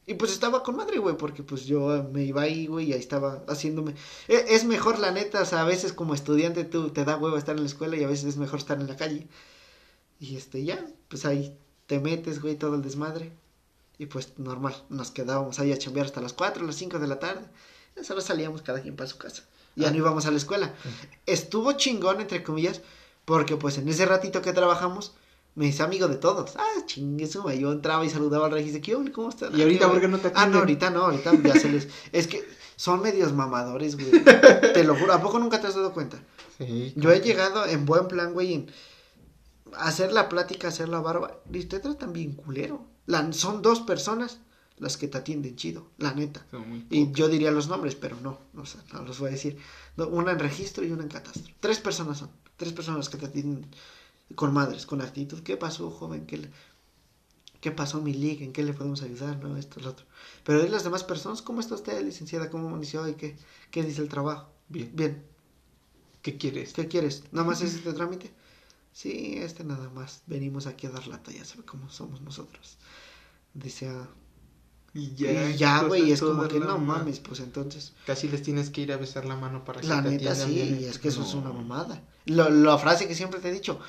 Y 0.06 0.16
pues 0.16 0.34
estaba 0.34 0.64
con 0.64 0.76
madre, 0.76 0.98
güey, 1.00 1.16
porque 1.16 1.44
pues 1.44 1.64
yo 1.64 2.10
me 2.12 2.26
iba 2.26 2.42
ahí, 2.42 2.68
güey, 2.68 2.90
y 2.90 2.94
ahí 2.94 3.00
estaba 3.00 3.46
haciéndome... 3.48 3.96
E, 4.28 4.48
es 4.50 4.66
mejor, 4.66 5.00
la 5.00 5.12
neta, 5.12 5.44
o 5.44 5.46
sea, 5.46 5.62
a 5.62 5.66
veces 5.66 5.94
como 5.94 6.14
estudiante 6.14 6.66
tú 6.66 6.90
te 6.90 7.06
da 7.06 7.16
huevo 7.16 7.38
estar 7.38 7.56
en 7.56 7.62
la 7.62 7.70
escuela 7.70 7.96
y 7.96 8.04
a 8.04 8.08
veces 8.08 8.26
es 8.26 8.36
mejor 8.36 8.60
estar 8.60 8.82
en 8.82 8.88
la 8.88 8.98
calle. 8.98 9.30
Y 10.20 10.36
este, 10.36 10.64
ya, 10.64 10.86
pues 11.08 11.26
ahí 11.26 11.58
te 11.88 12.00
metes, 12.00 12.42
güey, 12.42 12.56
todo 12.56 12.76
el 12.76 12.82
desmadre. 12.82 13.32
Y 13.98 14.06
pues 14.06 14.38
normal, 14.38 14.76
nos 14.90 15.12
quedábamos 15.12 15.60
ahí 15.60 15.72
a 15.72 15.78
chambear 15.78 16.06
hasta 16.06 16.22
las 16.22 16.34
4, 16.34 16.66
las 16.66 16.76
5 16.76 17.00
de 17.00 17.08
la 17.08 17.20
tarde. 17.20 17.46
Ya 17.96 18.04
solo 18.04 18.22
salíamos 18.22 18.62
cada 18.62 18.82
quien 18.82 18.96
para 18.96 19.10
su 19.10 19.18
casa. 19.18 19.44
Ya 19.76 19.88
ah. 19.88 19.92
no 19.92 19.98
íbamos 19.98 20.26
a 20.26 20.32
la 20.32 20.38
escuela. 20.38 20.74
Estuvo 21.26 21.74
chingón, 21.74 22.22
entre 22.22 22.44
comillas, 22.44 22.82
porque 23.26 23.56
pues 23.56 23.78
en 23.78 23.88
ese 23.88 24.06
ratito 24.06 24.42
que 24.42 24.54
trabajamos, 24.54 25.14
me 25.56 25.68
hice 25.68 25.84
amigo 25.84 26.08
de 26.08 26.16
todos. 26.16 26.56
Ah, 26.58 26.86
chingue 26.86 27.28
suma. 27.28 27.54
Yo 27.54 27.72
entraba 27.72 28.06
y 28.06 28.10
saludaba 28.10 28.46
al 28.46 28.52
registro. 28.52 28.82
¿Qué 28.82 29.12
¿Cómo 29.12 29.30
estás? 29.30 29.54
¿Y 29.54 29.62
ahorita 29.62 29.90
por 29.90 30.00
qué 30.00 30.08
no 30.08 30.18
te 30.20 30.28
atienden? 30.28 30.50
Ah, 30.50 30.54
no, 30.54 30.60
ahorita 30.60 30.90
no. 30.90 31.06
Ahorita 31.06 31.32
ya 31.44 31.60
se 31.60 31.70
les... 31.70 31.88
Es 32.12 32.28
que 32.28 32.48
son 32.76 33.02
medios 33.02 33.34
mamadores, 33.34 33.96
güey. 33.96 34.24
te 34.74 34.84
lo 34.84 34.96
juro. 34.96 35.14
¿A 35.14 35.22
poco 35.22 35.40
nunca 35.40 35.60
te 35.60 35.68
has 35.68 35.76
dado 35.76 35.94
cuenta? 35.94 36.18
Sí. 36.58 36.94
Yo 36.96 37.12
he 37.12 37.20
llegado 37.20 37.66
en 37.66 37.86
buen 37.86 38.08
plan, 38.08 38.34
güey, 38.34 38.54
en 38.54 38.72
hacer 39.78 40.12
la 40.12 40.30
plática, 40.30 40.70
hacer 40.70 40.90
la 40.90 41.00
barba, 41.00 41.42
y 41.52 41.64
te 41.66 41.80
tratan 41.80 42.14
bien 42.14 42.34
culero. 42.34 42.86
son 43.32 43.62
dos 43.62 43.82
personas 43.82 44.40
las 44.78 44.98
que 44.98 45.08
te 45.08 45.18
atienden 45.18 45.56
chido, 45.56 45.88
la 45.98 46.14
neta. 46.14 46.46
Y 46.90 47.12
yo 47.12 47.28
diría 47.28 47.52
los 47.52 47.68
nombres, 47.68 47.96
pero 47.96 48.18
no, 48.22 48.40
no, 48.54 48.64
no 48.94 49.04
los 49.04 49.20
voy 49.20 49.30
a 49.30 49.32
decir. 49.34 49.58
una 49.98 50.32
en 50.32 50.40
registro 50.40 50.86
y 50.86 50.92
una 50.92 51.04
en 51.04 51.10
catastro. 51.10 51.54
Tres 51.60 51.80
personas 51.80 52.20
son, 52.20 52.30
tres 52.56 52.74
personas 52.74 53.10
que 53.10 53.18
te 53.18 53.26
atienden 53.26 53.70
con 54.36 54.54
madres, 54.54 54.86
con 54.86 55.02
actitud. 55.02 55.42
¿Qué 55.42 55.58
pasó, 55.58 55.92
joven? 55.92 56.26
¿Qué, 56.26 56.50
qué 57.60 57.72
pasó, 57.72 58.02
mi 58.02 58.14
liga? 58.14 58.46
¿En 58.46 58.54
qué 58.54 58.64
le 58.64 58.74
podemos 58.74 59.02
ayudar? 59.02 59.38
No, 59.44 59.58
esto, 59.58 59.82
lo 59.82 59.90
otro. 59.90 60.06
Pero 60.46 60.62
de 60.62 60.70
las 60.70 60.84
demás 60.84 61.04
personas, 61.04 61.42
¿cómo 61.42 61.60
está 61.60 61.76
usted, 61.76 62.02
licenciada? 62.04 62.50
¿Cómo 62.50 62.76
inició 62.76 63.08
y 63.08 63.16
qué, 63.16 63.38
qué 63.72 63.84
dice 63.84 64.02
el 64.02 64.10
trabajo? 64.10 64.50
Bien. 64.70 64.92
Bien. 64.94 65.24
¿Qué 66.22 66.38
quieres? 66.38 66.74
¿Qué 66.74 66.88
quieres? 66.88 67.24
¿Nada 67.32 67.48
más 67.48 67.62
es 67.62 67.76
este 67.76 67.94
trámite? 67.94 68.32
Sí, 69.00 69.38
este 69.38 69.64
nada 69.64 69.90
más. 69.92 70.24
Venimos 70.28 70.68
aquí 70.68 70.86
a 70.86 70.90
dar 70.90 71.08
lata, 71.08 71.32
ya 71.32 71.46
sabe 71.46 71.64
cómo 71.64 71.90
somos 71.90 72.20
nosotros. 72.20 72.78
Dice, 73.54 73.88
ah, 73.88 74.10
y 74.94 75.16
ya, 75.16 75.50
y 75.52 75.56
ya, 75.56 75.84
güey, 75.84 76.12
es 76.12 76.20
como 76.20 76.50
que 76.50 76.60
no 76.60 76.78
mames, 76.78 77.22
pues 77.22 77.40
entonces. 77.40 77.94
Casi 78.06 78.28
les 78.28 78.42
tienes 78.42 78.70
que 78.70 78.82
ir 78.82 78.92
a 78.92 78.98
besar 78.98 79.24
la 79.24 79.38
mano 79.38 79.64
para 79.64 79.80
que 79.80 79.88
La 79.88 80.02
neta, 80.02 80.36
sí, 80.36 80.80
y 80.82 80.84
es 80.84 81.00
que 81.00 81.08
eso 81.08 81.22
es 81.22 81.34
una 81.34 81.54
mamada. 81.54 82.04
Lo, 82.26 82.50
la 82.50 82.78
frase 82.78 83.08
que 83.08 83.16
siempre 83.16 83.40
te 83.40 83.48
he 83.48 83.54
dicho, 83.54 83.80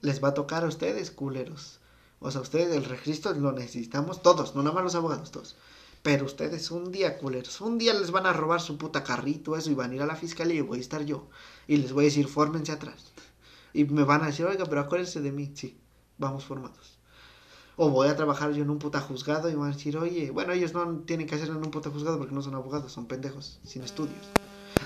les 0.00 0.24
va 0.24 0.28
a 0.28 0.34
tocar 0.34 0.64
a 0.64 0.68
ustedes, 0.68 1.10
culeros. 1.10 1.80
O 2.18 2.30
sea, 2.30 2.40
ustedes 2.40 2.74
el 2.74 2.86
registro 2.86 3.34
lo 3.34 3.52
necesitamos 3.52 4.22
todos, 4.22 4.54
no 4.54 4.62
nada 4.62 4.74
más 4.74 4.84
los 4.84 4.94
abogados, 4.94 5.30
todos. 5.30 5.56
Pero 6.02 6.24
ustedes 6.24 6.70
un 6.70 6.90
día, 6.90 7.18
culeros, 7.18 7.60
un 7.60 7.76
día 7.76 7.92
les 7.92 8.12
van 8.12 8.24
a 8.24 8.32
robar 8.32 8.62
su 8.62 8.78
puta 8.78 9.04
carrito, 9.04 9.58
eso, 9.58 9.70
y 9.70 9.74
van 9.74 9.90
a 9.90 9.96
ir 9.96 10.00
a 10.00 10.06
la 10.06 10.16
fiscalía 10.16 10.60
y 10.60 10.62
voy 10.62 10.78
a 10.78 10.80
estar 10.80 11.04
yo. 11.04 11.28
Y 11.66 11.76
les 11.76 11.92
voy 11.92 12.04
a 12.04 12.06
decir, 12.06 12.28
fórmense 12.28 12.72
atrás. 12.72 13.12
Y 13.72 13.84
me 13.84 14.04
van 14.04 14.22
a 14.22 14.26
decir, 14.26 14.46
oiga, 14.46 14.64
pero 14.66 14.80
acuérdense 14.80 15.20
de 15.20 15.32
mí. 15.32 15.50
Sí, 15.54 15.78
vamos 16.16 16.44
formados. 16.44 16.98
O 17.76 17.90
voy 17.90 18.08
a 18.08 18.16
trabajar 18.16 18.52
yo 18.52 18.62
en 18.64 18.70
un 18.70 18.78
puta 18.78 19.00
juzgado 19.00 19.48
y 19.50 19.54
van 19.54 19.70
a 19.70 19.74
decir, 19.76 19.96
oye, 19.96 20.30
bueno, 20.32 20.52
ellos 20.52 20.72
no 20.74 20.84
tienen 21.06 21.26
que 21.28 21.36
hacerlo 21.36 21.58
en 21.58 21.64
un 21.64 21.70
puta 21.70 21.90
juzgado 21.90 22.18
porque 22.18 22.34
no 22.34 22.42
son 22.42 22.54
abogados, 22.56 22.90
son 22.92 23.06
pendejos, 23.06 23.60
sin 23.64 23.82
estudios. 23.84 24.26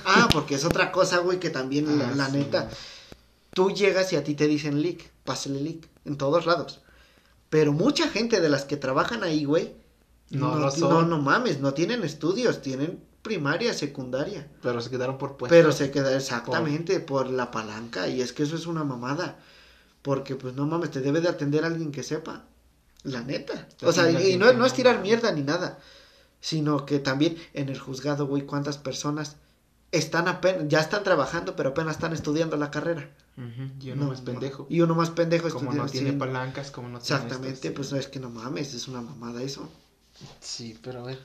Ah, 0.05 0.29
porque 0.33 0.57
es 0.57 0.65
otra 0.65 0.93
cosa, 0.93 1.19
güey, 1.19 1.41
que 1.41 1.49
también, 1.51 1.99
la, 1.99 2.09
Ah, 2.09 2.29
sí. 2.31 2.37
neta, 2.37 2.69
tú 3.55 3.71
llegas 3.71 4.13
y 4.13 4.17
a 4.17 4.25
ti 4.25 4.35
te 4.35 4.47
dicen 4.47 4.83
leak, 4.83 5.11
pásale 5.25 5.61
leak, 5.61 5.89
en 6.05 6.17
todos 6.19 6.45
lados. 6.45 6.83
Pero 7.49 7.73
mucha 7.73 8.09
gente 8.09 8.41
de 8.41 8.49
las 8.51 8.65
que 8.65 8.77
trabajan 8.77 9.23
ahí, 9.23 9.45
güey, 9.45 9.75
No 10.31 10.57
no, 10.57 10.71
son. 10.71 11.09
no 11.09 11.19
mames, 11.19 11.61
no 11.61 11.73
tienen 11.75 12.03
estudios, 12.05 12.61
tienen 12.63 13.03
primaria, 13.23 13.73
secundaria. 13.73 14.49
Pero 14.63 14.81
se 14.81 14.91
quedaron 14.91 15.19
por 15.19 15.37
puestos. 15.37 15.57
Pero 15.57 15.73
se 15.73 15.91
queda 15.91 16.15
exactamente 16.17 17.01
por... 17.01 17.31
la 17.31 17.51
palanca 17.51 18.09
y 18.09 18.21
es 18.21 18.33
que 18.33 18.43
eso 18.43 18.57
es 18.57 18.67
una 18.67 18.85
mamada. 18.85 19.39
Porque 20.03 20.35
pues 20.35 20.55
no 20.55 20.67
mames, 20.67 20.91
te 20.91 21.01
debe 21.01 21.21
de 21.21 21.29
atender 21.29 21.65
alguien 21.65 21.93
que 21.93 22.03
sepa. 22.03 22.45
La 23.05 23.23
neta. 23.23 23.69
Te 23.79 23.87
O 23.87 23.93
sea, 23.93 24.11
y 24.11 24.37
no, 24.37 24.47
no 24.47 24.53
no 24.61 24.67
es 24.67 24.73
tirar 24.75 25.01
mierda 25.01 25.31
ni 25.33 25.43
nada. 25.43 25.79
Sino 26.41 26.85
que 26.87 26.99
también 26.99 27.37
en 27.55 27.69
el 27.69 27.79
juzgado, 27.79 28.27
güey, 28.27 28.43
cuántas 28.43 28.77
personas 28.79 29.37
están 29.93 30.27
apenas, 30.27 30.65
ya 30.69 30.81
están 30.81 31.05
trabajando, 31.05 31.55
pero 31.55 31.71
apenas 31.71 31.95
están 31.97 32.13
estudiando 32.13 32.57
la 32.57 32.71
carrera. 32.73 33.11
Ujú, 33.37 33.71
Y 33.81 33.91
uno 33.93 34.05
No, 34.05 34.11
más 34.11 34.21
pendejo. 34.23 34.67
Y 34.69 34.81
uno 34.81 34.95
más 34.95 35.11
pendejo 35.11 35.49
Como 35.51 35.71
estudiando- 35.71 35.85
no 35.85 35.91
tiene 35.91 36.11
sí. 36.11 36.17
palancas, 36.17 36.71
como 36.73 36.89
no 36.89 36.99
tiene 36.99 37.15
Exactamente, 37.23 37.55
esto, 37.55 37.69
sí. 37.69 37.75
pues 37.75 37.93
es 37.93 38.09
que 38.09 38.19
no 38.21 38.31
mames, 38.31 38.75
es 38.75 38.89
una 38.89 39.01
mamada 39.03 39.43
eso. 39.43 39.69
Sí, 40.41 40.79
pero 40.83 41.01
a 41.01 41.05
ver. 41.05 41.19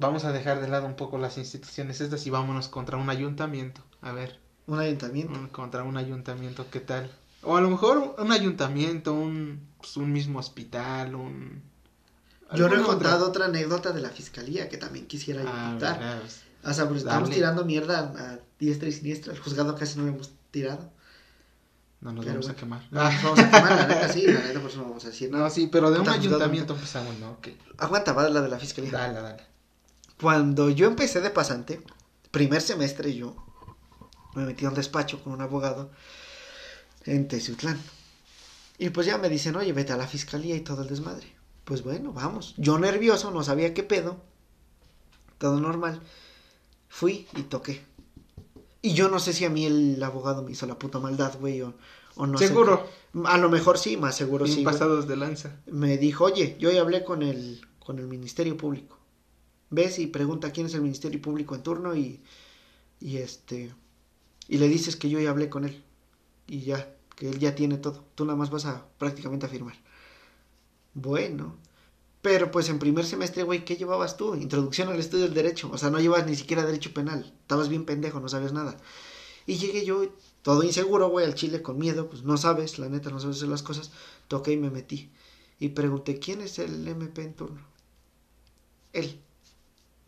Vamos 0.00 0.24
a 0.24 0.32
dejar 0.32 0.60
de 0.60 0.68
lado 0.68 0.86
un 0.86 0.96
poco 0.96 1.18
las 1.18 1.36
instituciones 1.38 2.00
estas 2.00 2.26
y 2.26 2.30
vámonos 2.30 2.68
contra 2.68 2.96
un 2.96 3.10
ayuntamiento. 3.10 3.82
A 4.00 4.12
ver, 4.12 4.38
Un 4.66 4.78
ayuntamiento. 4.78 5.38
un- 5.38 5.48
contra 5.48 5.82
un 5.82 5.96
ayuntamiento, 5.98 6.66
¿qué 6.70 6.80
tal? 6.80 7.10
O 7.42 7.56
a 7.56 7.60
lo 7.60 7.68
mejor 7.70 8.14
un 8.18 8.32
ayuntamiento, 8.32 9.12
un, 9.12 9.60
pues, 9.78 9.96
un 9.96 10.12
mismo 10.12 10.38
hospital, 10.38 11.14
un... 11.14 11.62
Yo 12.54 12.68
no 12.68 12.76
he 12.80 12.82
contado 12.82 13.28
otra 13.28 13.44
anécdota 13.46 13.92
de 13.92 14.00
la 14.00 14.08
fiscalía 14.10 14.68
que 14.68 14.76
también 14.76 15.06
quisiera 15.06 15.42
Ah, 15.46 15.68
contar. 15.70 16.20
pues, 16.20 16.42
O 16.64 16.72
sea, 16.74 16.88
pues 16.88 17.02
estamos 17.02 17.30
tirando 17.30 17.64
mierda 17.64 17.98
a 18.16 18.38
diestra 18.58 18.88
y 18.88 18.92
siniestra. 18.92 19.32
El 19.32 19.38
juzgado 19.38 19.74
casi 19.76 19.98
no 19.98 20.04
lo 20.04 20.10
hemos 20.14 20.30
tirado. 20.50 20.90
no 22.00 22.12
nos 22.12 22.24
Pero 22.24 22.34
vamos 22.40 22.48
a 22.50 22.56
quemar. 22.56 22.82
No, 22.90 23.04
nos 23.04 23.22
vamos 23.22 23.38
a 23.38 23.50
quemar, 23.50 23.70
la 23.76 23.86
neta 23.86 24.08
sí, 24.12 24.26
la 24.26 24.40
neta 24.40 24.60
por 24.60 24.70
eso 24.70 24.78
no 24.78 24.84
vamos 24.88 25.04
a 25.04 25.08
decir 25.08 25.30
nada. 25.30 25.44
No, 25.44 25.50
sí, 25.50 25.68
pero 25.70 25.90
de 25.90 26.00
un 26.00 26.08
ayuntamiento 26.08 26.72
empezamos, 26.74 27.16
¿no? 27.18 27.30
Ok. 27.32 27.48
Aguanta, 27.78 28.12
va 28.14 28.28
la 28.28 28.40
de 28.40 28.48
la 28.48 28.58
fiscalía. 28.58 28.90
Dale, 28.90 29.20
dale. 29.20 29.42
Cuando 30.20 30.68
yo 30.68 30.86
empecé 30.86 31.20
de 31.20 31.30
pasante, 31.30 31.80
primer 32.30 32.60
semestre 32.60 33.14
yo 33.14 33.34
me 34.34 34.44
metí 34.44 34.64
a 34.64 34.68
un 34.68 34.74
despacho 34.74 35.22
con 35.22 35.32
un 35.32 35.40
abogado 35.40 35.90
en 37.04 37.26
Teciutlán. 37.26 37.80
Y 38.78 38.90
pues 38.90 39.06
ya 39.06 39.18
me 39.18 39.28
dicen, 39.28 39.56
oye, 39.56 39.72
vete 39.72 39.92
a 39.92 39.96
la 39.96 40.06
fiscalía 40.06 40.56
y 40.56 40.60
todo 40.60 40.82
el 40.82 40.88
desmadre. 40.88 41.26
Pues 41.64 41.82
bueno, 41.82 42.12
vamos. 42.12 42.54
Yo 42.56 42.78
nervioso, 42.78 43.30
no 43.30 43.42
sabía 43.42 43.74
qué 43.74 43.82
pedo. 43.82 44.18
Todo 45.38 45.60
normal. 45.60 46.00
Fui 46.88 47.26
y 47.36 47.42
toqué. 47.42 47.82
Y 48.82 48.94
yo 48.94 49.08
no 49.08 49.18
sé 49.18 49.32
si 49.32 49.44
a 49.44 49.50
mí 49.50 49.66
el 49.66 50.02
abogado 50.02 50.42
me 50.42 50.52
hizo 50.52 50.66
la 50.66 50.78
puta 50.78 50.98
maldad, 50.98 51.38
güey, 51.38 51.60
o, 51.62 51.74
o 52.16 52.26
no 52.26 52.38
sé 52.38 52.48
Seguro. 52.48 52.88
A 53.24 53.38
lo 53.38 53.50
mejor 53.50 53.78
sí, 53.78 53.96
más 53.96 54.16
seguro 54.16 54.44
Bien 54.44 54.58
sí. 54.58 54.64
güey 54.64 54.64
pasados 54.64 55.06
de 55.06 55.16
lanza. 55.16 55.56
me 55.66 55.98
dijo, 55.98 56.24
oye, 56.24 56.56
yo 56.58 56.70
ya 56.70 56.80
hablé 56.80 57.04
con 57.04 57.22
el, 57.22 57.60
con 57.78 57.98
el 57.98 58.06
Ministerio 58.06 58.56
Público. 58.56 58.99
Ves 59.70 59.98
y 59.98 60.08
pregunta 60.08 60.52
quién 60.52 60.66
es 60.66 60.74
el 60.74 60.82
Ministerio 60.82 61.22
Público 61.22 61.54
en 61.54 61.62
turno 61.62 61.96
y, 61.96 62.20
y 63.00 63.18
este, 63.18 63.72
y 64.50 64.58
le 64.58 64.68
dices 64.68 64.96
que 64.96 65.08
yo 65.08 65.20
ya 65.20 65.30
hablé 65.30 65.48
con 65.48 65.64
él. 65.64 65.82
Y 66.48 66.62
ya, 66.62 66.92
que 67.14 67.28
él 67.30 67.38
ya 67.38 67.54
tiene 67.54 67.78
todo. 67.78 68.04
Tú 68.16 68.24
nada 68.24 68.36
más 68.36 68.50
vas 68.50 68.66
a 68.66 68.84
prácticamente 68.98 69.46
a 69.46 69.48
firmar. 69.48 69.76
Bueno. 70.92 71.56
Pero 72.20 72.50
pues 72.50 72.68
en 72.68 72.80
primer 72.80 73.06
semestre, 73.06 73.44
güey, 73.44 73.64
¿qué 73.64 73.76
llevabas 73.76 74.16
tú? 74.16 74.34
Introducción 74.34 74.88
al 74.88 74.98
estudio 74.98 75.24
del 75.24 75.34
derecho. 75.34 75.70
O 75.72 75.78
sea, 75.78 75.90
no 75.90 76.00
llevas 76.00 76.26
ni 76.26 76.34
siquiera 76.34 76.66
derecho 76.66 76.92
penal. 76.92 77.32
Estabas 77.42 77.68
bien 77.68 77.86
pendejo, 77.86 78.18
no 78.20 78.28
sabes 78.28 78.52
nada. 78.52 78.76
Y 79.46 79.56
llegué 79.56 79.84
yo, 79.86 80.02
todo 80.42 80.64
inseguro, 80.64 81.08
güey, 81.08 81.24
al 81.24 81.34
chile 81.34 81.62
con 81.62 81.78
miedo. 81.78 82.10
Pues 82.10 82.24
no 82.24 82.36
sabes, 82.36 82.78
la 82.80 82.88
neta, 82.88 83.10
no 83.10 83.20
sabes 83.20 83.36
hacer 83.36 83.48
las 83.48 83.62
cosas. 83.62 83.92
Toqué 84.28 84.52
y 84.52 84.56
me 84.56 84.70
metí. 84.70 85.12
Y 85.60 85.70
pregunté, 85.70 86.18
¿quién 86.18 86.40
es 86.40 86.58
el 86.58 86.86
MP 86.86 87.22
en 87.22 87.34
turno? 87.34 87.60
Él. 88.92 89.20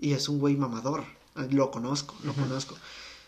Y 0.03 0.15
es 0.15 0.29
un 0.29 0.41
güey 0.41 0.57
mamador. 0.57 1.05
Lo 1.51 1.71
conozco, 1.71 2.17
lo 2.25 2.35
conozco. 2.35 2.75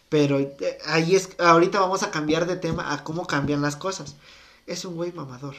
Pero 0.09 0.41
eh, 0.41 0.79
ahí 0.87 1.15
es, 1.15 1.31
ahorita 1.39 1.79
vamos 1.79 2.03
a 2.03 2.11
cambiar 2.11 2.47
de 2.47 2.57
tema 2.57 2.93
a 2.93 3.05
cómo 3.05 3.29
cambian 3.29 3.63
las 3.63 3.77
cosas. 3.77 4.17
Es 4.67 4.85
un 4.85 4.97
güey 4.97 5.13
mamador, 5.13 5.55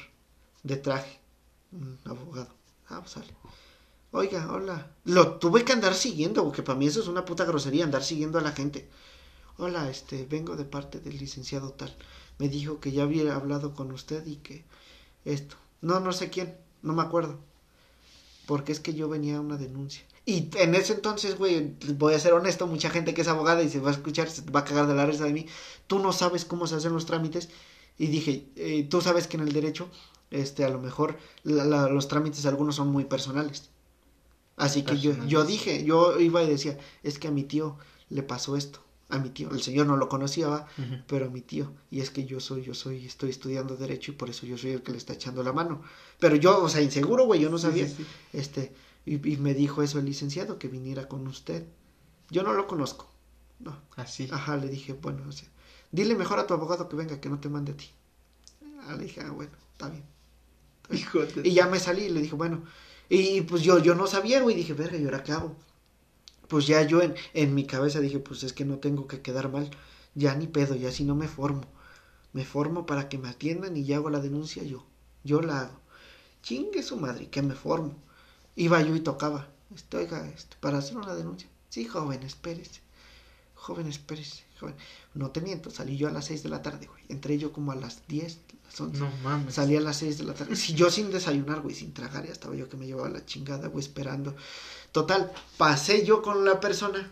de 0.64 0.76
traje, 0.76 1.18
un 1.72 1.98
abogado. 2.04 2.50
Ah, 2.90 3.00
pues 3.00 3.12
sale. 3.12 3.34
Oiga, 4.12 4.52
hola. 4.52 4.92
Lo 5.06 5.38
tuve 5.38 5.64
que 5.64 5.72
andar 5.72 5.94
siguiendo, 5.94 6.44
porque 6.44 6.64
para 6.64 6.78
mí 6.78 6.86
eso 6.86 7.00
es 7.00 7.08
una 7.08 7.24
puta 7.24 7.46
grosería, 7.46 7.86
andar 7.86 8.04
siguiendo 8.04 8.38
a 8.38 8.42
la 8.42 8.52
gente. 8.52 8.90
Hola, 9.58 9.90
este, 9.90 10.26
vengo 10.26 10.58
de 10.58 10.66
parte 10.66 11.00
del 11.00 11.18
licenciado 11.18 11.72
tal. 11.72 11.96
Me 12.40 12.50
dijo 12.50 12.82
que 12.82 12.92
ya 12.92 13.04
había 13.04 13.34
hablado 13.36 13.74
con 13.74 13.90
usted 13.94 14.26
y 14.28 14.36
que 14.36 14.66
esto. 15.24 15.56
No, 15.80 16.02
no 16.02 16.12
sé 16.12 16.30
quién, 16.30 16.58
no 16.82 16.92
me 16.92 17.04
acuerdo. 17.04 17.40
Porque 18.48 18.72
es 18.72 18.80
que 18.80 18.94
yo 18.94 19.10
venía 19.10 19.38
a 19.38 19.42
una 19.42 19.58
denuncia. 19.58 20.04
Y 20.26 20.50
en 20.58 20.74
ese 20.76 20.94
entonces, 20.94 21.38
güey, 21.38 21.76
voy 21.98 22.14
a 22.16 22.20
ser 22.20 22.34
honesto, 22.34 22.66
mucha 22.68 22.90
gente 22.90 23.14
que 23.14 23.22
es 23.22 23.28
abogada 23.28 23.62
y 23.64 23.70
se 23.70 23.80
va 23.80 23.90
a 23.90 23.94
escuchar, 23.94 24.30
se 24.30 24.42
va 24.50 24.62
a 24.62 24.66
cagar 24.66 24.88
de 24.88 24.96
la 24.96 25.06
risa 25.06 25.24
de 25.26 25.34
mí. 25.34 25.46
Tú 25.88 26.00
no 26.00 26.14
sabes 26.14 26.46
cómo 26.46 26.66
se 26.68 26.76
hacen 26.76 26.94
los 26.94 27.06
trámites. 27.06 27.50
Y 27.98 28.08
dije, 28.08 28.48
eh, 28.56 28.88
tú 28.90 29.02
sabes 29.02 29.28
que 29.28 29.38
en 29.38 29.44
el 29.44 29.54
derecho, 29.54 29.88
este, 30.32 30.66
a 30.66 30.70
lo 30.70 30.80
mejor 30.80 31.18
la- 31.44 31.64
la- 31.66 31.88
los 31.90 32.08
trámites 32.08 32.46
algunos 32.46 32.76
son 32.76 32.90
muy 32.90 33.06
personales. 33.06 33.70
Así 34.58 34.84
que 34.84 35.00
yo, 35.00 35.12
yo 35.28 35.44
dije, 35.46 35.84
yo 35.84 36.20
iba 36.20 36.42
y 36.44 36.48
decía, 36.50 36.78
es 37.04 37.20
que 37.20 37.28
a 37.28 37.32
mi 37.32 37.44
tío 37.44 37.78
le 38.10 38.24
pasó 38.24 38.56
esto. 38.58 38.80
A 39.10 39.20
mi 39.20 39.30
tío, 39.30 39.52
el 39.52 39.62
señor 39.62 39.86
no 39.86 39.98
lo 39.98 40.10
conocía, 40.10 40.66
pero 41.08 41.28
a 41.28 41.30
mi 41.30 41.42
tío 41.42 41.72
y 41.92 42.00
es 42.02 42.10
que 42.10 42.26
yo 42.26 42.40
soy 42.40 42.64
yo 42.64 42.74
soy 42.74 43.06
estoy 43.06 43.30
estudiando 43.30 43.78
derecho 43.78 44.12
y 44.12 44.16
por 44.16 44.30
eso 44.32 44.48
yo 44.48 44.58
soy 44.58 44.72
el 44.72 44.82
que 44.82 44.92
le 44.94 44.98
está 44.98 45.14
echando 45.14 45.44
la 45.44 45.54
mano 45.54 45.84
pero 46.20 46.36
yo 46.36 46.64
o 46.64 46.70
sea 46.70 46.82
inseguro 46.82 47.26
güey 47.26 47.40
yo 47.40 47.50
no 47.52 47.60
sabía 47.60 47.88
sí, 47.88 47.94
sí. 47.98 48.06
este 48.34 48.74
y, 49.06 49.16
y 49.34 49.38
me 49.38 49.54
dijo 49.54 49.84
eso 49.84 50.00
el 50.00 50.06
licenciado 50.06 50.58
que 50.58 50.68
viniera 50.70 51.08
con 51.08 51.28
usted 51.28 51.66
yo 52.32 52.42
no 52.42 52.54
lo 52.54 52.66
conozco 52.66 53.08
no 53.60 53.80
Así. 53.96 54.28
ajá 54.32 54.58
le 54.58 54.68
dije 54.70 54.94
bueno 54.94 55.22
o 55.30 55.32
sea, 55.32 55.48
dile 55.92 56.16
mejor 56.16 56.40
a 56.40 56.48
tu 56.48 56.56
abogado 56.56 56.90
que 56.90 56.96
venga 56.96 57.22
que 57.22 57.30
no 57.30 57.40
te 57.40 57.48
mande 57.48 57.74
a 57.74 57.78
ti 57.78 57.92
ah, 58.88 58.96
le 58.98 59.04
dije 59.04 59.22
ah 59.22 59.30
bueno 59.32 59.52
está 59.74 59.88
bien 59.90 60.04
Hijo 60.92 61.20
de- 61.26 61.48
y 61.48 61.54
ya 61.54 61.68
me 61.68 61.80
salí 61.80 62.04
y 62.06 62.10
le 62.10 62.22
dije, 62.22 62.36
bueno. 62.36 62.64
Y 63.10 63.42
pues 63.42 63.62
yo, 63.64 63.80
yo 63.80 63.96
no 63.96 64.06
sabía, 64.06 64.40
güey. 64.42 64.56
Dije, 64.56 64.74
verga, 64.74 64.98
¿y 64.98 65.06
ahora 65.06 65.24
qué 65.24 65.32
hago? 65.32 65.56
Pues 66.48 66.68
ya 66.68 66.82
yo 66.84 67.02
en, 67.02 67.16
en 67.34 67.56
mi 67.56 67.66
cabeza 67.66 68.00
dije, 68.00 68.20
pues 68.20 68.44
es 68.44 68.54
que 68.54 68.66
no 68.66 68.78
tengo 68.80 69.08
que 69.08 69.22
quedar 69.22 69.52
mal. 69.52 69.70
Ya 70.14 70.36
ni 70.36 70.48
pedo, 70.48 70.76
ya 70.76 70.92
si 70.92 71.04
no 71.04 71.16
me 71.16 71.28
formo. 71.28 71.64
Me 72.34 72.46
formo 72.46 72.86
para 72.86 73.10
que 73.10 73.18
me 73.18 73.30
atiendan 73.30 73.78
y 73.78 73.86
ya 73.86 73.98
hago 73.98 74.10
la 74.10 74.20
denuncia 74.20 74.64
yo. 74.64 74.86
Yo 75.24 75.42
la 75.42 75.62
hago. 75.62 75.80
Chingue 76.42 76.84
su 76.84 76.98
madre, 76.98 77.30
que 77.30 77.42
me 77.42 77.56
formo. 77.56 77.96
Iba 78.56 78.82
yo 78.82 78.96
y 78.96 79.00
tocaba. 79.00 79.48
Oiga, 79.94 80.28
este, 80.30 80.56
para 80.60 80.78
hacer 80.78 80.98
una 80.98 81.16
denuncia. 81.16 81.50
Sí, 81.70 81.86
joven, 81.86 82.24
espérese. 82.24 82.82
Joven, 83.56 83.88
espérese. 83.88 84.44
Joven. 84.60 84.76
No 85.14 85.32
te 85.32 85.42
miento, 85.42 85.72
salí 85.72 85.98
yo 85.98 86.08
a 86.08 86.12
las 86.12 86.26
6 86.26 86.44
de 86.44 86.50
la 86.50 86.62
tarde, 86.62 86.88
güey. 86.88 87.04
Entré 87.10 87.38
yo 87.38 87.52
como 87.52 87.72
a 87.72 87.76
las 87.76 88.08
10, 88.08 88.40
las 88.66 88.80
11. 88.80 89.00
No 89.00 89.10
mames. 89.24 89.56
Salí 89.56 89.76
a 89.76 89.82
las 89.82 89.98
6 89.98 90.20
de 90.20 90.24
la 90.24 90.34
tarde. 90.34 90.56
Si 90.56 90.74
yo 90.74 90.90
sin 90.92 91.12
desayunar, 91.12 91.62
güey, 91.62 91.76
sin 91.76 91.94
tragar, 91.94 92.26
ya 92.26 92.32
estaba 92.32 92.56
yo 92.56 92.70
que 92.70 92.78
me 92.78 92.86
llevaba 92.86 93.10
la 93.10 93.26
chingada, 93.26 93.68
güey, 93.68 93.84
esperando. 93.84 94.36
Total, 94.96 95.30
pasé 95.58 96.06
yo 96.06 96.22
con 96.22 96.46
la 96.46 96.62
persona 96.62 97.12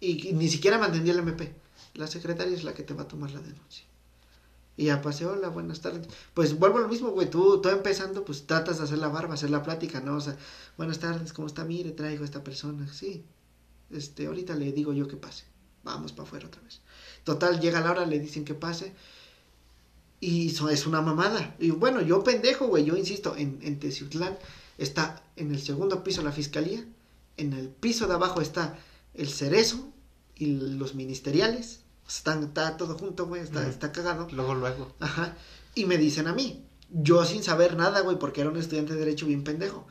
y, 0.00 0.34
ni 0.34 0.50
siquiera 0.50 0.76
me 0.76 0.84
atendía 0.84 1.14
el 1.14 1.20
MP. 1.20 1.50
La 1.94 2.08
secretaria 2.08 2.54
es 2.54 2.62
la 2.62 2.74
que 2.74 2.82
te 2.82 2.92
va 2.92 3.04
a 3.04 3.08
tomar 3.08 3.30
la 3.30 3.40
denuncia. 3.40 3.86
Y 4.76 4.84
ya 4.84 5.00
pasé, 5.00 5.24
hola, 5.24 5.48
buenas 5.48 5.80
tardes. 5.80 6.06
Pues 6.34 6.58
vuelvo 6.58 6.76
a 6.76 6.82
lo 6.82 6.88
mismo, 6.88 7.08
güey, 7.12 7.30
tú, 7.30 7.62
tú 7.62 7.70
empezando, 7.70 8.22
pues 8.22 8.46
tratas 8.46 8.76
de 8.76 8.84
hacer 8.84 8.98
la 8.98 9.08
barba, 9.08 9.32
hacer 9.32 9.48
la 9.48 9.62
plática, 9.62 10.00
¿no? 10.00 10.16
O 10.16 10.20
sea, 10.20 10.36
buenas 10.76 10.98
tardes, 10.98 11.32
¿cómo 11.32 11.48
está? 11.48 11.64
Mire, 11.64 11.92
traigo 11.92 12.20
a 12.20 12.26
esta 12.26 12.44
persona. 12.44 12.86
Sí, 12.92 13.24
este, 13.90 14.26
ahorita 14.26 14.54
le 14.54 14.72
digo 14.72 14.92
yo 14.92 15.08
que 15.08 15.16
pase. 15.16 15.44
Vamos 15.84 16.12
para 16.12 16.24
afuera 16.24 16.48
otra 16.48 16.60
vez. 16.60 16.82
Total, 17.24 17.60
llega 17.60 17.80
la 17.80 17.92
hora, 17.92 18.04
le 18.04 18.20
dicen 18.20 18.44
que 18.44 18.52
pase. 18.52 18.92
Y 20.20 20.48
eso 20.48 20.68
es 20.68 20.86
una 20.86 21.00
mamada. 21.00 21.56
Y 21.60 21.70
bueno, 21.70 22.02
yo 22.02 22.22
pendejo, 22.22 22.66
güey, 22.66 22.84
yo 22.84 22.94
insisto, 22.94 23.34
en, 23.38 23.58
en 23.62 23.80
está 24.76 25.22
en 25.36 25.50
el 25.50 25.62
segundo 25.62 26.04
piso 26.04 26.20
la 26.22 26.32
fiscalía, 26.32 26.86
en 27.36 27.52
el 27.52 27.68
piso 27.68 28.06
de 28.06 28.14
abajo 28.14 28.40
está 28.40 28.78
el 29.14 29.28
cerezo 29.28 29.92
y 30.34 30.46
los 30.46 30.94
ministeriales. 30.94 31.80
Están, 32.06 32.44
está 32.44 32.76
todo 32.76 32.96
junto, 32.96 33.26
güey, 33.26 33.42
está, 33.42 33.66
está 33.68 33.90
cagado. 33.92 34.28
Luego, 34.30 34.54
luego. 34.54 34.94
Ajá. 35.00 35.36
Y 35.74 35.86
me 35.86 35.98
dicen 35.98 36.28
a 36.28 36.32
mí, 36.32 36.64
yo 36.90 37.24
sin 37.24 37.42
saber 37.42 37.76
nada, 37.76 38.00
güey, 38.00 38.18
porque 38.18 38.42
era 38.42 38.50
un 38.50 38.56
estudiante 38.56 38.94
de 38.94 39.00
derecho 39.00 39.26
bien 39.26 39.44
pendejo. 39.44 39.86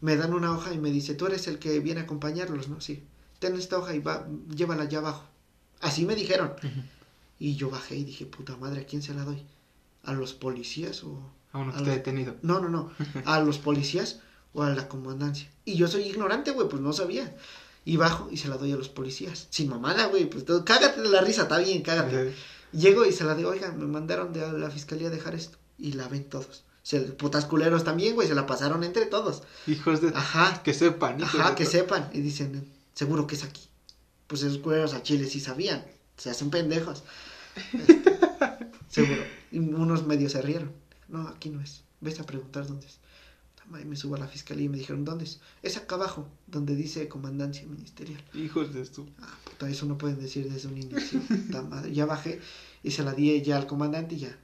Me 0.00 0.16
dan 0.16 0.34
una 0.34 0.52
hoja 0.52 0.74
y 0.74 0.78
me 0.78 0.90
dice, 0.90 1.14
tú 1.14 1.26
eres 1.26 1.46
el 1.46 1.58
que 1.58 1.78
viene 1.78 2.00
a 2.00 2.04
acompañarlos, 2.04 2.68
¿no? 2.68 2.80
Sí. 2.80 3.04
Ten 3.38 3.54
esta 3.56 3.78
hoja 3.78 3.94
y 3.94 4.00
va, 4.00 4.28
llévala 4.54 4.84
allá 4.84 4.98
abajo. 4.98 5.24
Así 5.80 6.04
me 6.04 6.16
dijeron. 6.16 6.54
Y 7.38 7.56
yo 7.56 7.70
bajé 7.70 7.96
y 7.96 8.04
dije, 8.04 8.26
puta 8.26 8.56
madre, 8.56 8.82
¿a 8.82 8.86
quién 8.86 9.02
se 9.02 9.14
la 9.14 9.24
doy? 9.24 9.44
¿A 10.04 10.12
los 10.12 10.32
policías 10.32 11.04
o, 11.04 11.30
A 11.52 11.58
uno 11.58 11.72
que 11.72 11.78
esté 11.78 11.90
detenido. 11.90 12.36
No, 12.42 12.60
no, 12.60 12.68
no. 12.68 12.90
A 13.24 13.40
los 13.40 13.58
policías 13.58 14.20
o 14.52 14.62
a 14.62 14.70
la 14.70 14.88
comandancia. 14.88 15.48
Y 15.64 15.76
yo 15.76 15.88
soy 15.88 16.02
ignorante, 16.02 16.50
güey, 16.50 16.68
pues 16.68 16.82
no 16.82 16.92
sabía. 16.92 17.34
Y 17.84 17.96
bajo 17.96 18.28
y 18.30 18.36
se 18.36 18.48
la 18.48 18.56
doy 18.56 18.72
a 18.72 18.76
los 18.76 18.88
policías. 18.88 19.46
Sin 19.50 19.68
mamada, 19.68 20.06
güey, 20.06 20.26
pues 20.26 20.44
todo, 20.44 20.64
cágate 20.64 21.00
de 21.00 21.08
la 21.08 21.20
risa, 21.20 21.42
está 21.42 21.58
bien, 21.58 21.82
cágate. 21.82 22.34
Llego 22.72 23.04
y 23.04 23.12
se 23.12 23.24
la 23.24 23.34
doy, 23.34 23.44
oigan, 23.44 23.78
me 23.78 23.86
mandaron 23.86 24.32
de 24.32 24.58
la 24.58 24.70
fiscalía 24.70 25.08
a 25.08 25.10
dejar 25.10 25.34
esto. 25.34 25.58
Y 25.78 25.92
la 25.92 26.08
ven 26.08 26.24
todos. 26.24 26.64
Se, 26.82 27.00
putas 27.00 27.44
culeros 27.44 27.84
también, 27.84 28.14
güey, 28.14 28.26
se 28.26 28.34
la 28.34 28.46
pasaron 28.46 28.82
entre 28.82 29.06
todos. 29.06 29.42
Hijos 29.66 30.00
de... 30.00 30.08
Ajá. 30.08 30.62
Que 30.62 30.74
sepan. 30.74 31.22
Ajá, 31.22 31.54
que 31.54 31.64
sepan. 31.64 32.10
Y 32.12 32.20
dicen, 32.20 32.72
seguro 32.94 33.26
que 33.26 33.36
es 33.36 33.44
aquí. 33.44 33.62
Pues 34.26 34.42
esos 34.42 34.58
culeros 34.58 34.94
a 34.94 35.02
Chile 35.02 35.26
sí 35.26 35.40
sabían. 35.40 35.84
Se 36.16 36.30
hacen 36.30 36.50
pendejos. 36.50 37.04
Este, 37.72 38.02
seguro. 38.88 39.22
Y 39.50 39.58
unos 39.58 40.06
medios 40.06 40.32
se 40.32 40.42
rieron. 40.42 40.72
No, 41.08 41.28
aquí 41.28 41.50
no 41.50 41.60
es. 41.60 41.82
Ves 42.00 42.18
a 42.18 42.24
preguntar 42.24 42.66
dónde 42.66 42.86
es. 42.86 42.98
Me 43.72 43.96
subo 43.96 44.16
a 44.16 44.18
la 44.18 44.28
fiscalía 44.28 44.66
y 44.66 44.68
me 44.68 44.76
dijeron, 44.76 45.04
¿dónde 45.04 45.24
es? 45.24 45.40
Es 45.62 45.78
acá 45.78 45.94
abajo, 45.94 46.28
donde 46.46 46.76
dice 46.76 47.08
comandancia 47.08 47.66
ministerial. 47.66 48.22
Hijos 48.34 48.74
de 48.74 48.82
esto. 48.82 49.06
Ah, 49.20 49.34
puta, 49.44 49.68
eso 49.68 49.86
no 49.86 49.96
pueden 49.96 50.20
decir 50.20 50.50
desde 50.50 50.68
un 50.68 50.76
inicio. 50.76 51.20
ya 51.92 52.06
bajé 52.06 52.40
y 52.82 52.90
se 52.90 53.02
la 53.02 53.14
di 53.14 53.40
ya 53.42 53.56
al 53.56 53.66
comandante 53.66 54.14
y 54.16 54.18
ya. 54.18 54.38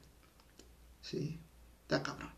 Sí, 1.03 1.38
está 1.83 2.03
cabrón. 2.03 2.31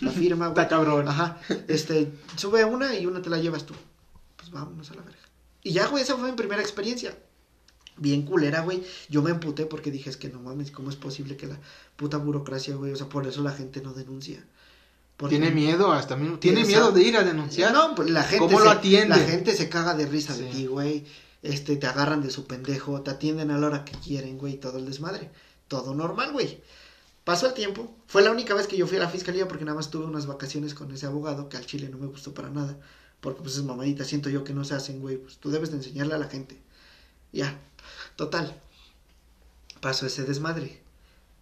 La 0.00 0.10
firma, 0.10 0.48
güey. 0.48 0.60
Está 0.60 0.68
cabrón. 0.68 1.08
Ajá. 1.08 1.40
Este, 1.68 2.12
sube 2.36 2.64
una 2.64 2.96
y 2.96 3.06
una 3.06 3.22
te 3.22 3.30
la 3.30 3.38
llevas 3.38 3.64
tú. 3.64 3.74
Pues 4.36 4.50
vámonos 4.50 4.90
a 4.90 4.94
la 4.94 5.02
verga. 5.02 5.18
Y 5.62 5.72
ya, 5.72 5.86
güey, 5.86 6.02
esa 6.02 6.16
fue 6.16 6.30
mi 6.30 6.36
primera 6.36 6.62
experiencia. 6.62 7.16
Bien 7.96 8.22
culera, 8.22 8.60
güey. 8.62 8.82
Yo 9.08 9.22
me 9.22 9.30
emputé 9.30 9.66
porque 9.66 9.90
dije, 9.90 10.10
es 10.10 10.16
que 10.16 10.28
no 10.28 10.40
mames, 10.40 10.70
¿cómo 10.70 10.88
es 10.90 10.96
posible 10.96 11.36
que 11.36 11.46
la 11.46 11.60
puta 11.96 12.16
burocracia, 12.16 12.76
güey? 12.76 12.92
O 12.92 12.96
sea, 12.96 13.08
por 13.08 13.26
eso 13.26 13.42
la 13.42 13.52
gente 13.52 13.82
no 13.82 13.92
denuncia. 13.92 14.44
Tiene 15.26 15.50
miedo 15.50 15.92
hasta 15.92 16.16
mismo. 16.16 16.38
Tiene 16.38 16.64
miedo 16.64 16.92
de 16.92 17.02
ir 17.02 17.16
a 17.16 17.24
denunciar. 17.24 17.72
No, 17.72 17.94
pues 17.94 18.10
la 18.10 18.22
gente. 18.22 18.38
¿Cómo 18.38 18.60
lo 18.60 18.70
atiende? 18.70 19.16
La 19.16 19.22
gente 19.22 19.54
se 19.54 19.68
caga 19.68 19.94
de 19.94 20.06
risa 20.06 20.36
de 20.36 20.44
ti, 20.44 20.66
güey. 20.66 21.04
Este, 21.42 21.76
te 21.76 21.86
agarran 21.86 22.22
de 22.22 22.30
su 22.30 22.46
pendejo, 22.46 23.00
te 23.02 23.10
atienden 23.10 23.50
a 23.50 23.58
la 23.58 23.66
hora 23.66 23.84
que 23.84 23.92
quieren, 23.98 24.38
güey, 24.38 24.58
todo 24.58 24.78
el 24.78 24.86
desmadre. 24.86 25.30
Todo 25.66 25.94
normal, 25.94 26.32
güey. 26.32 26.62
Pasó 27.24 27.46
el 27.46 27.54
tiempo. 27.54 27.94
Fue 28.06 28.22
la 28.22 28.30
única 28.30 28.54
vez 28.54 28.66
que 28.66 28.76
yo 28.76 28.86
fui 28.86 28.96
a 28.96 29.00
la 29.00 29.08
fiscalía 29.08 29.48
porque 29.48 29.64
nada 29.64 29.76
más 29.76 29.90
tuve 29.90 30.06
unas 30.06 30.26
vacaciones 30.26 30.74
con 30.74 30.90
ese 30.92 31.06
abogado 31.06 31.48
que 31.48 31.56
al 31.56 31.66
chile 31.66 31.88
no 31.88 31.98
me 31.98 32.06
gustó 32.06 32.32
para 32.32 32.50
nada. 32.50 32.78
Porque 33.20 33.42
pues 33.42 33.56
es 33.56 33.64
mamadita, 33.64 34.04
siento 34.04 34.30
yo 34.30 34.44
que 34.44 34.54
no 34.54 34.64
se 34.64 34.74
hacen, 34.74 35.00
güey. 35.00 35.16
Pues 35.16 35.38
tú 35.38 35.50
debes 35.50 35.70
de 35.70 35.78
enseñarle 35.78 36.14
a 36.14 36.18
la 36.18 36.28
gente. 36.28 36.60
Ya, 37.32 37.58
total. 38.16 38.60
Pasó 39.80 40.06
ese 40.06 40.24
desmadre. 40.24 40.80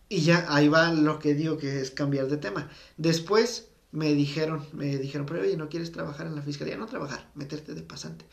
Y 0.08 0.20
ya, 0.20 0.46
ahí 0.48 0.68
va 0.68 0.92
lo 0.92 1.18
que 1.18 1.34
digo 1.34 1.58
que 1.58 1.80
es 1.80 1.90
cambiar 1.90 2.28
de 2.28 2.36
tema. 2.36 2.70
Después 2.96 3.68
me 3.90 4.14
dijeron, 4.14 4.64
me 4.72 4.98
dijeron, 4.98 5.26
pero 5.26 5.42
oye, 5.42 5.56
¿no 5.56 5.68
quieres 5.68 5.90
trabajar 5.90 6.26
en 6.26 6.36
la 6.36 6.42
fiscalía? 6.42 6.76
No 6.76 6.86
trabajar, 6.86 7.30
meterte 7.34 7.74
de 7.74 7.82
pasante. 7.82 8.24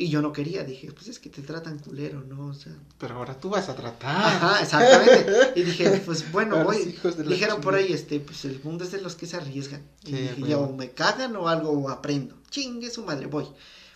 Y 0.00 0.10
yo 0.10 0.22
no 0.22 0.32
quería, 0.32 0.62
dije, 0.62 0.92
pues 0.92 1.08
es 1.08 1.18
que 1.18 1.28
te 1.28 1.42
tratan 1.42 1.80
culero, 1.80 2.22
¿no? 2.22 2.46
O 2.46 2.54
sea. 2.54 2.72
Pero 2.98 3.16
ahora 3.16 3.40
tú 3.40 3.50
vas 3.50 3.68
a 3.68 3.74
tratar. 3.74 4.14
Ajá, 4.14 4.62
exactamente. 4.62 5.54
Y 5.56 5.62
dije, 5.64 6.02
pues 6.06 6.30
bueno, 6.30 6.62
voy. 6.62 6.96
Dijeron 7.26 7.60
por 7.60 7.74
ahí, 7.74 7.92
este, 7.92 8.20
pues 8.20 8.44
el 8.44 8.60
mundo 8.62 8.84
es 8.84 8.92
de 8.92 9.00
los 9.00 9.16
que 9.16 9.26
se 9.26 9.38
arriesgan. 9.38 9.82
Y 10.04 10.12
dije, 10.12 10.42
ya 10.46 10.58
o 10.58 10.72
me 10.72 10.92
cagan 10.92 11.34
o 11.34 11.48
algo 11.48 11.70
o 11.70 11.88
aprendo. 11.88 12.36
Chingue 12.48 12.90
su 12.90 13.02
madre, 13.04 13.26
voy. 13.26 13.46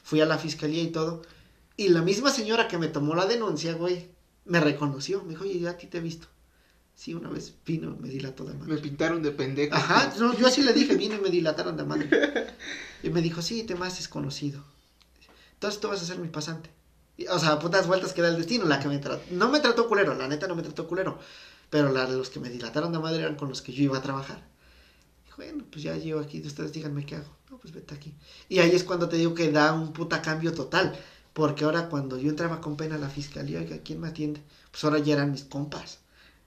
Fui 0.02 0.20
a 0.20 0.26
la 0.26 0.38
fiscalía 0.38 0.82
y 0.82 0.88
todo. 0.88 1.22
Y 1.76 1.90
la 1.90 2.02
misma 2.02 2.32
señora 2.32 2.66
que 2.66 2.78
me 2.78 2.88
tomó 2.88 3.14
la 3.14 3.26
denuncia, 3.26 3.74
güey, 3.74 4.08
me 4.44 4.58
reconoció. 4.58 5.22
Me 5.22 5.30
dijo, 5.30 5.44
oye, 5.44 5.60
yo 5.60 5.70
a 5.70 5.76
ti 5.76 5.86
te 5.86 5.98
he 5.98 6.00
visto. 6.00 6.26
Sí, 6.94 7.14
una 7.14 7.30
vez 7.30 7.54
vino, 7.66 7.96
me 7.98 8.08
dilató 8.08 8.44
de 8.44 8.54
madre. 8.54 8.74
Me 8.74 8.80
pintaron 8.80 9.22
de 9.22 9.32
pendejo. 9.32 9.74
Ajá, 9.74 10.12
no, 10.18 10.36
yo 10.38 10.46
así 10.46 10.62
le 10.62 10.72
dije, 10.72 10.94
vino 10.94 11.16
y 11.16 11.20
me 11.20 11.30
dilataron 11.30 11.76
de 11.76 11.84
madre. 11.84 12.46
Y 13.02 13.10
me 13.10 13.20
dijo, 13.20 13.42
sí, 13.42 13.64
te 13.64 13.74
me 13.74 13.86
haces 13.86 14.06
conocido 14.06 14.62
entonces 15.62 15.80
tú 15.80 15.86
vas 15.86 16.02
a 16.02 16.04
ser 16.04 16.18
mi 16.18 16.26
pasante. 16.26 16.70
o 17.30 17.38
sea, 17.38 17.60
putas 17.60 17.86
vueltas 17.86 18.12
que 18.12 18.20
da 18.20 18.30
el 18.30 18.36
destino, 18.36 18.64
la 18.64 18.80
que 18.80 18.88
me 18.88 18.98
trató, 18.98 19.22
no 19.30 19.48
me 19.48 19.60
trató 19.60 19.86
culero, 19.86 20.12
la 20.12 20.26
neta 20.26 20.48
no 20.48 20.56
me 20.56 20.62
trató 20.62 20.88
culero, 20.88 21.20
pero 21.70 21.92
la 21.92 22.04
de 22.06 22.16
los 22.16 22.30
que 22.30 22.40
me 22.40 22.50
dilataron 22.50 22.90
de 22.92 22.98
madre 22.98 23.22
eran 23.22 23.36
con 23.36 23.48
los 23.48 23.62
que 23.62 23.72
yo 23.72 23.84
iba 23.84 23.96
a 23.98 24.02
trabajar. 24.02 24.42
Y 25.28 25.30
bueno, 25.36 25.64
pues 25.70 25.84
ya 25.84 25.96
llevo 25.96 26.18
aquí, 26.18 26.40
ustedes 26.44 26.72
díganme 26.72 27.06
qué 27.06 27.14
hago. 27.14 27.30
No, 27.48 27.58
pues 27.58 27.72
vete 27.72 27.94
aquí. 27.94 28.12
Y 28.48 28.58
ahí 28.58 28.74
es 28.74 28.82
cuando 28.82 29.08
te 29.08 29.18
digo 29.18 29.34
que 29.34 29.52
da 29.52 29.72
un 29.72 29.92
puta 29.92 30.20
cambio 30.20 30.52
total, 30.52 30.98
porque 31.32 31.62
ahora 31.62 31.88
cuando 31.88 32.18
yo 32.18 32.30
entraba 32.30 32.60
con 32.60 32.76
pena 32.76 32.96
a 32.96 32.98
la 32.98 33.08
fiscalía, 33.08 33.60
oiga, 33.60 33.78
¿quién 33.84 34.00
me 34.00 34.08
atiende? 34.08 34.42
Pues 34.72 34.82
ahora 34.82 34.98
ya 34.98 35.12
eran 35.14 35.30
mis 35.30 35.44
compas. 35.44 36.00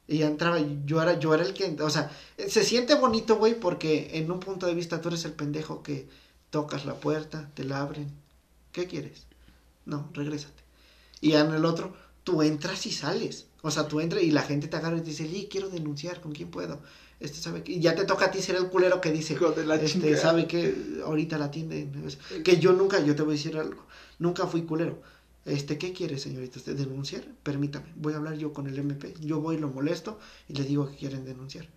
Y 0.08 0.20
ya 0.20 0.28
entraba, 0.28 0.60
yo 0.86 1.02
era, 1.02 1.18
yo 1.20 1.34
era 1.34 1.44
el 1.44 1.54
que, 1.54 1.76
o 1.82 1.90
sea, 1.90 2.12
se 2.38 2.64
siente 2.64 2.94
bonito, 2.96 3.38
güey, 3.38 3.60
porque 3.60 4.12
en 4.14 4.32
un 4.32 4.40
punto 4.40 4.68
de 4.68 4.76
vista 4.76 5.02
tú 5.02 5.08
eres 5.08 5.26
el 5.26 5.34
pendejo 5.34 5.82
que 5.82 6.08
tocas 6.52 6.86
la 6.86 6.96
puerta, 6.96 7.50
te 7.56 7.64
la 7.64 7.82
abren, 7.82 8.12
¿Qué 8.76 8.88
quieres? 8.88 9.26
No, 9.86 10.10
regrésate. 10.14 10.62
Y 11.22 11.32
en 11.32 11.54
el 11.54 11.64
otro, 11.64 11.96
tú 12.26 12.42
entras 12.42 12.86
y 12.86 12.92
sales. 12.92 13.46
O 13.62 13.72
sea, 13.72 13.88
tú 13.88 14.02
entras 14.02 14.22
y 14.22 14.32
la 14.32 14.42
gente 14.42 14.68
te 14.68 14.76
agarra 14.76 14.98
y 14.98 15.00
te 15.00 15.12
dice, 15.12 15.24
Lee, 15.24 15.48
quiero 15.50 15.70
denunciar, 15.70 16.20
¿con 16.20 16.34
quién 16.34 16.52
puedo? 16.52 16.82
Este 17.22 17.38
sabe 17.38 17.64
que, 17.64 17.72
y 17.72 17.80
ya 17.80 17.96
te 17.96 18.04
toca 18.04 18.26
a 18.26 18.32
ti 18.32 18.42
ser 18.42 18.58
el 18.58 18.68
culero 18.68 19.00
que 19.00 19.14
dice, 19.14 19.38
este, 19.82 20.18
sabe 20.18 20.46
que 20.46 21.00
ahorita 21.06 21.38
la 21.38 21.46
atienden. 21.46 21.94
Que 22.44 22.58
yo 22.58 22.74
nunca, 22.74 23.00
yo 23.00 23.16
te 23.16 23.24
voy 23.24 23.36
a 23.36 23.38
decir 23.38 23.58
algo, 23.58 23.86
nunca 24.20 24.46
fui 24.46 24.64
culero. 24.64 25.02
Este, 25.46 25.78
¿qué 25.78 25.94
quiere, 25.94 26.18
señorita? 26.18 26.58
¿Usted 26.58 26.76
denunciar? 26.76 27.24
Permítame, 27.44 27.86
voy 27.96 28.14
a 28.14 28.18
hablar 28.18 28.36
yo 28.36 28.52
con 28.52 28.68
el 28.68 28.78
MP. 28.78 29.14
Yo 29.22 29.40
voy, 29.40 29.58
lo 29.58 29.70
molesto 29.70 30.20
y 30.50 30.54
le 30.54 30.64
digo 30.64 30.90
que 30.90 30.98
quieren 30.98 31.24
denunciar. 31.24 31.68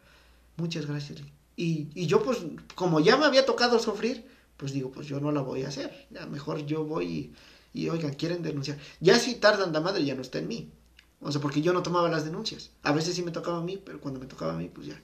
Muchas 0.56 0.86
gracias. 0.86 1.20
Y, 1.54 1.88
y 1.94 2.06
yo, 2.06 2.22
pues, 2.22 2.38
como 2.74 3.00
ya 3.00 3.16
me 3.16 3.26
había 3.26 3.44
tocado 3.44 3.78
sufrir, 3.78 4.26
pues 4.56 4.72
digo, 4.72 4.90
pues 4.90 5.06
yo 5.06 5.20
no 5.20 5.32
la 5.32 5.40
voy 5.40 5.62
a 5.64 5.68
hacer. 5.68 6.08
Ya 6.10 6.26
mejor 6.26 6.66
yo 6.66 6.84
voy 6.84 7.32
y, 7.72 7.88
oigan, 7.88 8.14
quieren 8.14 8.42
denunciar. 8.42 8.78
Ya 9.00 9.18
si 9.18 9.36
tardan 9.36 9.72
la 9.72 9.80
madre, 9.80 10.04
ya 10.04 10.14
no 10.14 10.22
está 10.22 10.38
en 10.38 10.48
mí. 10.48 10.72
O 11.20 11.30
sea, 11.30 11.40
porque 11.40 11.62
yo 11.62 11.72
no 11.72 11.82
tomaba 11.82 12.08
las 12.08 12.24
denuncias. 12.24 12.70
A 12.82 12.92
veces 12.92 13.14
sí 13.14 13.22
me 13.22 13.30
tocaba 13.30 13.58
a 13.58 13.62
mí, 13.62 13.80
pero 13.84 14.00
cuando 14.00 14.18
me 14.18 14.26
tocaba 14.26 14.54
a 14.54 14.56
mí, 14.56 14.68
pues 14.68 14.88
ya. 14.88 15.00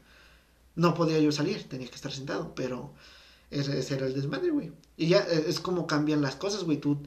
No 0.74 0.94
podía 0.94 1.20
yo 1.20 1.31
salir, 1.33 1.68
tenía 1.68 1.88
que 1.88 1.94
estar 1.94 2.12
sentado, 2.12 2.55
pero 2.55 2.94
ese, 3.50 3.94
era 3.94 4.07
el 4.07 4.14
desmadre, 4.14 4.50
güey. 4.50 4.72
Y 4.96 5.09
ya 5.09 5.20
e, 5.20 5.48
es 5.48 5.61
como 5.61 5.87
cambian 5.87 6.20
las 6.20 6.35
cosas, 6.35 6.64
güey. 6.64 6.79
Tú, 6.79 6.98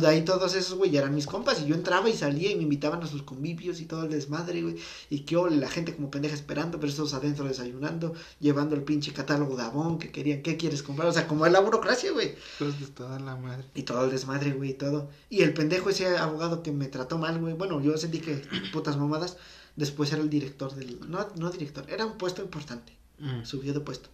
de 0.00 0.08
ahí 0.08 0.24
todos 0.24 0.54
esos, 0.54 0.76
güey, 0.76 0.96
eran 0.96 1.14
mis 1.14 1.26
compas. 1.26 1.60
Y 1.60 1.66
yo 1.66 1.74
entraba 1.74 2.08
y 2.08 2.14
salía 2.14 2.50
y 2.50 2.56
me 2.56 2.62
invitaban 2.62 3.02
a 3.02 3.06
sus 3.06 3.22
convivios 3.22 3.80
y 3.80 3.86
todo 3.86 4.04
el 4.04 4.10
desmadre, 4.10 4.62
güey. 4.62 4.76
Y 5.10 5.20
que 5.20 5.36
ole, 5.36 5.56
la 5.56 5.68
gente 5.68 5.94
como 5.94 6.10
pendeja 6.10 6.34
esperando, 6.34 6.78
pero 6.78 6.90
estos 6.90 7.14
adentro 7.14 7.46
desayunando, 7.46 8.14
llevando 8.40 8.74
el 8.74 8.82
pinche 8.82 9.12
catálogo 9.12 9.56
de 9.56 9.62
Avon 9.62 9.98
que 9.98 10.10
querían, 10.10 10.42
¿qué 10.42 10.56
quieres 10.56 10.82
comprar? 10.82 11.08
O 11.08 11.12
sea, 11.12 11.26
como 11.26 11.46
es 11.46 11.52
la 11.52 11.60
burocracia, 11.60 12.12
güey. 12.12 12.34
Pues 12.58 12.78
de 12.80 12.86
toda 12.88 13.18
la 13.18 13.36
madre. 13.36 13.64
Y 13.74 13.82
todo 13.82 14.04
el 14.04 14.10
desmadre, 14.10 14.52
güey, 14.52 14.70
y 14.70 14.74
todo. 14.74 15.08
Y 15.30 15.42
el 15.42 15.54
pendejo, 15.54 15.90
ese 15.90 16.16
abogado 16.16 16.62
que 16.62 16.72
me 16.72 16.88
trató 16.88 17.18
mal, 17.18 17.38
güey. 17.38 17.54
Bueno, 17.54 17.80
yo 17.80 17.96
sentí 17.96 18.20
que 18.20 18.42
putas 18.72 18.96
mamadas. 18.96 19.36
Después 19.76 20.12
era 20.12 20.22
el 20.22 20.30
director 20.30 20.74
del. 20.74 20.98
No, 21.08 21.28
no 21.36 21.50
director, 21.50 21.84
era 21.88 22.06
un 22.06 22.16
puesto 22.18 22.42
importante. 22.42 22.96
Mm. 23.18 23.44
Subió 23.44 23.72
de 23.72 23.80
puesto. 23.80 24.08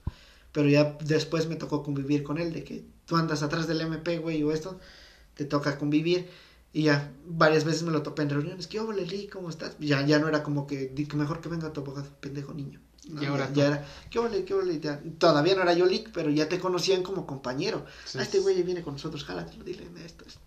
Pero 0.53 0.69
ya 0.69 0.99
después 1.05 1.47
me 1.47 1.57
tocó 1.57 1.83
convivir 1.83 2.23
con 2.23 2.39
él, 2.39 2.53
de 2.53 2.65
que 2.65 2.85
tú 3.07 3.17
andas 3.17 3.43
atrás 3.43 3.69
del 3.69 3.81
MP, 3.81 4.19
güey, 4.19 4.43
o 4.43 4.53
esto 4.53 4.81
te 5.35 5.45
toca 5.45 5.79
convivir. 5.79 6.29
Y 6.73 6.85
ya 6.85 7.13
varias 7.27 7.65
veces 7.65 7.83
me 7.83 7.91
lo 7.91 8.03
topé 8.03 8.23
en 8.23 8.31
reuniones. 8.31 8.67
¿Qué 8.67 8.79
hola, 8.79 9.03
Lee? 9.03 9.29
¿Cómo 9.29 9.51
estás? 9.51 9.77
Ya, 9.81 10.05
ya 10.07 10.19
no 10.19 10.29
era 10.29 10.43
como 10.43 10.67
que, 10.67 10.93
mejor 11.15 11.41
que 11.41 11.49
venga 11.49 11.73
tu 11.73 11.81
abogado, 11.81 12.07
pendejo 12.21 12.55
niño. 12.55 12.81
y 13.05 13.25
ahora 13.25 13.51
ya, 13.53 13.67
era, 13.67 13.87
¿qué 14.09 14.21
hola, 14.21 14.37
qué 14.45 14.55
hola? 14.55 15.01
Todavía 15.19 15.57
no 15.57 15.63
era 15.63 15.75
yo 15.75 15.87
Lee, 15.87 16.05
pero 16.13 16.31
ya 16.31 16.49
te 16.49 16.61
conocían 16.61 17.03
como 17.03 17.27
compañero. 17.27 17.85
Ah, 18.15 18.23
este 18.23 18.39
güey 18.39 18.63
viene 18.63 18.83
con 18.83 18.93
nosotros, 18.93 19.25
jálatelo, 19.25 19.65
dile 19.65 19.89
esto, 20.05 20.25
esto. 20.27 20.41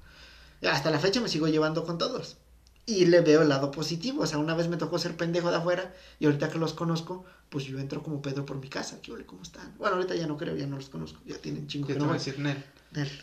hasta 0.70 0.92
la 0.92 1.00
fecha 1.00 1.20
me 1.20 1.28
sigo 1.28 1.48
llevando 1.48 1.84
con 1.84 1.98
todos. 1.98 2.38
Y 2.86 3.06
le 3.06 3.22
veo 3.22 3.42
el 3.42 3.50
lado 3.50 3.72
positivo. 3.72 4.24
O 4.24 4.28
sea, 4.28 4.40
una 4.40 4.56
vez 4.56 4.68
me 4.68 4.76
tocó 4.76 5.00
ser 5.00 5.16
pendejo 5.16 5.50
de 5.50 5.58
afuera 5.58 5.94
y 6.20 6.26
ahorita 6.26 6.50
que 6.50 6.58
los 6.58 6.74
conozco, 6.74 7.26
pues 7.50 7.64
yo 7.64 7.80
entro 7.80 8.04
como 8.04 8.22
Pedro 8.22 8.46
por 8.46 8.58
mi 8.58 8.68
casa. 8.68 9.02
¿Qué 9.02 9.12
hola, 9.12 9.26
cómo 9.26 9.42
están? 9.42 9.74
Bueno, 9.78 9.96
ahorita 9.96 10.16
ya 10.16 10.28
no 10.28 10.36
creo, 10.38 10.56
ya 10.56 10.68
no 10.68 10.76
los 10.76 10.90
conozco. 10.90 11.20
Ya 11.26 11.38
tienen 11.38 11.68
chingo 11.68 11.88
que 11.88 11.96
no. 11.96 12.06
Voy 12.06 12.12
a 12.12 12.14
decir 12.14 12.40
Nel 12.40 12.62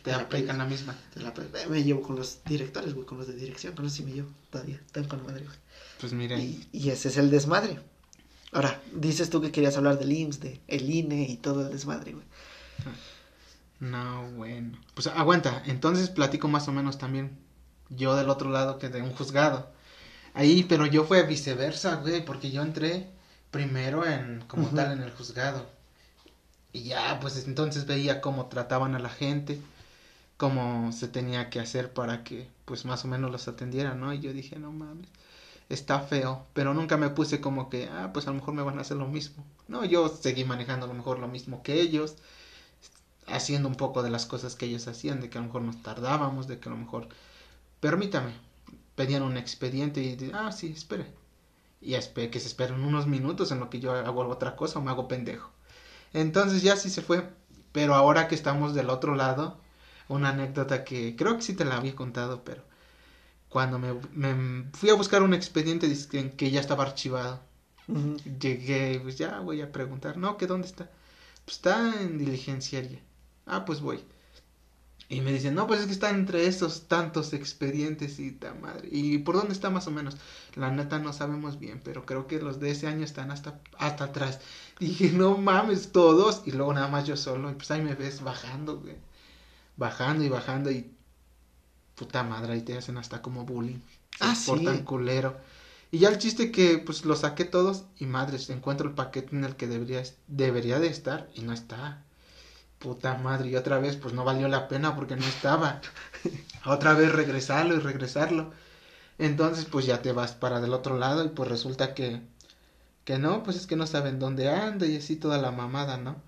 te 0.03 0.13
aplican 0.13 0.59
la 0.59 0.65
misma. 0.65 0.97
me 1.69 1.83
llevo 1.83 2.03
con 2.03 2.17
los 2.17 2.41
directores, 2.45 2.95
güey, 2.95 3.07
con 3.07 3.19
los 3.19 3.27
de 3.27 3.35
dirección, 3.35 3.75
con 3.75 3.85
los 3.85 3.93
sí 3.93 4.03
me 4.03 4.13
llevo 4.13 4.29
todavía, 4.51 4.77
están 4.85 5.05
con 5.05 5.19
la 5.19 5.25
madre, 5.25 5.45
güey. 5.45 5.57
Pues 6.01 6.13
mira. 6.13 6.39
Y, 6.39 6.69
ese 6.73 7.09
es 7.09 7.17
el 7.17 7.31
desmadre. 7.31 7.79
Ahora, 8.53 8.81
dices 8.93 9.31
tú 9.31 9.41
que 9.41 9.53
querías 9.53 9.77
hablar 9.77 9.99
del 9.99 10.13
IMSS, 10.13 10.41
de 10.41 10.61
el 10.67 10.91
INE 10.91 11.23
y 11.29 11.37
todo 11.37 11.67
el 11.67 11.73
desmadre, 11.73 12.13
güey. 12.13 12.25
No, 13.79 14.31
bueno. 14.33 14.79
Pues 14.95 15.07
aguanta, 15.07 15.63
entonces 15.67 16.11
platico 16.11 16.49
más 16.49 16.67
o 16.69 16.73
menos 16.73 16.99
también 16.99 17.39
yo 17.89 18.17
del 18.17 18.31
otro 18.31 18.51
lado 18.51 18.79
que 18.79 18.89
de 18.89 19.03
un 19.03 19.13
juzgado. 19.13 19.71
Ahí, 20.35 20.65
pero 20.69 20.87
yo 20.87 21.05
fue 21.05 21.23
viceversa, 21.25 21.97
güey, 21.97 22.25
porque 22.25 22.51
yo 22.51 22.63
entré 22.63 23.11
primero 23.51 24.07
en, 24.07 24.43
como 24.47 24.69
tal, 24.69 24.93
en 24.93 25.03
el 25.03 25.11
juzgado. 25.11 25.67
Y 26.73 26.85
ya, 26.85 27.19
pues 27.21 27.47
entonces 27.47 27.87
veía 27.87 28.21
cómo 28.21 28.47
trataban 28.47 28.95
a 28.95 28.99
la 29.01 29.09
gente, 29.09 29.61
cómo 30.37 30.93
se 30.93 31.09
tenía 31.09 31.51
que 31.51 31.61
hacer 31.61 31.93
para 31.93 32.25
que, 32.25 32.49
pues 32.65 32.85
más 32.85 33.05
o 33.05 33.09
menos 33.09 33.31
los 33.31 33.49
atendieran, 33.49 34.01
¿no? 34.01 34.13
Y 34.13 34.21
yo 34.21 34.33
dije, 34.33 34.59
no 34.59 34.73
mames, 34.73 35.09
está 35.69 36.01
feo, 36.01 36.47
pero 36.55 36.75
nunca 36.75 36.97
me 36.97 37.11
puse 37.11 37.41
como 37.41 37.71
que, 37.71 37.89
ah, 37.89 38.11
pues 38.13 38.27
a 38.27 38.31
lo 38.31 38.37
mejor 38.37 38.55
me 38.55 38.63
van 38.63 38.79
a 38.79 38.83
hacer 38.83 38.97
lo 38.97 39.09
mismo. 39.09 39.45
No, 39.69 39.85
yo 39.85 40.09
seguí 40.09 40.45
manejando 40.45 40.87
a 40.87 40.89
lo 40.89 40.95
mejor 40.95 41.19
lo 41.19 41.29
mismo 41.29 41.63
que 41.63 41.81
ellos, 41.81 42.17
haciendo 43.27 43.69
un 43.69 43.77
poco 43.77 44.03
de 44.03 44.11
las 44.11 44.27
cosas 44.27 44.57
que 44.57 44.67
ellos 44.67 44.87
hacían, 44.89 45.21
de 45.21 45.31
que 45.31 45.39
a 45.39 45.41
lo 45.41 45.49
mejor 45.49 45.63
nos 45.63 45.83
tardábamos, 45.83 46.49
de 46.49 46.59
que 46.59 46.69
a 46.69 46.73
lo 46.73 46.79
mejor, 46.79 47.09
permítame, 47.81 48.33
pedían 48.97 49.23
un 49.23 49.37
expediente 49.37 50.03
y, 50.03 50.31
ah, 50.35 50.53
sí, 50.53 50.73
espere. 50.77 51.07
Y 51.81 51.93
que 51.93 52.41
se 52.41 52.47
esperen 52.47 52.85
unos 52.85 53.07
minutos 53.07 53.53
en 53.53 53.61
lo 53.61 53.71
que 53.71 53.81
yo 53.81 53.93
hago 53.93 54.27
otra 54.29 54.57
cosa 54.57 54.79
o 54.79 54.83
me 54.83 54.91
hago 54.91 55.09
pendejo. 55.09 55.51
Entonces 56.13 56.63
ya 56.63 56.77
sí 56.77 56.91
se 56.91 57.03
fue. 57.03 57.29
Pero 57.73 57.95
ahora 57.95 58.29
que 58.29 58.35
estamos 58.35 58.75
del 58.75 58.91
otro 58.91 59.15
lado, 59.15 59.59
una 60.09 60.31
anécdota 60.31 60.85
que 60.85 61.17
creo 61.17 61.37
que 61.37 61.43
sí 61.43 61.55
te 61.55 61.65
la 61.65 61.77
había 61.77 61.95
contado, 61.97 62.45
pero 62.45 62.65
cuando 63.49 63.79
me, 63.79 63.95
me 64.13 64.65
fui 64.75 64.91
a 64.91 64.95
buscar 64.95 65.23
un 65.23 65.35
expediente 65.35 65.89
que 66.37 66.51
ya 66.51 66.61
estaba 66.61 66.85
archivado. 66.85 67.41
Llegué, 68.41 69.01
pues 69.03 69.19
ya 69.19 69.41
voy 69.41 69.61
a 69.63 69.73
preguntar, 69.73 70.17
no, 70.17 70.37
que 70.37 70.47
dónde 70.47 70.69
está. 70.69 70.91
Pues 71.45 71.57
está 71.57 72.03
en 72.03 72.19
diligenciaria. 72.19 73.01
Ah, 73.47 73.65
pues 73.65 73.81
voy. 73.81 74.05
Y 75.11 75.23
me 75.23 75.33
dicen, 75.33 75.57
no, 75.57 75.67
pues 75.67 75.81
es 75.81 75.87
que 75.87 75.93
está 75.93 76.11
entre 76.11 76.47
estos 76.47 76.87
tantos 76.87 77.33
expedientes 77.33 78.21
y 78.21 78.31
ta 78.31 78.55
madre. 78.55 78.89
¿Y 78.93 79.19
por 79.19 79.35
dónde 79.35 79.53
está 79.53 79.69
más 79.69 79.89
o 79.89 79.91
menos? 79.91 80.17
La 80.55 80.71
neta 80.71 81.01
no 81.01 81.13
sabemos 81.13 81.59
bien, 81.59 81.81
pero 81.83 82.07
creo 82.07 82.29
que 82.29 82.39
los 82.39 82.61
de 82.61 82.71
ese 82.71 82.87
año 82.87 83.05
están 83.05 83.33
hasta, 83.33 83.59
hasta 83.77 84.05
atrás. 84.05 84.39
Dije, 84.79 85.11
no 85.11 85.37
mames, 85.37 85.91
todos. 85.91 86.43
Y 86.47 86.53
luego 86.53 86.73
nada 86.75 86.87
más 86.87 87.09
yo 87.09 87.17
solo. 87.17 87.51
Y 87.51 87.55
pues 87.55 87.73
ahí 87.73 87.83
me 87.83 87.97
ves 87.97 88.23
bajando, 88.23 88.79
güey. 88.79 88.95
Bajando 89.77 90.23
y 90.23 90.29
bajando 90.29 90.71
y. 90.71 90.89
Puta 91.97 92.23
madre, 92.23 92.53
ahí 92.53 92.63
te 92.63 92.79
hacen 92.79 92.97
hasta 92.97 93.21
como 93.21 93.45
bullying. 93.45 93.81
Ah, 94.21 94.37
por 94.47 94.63
tan 94.63 94.85
culero. 94.85 95.37
Y 95.91 95.99
ya 95.99 96.11
el 96.11 96.19
chiste 96.19 96.53
que 96.53 96.79
pues 96.79 97.05
lo 97.05 97.17
saqué 97.17 97.45
todos 97.45 97.83
y 97.99 98.07
madres, 98.07 98.49
encuentro 98.49 98.89
el 98.89 98.95
paquete 98.95 99.35
en 99.35 99.43
el 99.43 99.57
que 99.57 99.67
debería, 99.67 100.05
debería 100.29 100.79
de 100.79 100.87
estar 100.87 101.29
y 101.35 101.41
no 101.41 101.53
está 101.53 102.05
puta 102.81 103.15
madre, 103.15 103.51
y 103.51 103.57
otra 103.57 103.79
vez 103.79 103.97
pues 103.97 104.15
no 104.15 104.25
valió 104.25 104.49
la 104.49 104.67
pena 104.69 104.97
porque 104.97 105.15
no 105.17 105.25
estaba. 105.25 105.81
otra 106.67 106.95
vez 106.95 107.13
regresarlo 107.13 107.77
y 107.77 107.79
regresarlo. 107.79 108.53
Entonces 109.19 109.67
pues 109.67 109.87
ya 109.87 110.03
te 110.03 110.13
vas 110.13 110.33
para 110.33 110.61
del 110.61 110.73
otro 110.75 110.99
lado 110.99 111.25
y 111.25 111.29
pues 111.29 111.49
resulta 111.49 111.95
que 111.95 112.23
que 113.05 113.19
no, 113.19 113.43
pues 113.43 113.57
es 113.57 113.67
que 113.67 113.77
no 113.77 113.87
saben 113.87 114.19
dónde 114.19 114.51
anda 114.51 114.87
y 114.87 114.97
así 114.97 115.17
toda 115.17 115.39
la 115.39 115.51
mamada, 115.51 115.97
¿no? 115.99 116.23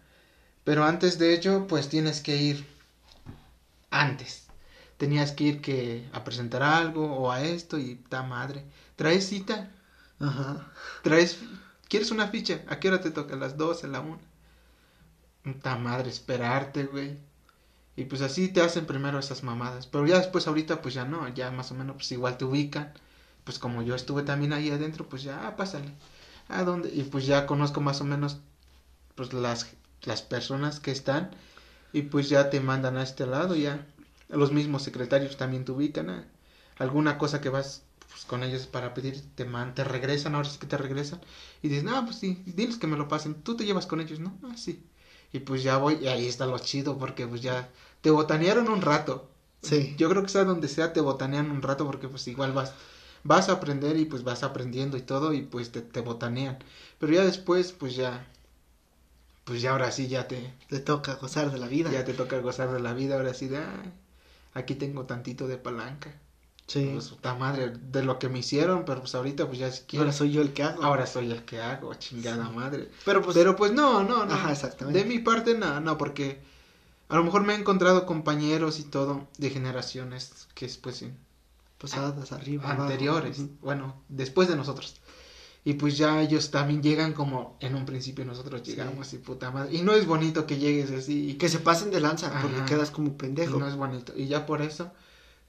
Pero 0.65 0.85
antes 0.85 1.19
de 1.19 1.35
ello 1.35 1.67
pues 1.67 1.88
tienes 1.88 2.21
que 2.21 2.37
ir 2.37 2.67
antes. 3.91 4.47
Tenías 4.99 5.33
que 5.33 5.45
ir 5.45 5.61
que 5.62 6.09
a 6.12 6.25
presentar 6.25 6.62
algo 6.62 7.15
o 7.17 7.33
a 7.33 7.43
esto 7.43 7.79
y 7.79 7.97
ta 7.97 8.23
madre. 8.23 8.65
¿Traes 8.97 9.29
cita? 9.29 9.71
Ajá. 10.21 10.71
¿Traes 11.03 11.38
¿Quieres 11.88 12.11
una 12.11 12.29
ficha? 12.29 12.62
¿A 12.69 12.81
qué 12.81 12.88
hora 12.88 13.01
te 13.03 13.11
toca? 13.11 13.35
¿A 13.35 13.38
las 13.38 13.59
12, 13.59 13.87
a 13.87 13.91
la 13.91 14.01
1? 14.01 14.32
Puta 15.45 15.77
madre, 15.77 16.09
esperarte, 16.11 16.85
güey. 16.85 17.19
Y 17.97 18.05
pues 18.05 18.23
así 18.23 18.49
te 18.49 18.61
hacen 18.63 18.87
primero 18.87 19.19
esas 19.19 19.43
mamadas. 19.43 19.87
Pero 19.87 20.07
ya 20.07 20.19
después 20.19 20.47
ahorita 20.47 20.83
pues 20.83 20.95
ya 20.95 21.05
no, 21.05 21.29
ya 21.29 21.51
más 21.51 21.71
o 21.73 21.75
menos 21.75 21.97
pues 21.97 22.13
igual 22.13 22.39
te 22.39 22.45
ubican. 22.45 22.93
Pues 23.45 23.59
como 23.59 23.83
yo 23.83 23.95
estuve 23.95 24.23
también 24.23 24.53
ahí 24.53 24.71
adentro, 24.71 25.09
pues 25.09 25.23
ya, 25.25 25.47
ah, 25.47 25.57
pásale. 25.57 25.93
¿A 26.49 26.65
dónde? 26.65 26.91
Y 26.95 27.05
pues 27.05 27.27
ya 27.27 27.47
conozco 27.47 27.81
más 27.81 28.01
o 28.01 28.05
menos 28.05 28.39
pues 29.15 29.33
las, 29.33 29.69
las 30.03 30.23
personas 30.23 30.81
que 30.81 30.93
están. 30.93 31.31
Y 31.93 32.03
pues 32.03 32.29
ya 32.29 32.51
te 32.51 32.61
mandan 32.61 32.97
a 32.97 33.03
este 33.03 33.27
lado, 33.27 33.55
ya. 33.57 33.87
Los 34.29 34.53
mismos 34.53 34.83
secretarios 34.83 35.37
también 35.37 35.65
te 35.65 35.73
ubican. 35.73 36.11
¿eh? 36.11 36.25
Alguna 36.79 37.19
cosa 37.19 37.41
que 37.41 37.51
vas 37.51 37.83
pues, 38.11 38.25
con 38.25 38.43
ellos 38.43 38.67
para 38.67 38.95
pedir, 38.95 39.23
te, 39.35 39.45
man, 39.45 39.75
te 39.75 39.85
regresan, 39.85 40.35
ahora 40.35 40.49
sí 40.49 40.59
que 40.59 40.67
te 40.67 40.79
regresan. 40.79 41.21
Y 41.63 41.69
dices, 41.69 41.85
no, 41.85 42.05
pues 42.05 42.17
sí, 42.17 42.43
diles 42.47 42.79
que 42.79 42.87
me 42.87 42.97
lo 42.97 43.09
pasen. 43.09 43.43
Tú 43.43 43.57
te 43.57 43.65
llevas 43.65 43.87
con 43.87 44.01
ellos, 44.01 44.21
¿no? 44.21 44.39
Ah, 44.45 44.57
sí. 44.57 44.85
Y 45.33 45.40
pues 45.40 45.62
ya 45.62 45.79
voy, 45.79 45.95
y 46.03 46.09
ahí 46.09 46.27
está 46.27 46.47
lo 46.47 46.59
chido, 46.59 46.99
porque 46.99 47.27
pues 47.27 47.40
ya 47.42 47.71
te 48.03 48.11
botanearon 48.11 48.68
un 48.68 48.83
rato. 48.83 49.29
Sí. 49.62 49.95
Yo 49.97 50.09
creo 50.11 50.23
que 50.23 50.29
sea 50.29 50.45
donde 50.45 50.68
sea 50.68 50.92
te 50.92 51.01
botanean 51.01 51.51
un 51.51 51.62
rato 51.62 51.87
porque 51.87 52.09
pues 52.09 52.27
igual 52.29 52.53
vas 52.53 52.75
vas 53.25 53.49
a 53.49 53.53
aprender 53.53 53.97
y 53.97 54.05
pues 54.05 54.25
vas 54.25 54.42
aprendiendo 54.42 54.97
y 54.97 55.03
todo 55.03 55.33
y 55.33 55.42
pues 55.42 55.71
te, 55.73 55.81
te 55.83 56.01
botanean. 56.01 56.59
Pero 56.99 57.12
ya 57.12 57.25
después 57.25 57.73
pues 57.73 57.95
ya 57.95 58.27
pues 59.45 59.62
ya 59.62 59.73
ahora 59.73 59.92
sí 59.92 60.09
ya 60.09 60.29
te 60.29 60.53
te 60.68 60.81
toca 60.81 61.14
gozar 61.14 61.51
de 61.53 61.59
la 61.59 61.68
vida. 61.68 61.90
Ya 61.92 62.05
te 62.05 62.14
toca 62.14 62.38
gozar 62.38 62.73
de 62.73 62.81
la 62.81 62.92
vida, 62.92 63.16
ahora 63.16 63.35
sí 63.35 63.49
de 63.49 63.62
aquí 64.55 64.75
tengo 64.75 65.05
tantito 65.07 65.47
de 65.47 65.59
palanca. 65.59 66.12
Sí. 66.66 66.90
Pues 66.92 67.09
puta 67.09 67.35
madre, 67.35 67.70
de 67.70 68.03
lo 68.03 68.18
que 68.18 68.29
me 68.29 68.38
hicieron, 68.38 68.85
pero 68.85 69.01
pues 69.01 69.14
ahorita 69.14 69.46
pues 69.46 69.59
ya 69.59 69.70
si 69.70 69.83
quiero. 69.83 70.05
Ahora 70.05 70.12
soy 70.12 70.33
yo 70.33 70.42
el 70.42 70.53
que 70.53 70.62
hago. 70.62 70.83
Ahora 70.83 71.07
soy 71.07 71.31
el 71.31 71.44
que 71.44 71.61
hago, 71.61 71.92
chingada 71.94 72.48
madre. 72.51 72.88
Pero 73.05 73.20
pues, 73.20 73.37
pero 73.37 73.57
pues 73.57 73.72
no, 73.72 74.03
no, 74.03 74.25
no. 74.25 74.33
Ajá, 74.33 74.53
exactamente. 74.53 74.98
De 74.98 75.05
mi 75.05 75.18
parte 75.18 75.55
no, 75.55 75.81
no, 75.81 75.98
porque 75.98 76.40
a 77.09 77.16
lo 77.16 77.25
mejor 77.25 77.42
me 77.42 77.55
he 77.55 77.59
encontrado 77.59 78.07
compañeros 78.07 78.79
y 78.81 78.85
todo 78.85 79.29
de 79.37 79.51
generaciones 79.51 80.48
que 80.55 80.70
pues 80.81 81.05
pasadas 81.79 82.33
arriba 82.33 82.70
anteriores, 82.70 83.42
bueno, 83.61 83.96
después 84.09 84.48
de 84.48 84.57
nosotros. 84.57 84.96
Y 85.64 85.75
pues 85.75 85.96
ya 85.96 86.20
ellos 86.22 86.51
también 86.51 86.83
llegan 86.83 87.12
como 87.12 87.57
en 87.61 87.77
un 87.77 87.85
principio 87.87 88.25
nosotros 88.25 88.62
llegamos 88.64 89.12
y 89.12 89.18
puta 89.18 89.51
madre. 89.51 89.75
Y 89.75 89.83
no 89.83 89.92
es 89.92 90.07
bonito 90.07 90.46
que 90.46 90.59
llegues 90.59 90.90
así. 90.90 91.31
Y 91.31 91.35
que 91.35 91.48
se 91.48 91.61
pasen 91.61 91.90
de 91.90 92.01
lanza 92.01 92.33
porque 92.40 92.64
quedas 92.64 92.90
como 92.90 93.16
pendejo. 93.16 93.59
no 93.59 93.68
es 93.68 93.77
bonito. 93.77 94.12
Y 94.16 94.27
ya 94.27 94.44
por 94.46 94.62
eso 94.62 94.90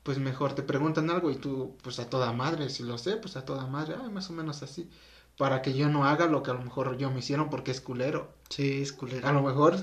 pues 0.03 0.19
mejor 0.19 0.53
te 0.53 0.63
preguntan 0.63 1.09
algo 1.09 1.31
y 1.31 1.35
tú, 1.35 1.77
pues 1.81 1.99
a 1.99 2.09
toda 2.09 2.33
madre, 2.33 2.69
si 2.69 2.83
lo 2.83 2.97
sé, 2.97 3.15
pues 3.15 3.37
a 3.37 3.45
toda 3.45 3.65
madre, 3.67 3.95
ay, 4.01 4.11
más 4.11 4.29
o 4.29 4.33
menos 4.33 4.61
así. 4.61 4.89
Para 5.37 5.61
que 5.61 5.73
yo 5.73 5.89
no 5.89 6.05
haga 6.05 6.27
lo 6.27 6.43
que 6.43 6.51
a 6.51 6.53
lo 6.53 6.61
mejor 6.61 6.97
yo 6.97 7.09
me 7.09 7.19
hicieron 7.19 7.49
porque 7.49 7.71
es 7.71 7.81
culero. 7.81 8.31
Sí, 8.49 8.81
es 8.81 8.91
culero. 8.91 9.27
A 9.27 9.31
lo 9.31 9.41
mejor 9.41 9.77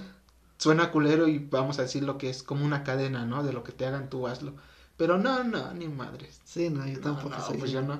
suena 0.59 0.93
culero 0.93 1.27
y 1.27 1.39
vamos 1.39 1.79
a 1.79 1.83
decir 1.83 2.05
lo 2.05 2.19
que 2.19 2.31
es 2.31 2.43
como 2.43 2.65
una 2.65 2.85
cadena, 2.85 3.25
¿no? 3.25 3.43
De 3.43 3.53
lo 3.53 3.65
que 3.65 3.73
te 3.73 3.87
hagan 3.87 4.11
tú 4.11 4.29
hazlo. 4.29 4.53
Pero 4.97 5.17
no, 5.17 5.43
no, 5.43 5.73
ni 5.73 5.89
madres. 5.89 6.41
Sí, 6.45 6.69
no, 6.69 6.87
yo 6.87 7.01
tampoco 7.01 7.31
no, 7.31 7.59
Pues 7.59 7.73
yo 7.73 7.81
no. 7.81 7.99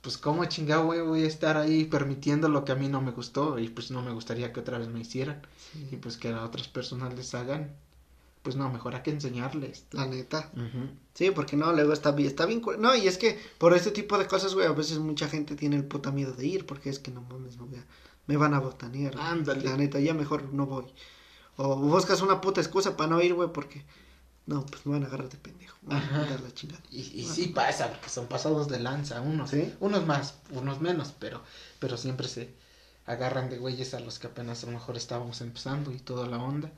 Pues 0.00 0.18
cómo 0.18 0.44
chingado 0.46 0.86
voy, 0.86 1.00
voy 1.00 1.22
a 1.22 1.28
estar 1.28 1.56
ahí 1.56 1.84
permitiendo 1.84 2.48
lo 2.48 2.64
que 2.64 2.72
a 2.72 2.74
mí 2.74 2.88
no 2.88 3.00
me 3.00 3.12
gustó 3.12 3.58
y 3.60 3.68
pues 3.68 3.92
no 3.92 4.02
me 4.02 4.10
gustaría 4.10 4.52
que 4.52 4.58
otra 4.58 4.78
vez 4.78 4.88
me 4.88 5.00
hicieran. 5.00 5.42
Y 5.92 5.96
pues 5.96 6.16
que 6.16 6.32
a 6.32 6.42
otras 6.42 6.66
personas 6.66 7.14
les 7.14 7.34
hagan 7.34 7.76
pues 8.42 8.56
no, 8.56 8.70
mejor 8.70 8.94
hay 8.94 9.02
que 9.02 9.10
enseñarles. 9.10 9.86
La 9.92 10.06
neta. 10.06 10.50
Sí, 11.14 11.30
porque 11.30 11.56
no, 11.56 11.72
luego 11.72 11.92
está 11.92 12.10
bien, 12.12 12.28
está 12.28 12.46
bien, 12.46 12.62
no, 12.78 12.94
y 12.94 13.06
es 13.06 13.18
que 13.18 13.38
por 13.58 13.74
este 13.74 13.90
tipo 13.90 14.18
de 14.18 14.26
cosas, 14.26 14.54
güey, 14.54 14.66
a 14.66 14.72
veces 14.72 14.98
mucha 14.98 15.28
gente 15.28 15.54
tiene 15.54 15.76
el 15.76 15.84
puta 15.84 16.10
miedo 16.10 16.32
de 16.32 16.46
ir, 16.46 16.66
porque 16.66 16.90
es 16.90 16.98
que 16.98 17.10
no 17.10 17.22
mames, 17.22 17.56
no, 17.56 17.68
me 18.26 18.36
van 18.36 18.54
a 18.54 18.60
botanear. 18.60 19.16
Ándale. 19.18 19.64
La 19.64 19.76
neta, 19.76 20.00
ya 20.00 20.14
mejor 20.14 20.52
no 20.52 20.66
voy. 20.66 20.86
O 21.56 21.76
buscas 21.76 22.22
una 22.22 22.40
puta 22.40 22.60
excusa 22.60 22.96
para 22.96 23.10
no 23.10 23.20
ir, 23.20 23.34
güey, 23.34 23.52
porque 23.52 23.84
no, 24.46 24.64
pues 24.66 24.84
me 24.86 24.92
van 24.92 25.04
a 25.04 25.06
agarrar 25.06 25.28
de 25.28 25.38
pendejo. 25.38 25.76
Me 25.82 25.94
van 25.94 26.14
a 26.14 26.26
dar 26.26 26.40
la 26.40 26.52
chingada. 26.52 26.82
Y, 26.90 27.00
y 27.00 27.24
sí 27.24 27.48
pasa, 27.48 27.90
porque 27.90 28.08
son 28.08 28.26
pasados 28.26 28.68
de 28.68 28.80
lanza, 28.80 29.20
unos, 29.20 29.50
¿Sí? 29.50 29.72
unos 29.80 30.06
más, 30.06 30.36
unos 30.50 30.80
menos, 30.80 31.14
pero, 31.18 31.42
pero 31.78 31.96
siempre 31.96 32.26
se 32.26 32.54
agarran 33.06 33.50
de 33.50 33.58
güeyes 33.58 33.94
a 33.94 34.00
los 34.00 34.18
que 34.18 34.28
apenas 34.28 34.62
a 34.62 34.66
lo 34.66 34.72
mejor 34.72 34.96
estábamos 34.96 35.40
empezando 35.40 35.92
y 35.92 35.98
toda 35.98 36.26
la 36.26 36.38
onda. 36.38 36.70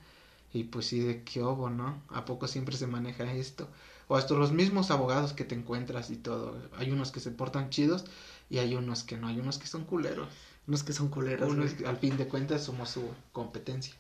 Y 0.55 0.65
pues 0.65 0.87
sí, 0.87 1.01
de 1.01 1.25
qué 1.25 1.43
obo, 1.43 1.69
¿no? 1.69 2.01
¿A 2.09 2.25
poco 2.25 2.47
siempre 2.47 2.77
se 2.77 2.87
maneja 2.87 3.31
esto? 3.33 3.69
O 4.07 4.17
hasta 4.17 4.35
los 4.35 4.53
mismos 4.53 4.93
abogados 4.93 5.33
que 5.33 5.45
te 5.45 5.57
encuentras 5.57 6.11
y 6.11 6.17
todo. 6.17 6.57
Hay 6.79 6.93
unos 6.93 7.11
que 7.11 7.19
se 7.19 7.33
portan 7.33 7.71
chidos 7.71 8.05
y 8.49 8.59
hay 8.59 8.77
unos 8.77 9.03
que 9.03 9.17
no. 9.17 9.27
Hay 9.27 9.41
unos 9.41 9.59
que 9.59 9.67
son 9.67 9.85
culeros. 9.85 10.29
Unos 10.69 10.85
que 10.85 10.93
son 10.93 11.09
culeros. 11.09 11.51
Unos, 11.51 11.73
al 11.85 11.97
fin 11.97 12.17
de 12.17 12.29
cuentas 12.29 12.63
somos 12.63 12.91
su 12.91 13.03
competencia. 13.33 13.95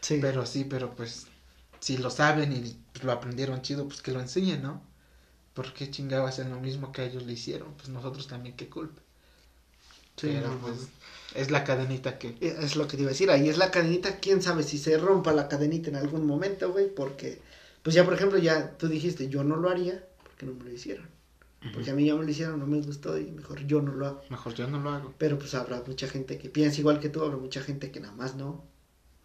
Sí. 0.00 0.18
Pero 0.22 0.46
sí, 0.46 0.64
pero 0.64 0.94
pues 0.94 1.26
si 1.80 1.98
lo 1.98 2.08
saben 2.10 2.52
y 2.52 2.78
lo 3.02 3.12
aprendieron 3.12 3.60
chido, 3.60 3.86
pues 3.86 4.00
que 4.00 4.12
lo 4.12 4.20
enseñen, 4.20 4.62
¿no? 4.62 4.80
¿Por 5.52 5.74
qué 5.74 5.90
chingados 5.90 6.30
hacen 6.30 6.48
lo 6.48 6.60
mismo 6.60 6.92
que 6.92 7.04
ellos 7.04 7.24
le 7.24 7.34
hicieron? 7.34 7.74
Pues 7.74 7.90
nosotros 7.90 8.26
también, 8.26 8.56
qué 8.56 8.70
culpa. 8.70 9.02
Sí, 10.16 10.28
pero 10.32 10.56
pues 10.58 10.88
es 11.34 11.50
la 11.50 11.64
cadenita 11.64 12.18
que... 12.18 12.28
Eh, 12.40 12.56
es 12.60 12.76
lo 12.76 12.86
que 12.86 12.96
te 12.96 13.02
iba 13.02 13.10
a 13.10 13.12
decir, 13.12 13.30
ahí 13.30 13.48
es 13.48 13.58
la 13.58 13.70
cadenita, 13.70 14.18
quién 14.18 14.42
sabe 14.42 14.62
si 14.62 14.78
se 14.78 14.96
rompa 14.98 15.32
la 15.32 15.48
cadenita 15.48 15.90
en 15.90 15.96
algún 15.96 16.26
momento, 16.26 16.72
güey, 16.72 16.92
porque, 16.92 17.40
pues 17.82 17.94
ya 17.94 18.04
por 18.04 18.14
ejemplo, 18.14 18.38
ya 18.38 18.76
tú 18.76 18.88
dijiste, 18.88 19.28
yo 19.28 19.44
no 19.44 19.56
lo 19.56 19.70
haría, 19.70 20.04
porque 20.22 20.46
no 20.46 20.54
me 20.54 20.64
lo 20.64 20.72
hicieron. 20.72 21.08
Porque 21.74 21.90
a 21.90 21.94
mí 21.94 22.06
ya 22.06 22.14
me 22.14 22.24
lo 22.24 22.30
hicieron, 22.30 22.58
no 22.58 22.66
me 22.66 22.80
gustó 22.80 23.18
y 23.18 23.30
mejor 23.32 23.66
yo 23.66 23.82
no 23.82 23.92
lo 23.92 24.06
hago. 24.06 24.22
Mejor 24.30 24.54
yo 24.54 24.66
no 24.66 24.80
lo 24.80 24.90
hago. 24.90 25.12
Pero 25.18 25.38
pues 25.38 25.54
habrá 25.54 25.82
mucha 25.86 26.08
gente 26.08 26.38
que 26.38 26.48
piensa 26.48 26.80
igual 26.80 27.00
que 27.00 27.10
tú, 27.10 27.22
habrá 27.22 27.36
mucha 27.36 27.60
gente 27.60 27.90
que 27.90 28.00
nada 28.00 28.14
más 28.14 28.34
no. 28.34 28.64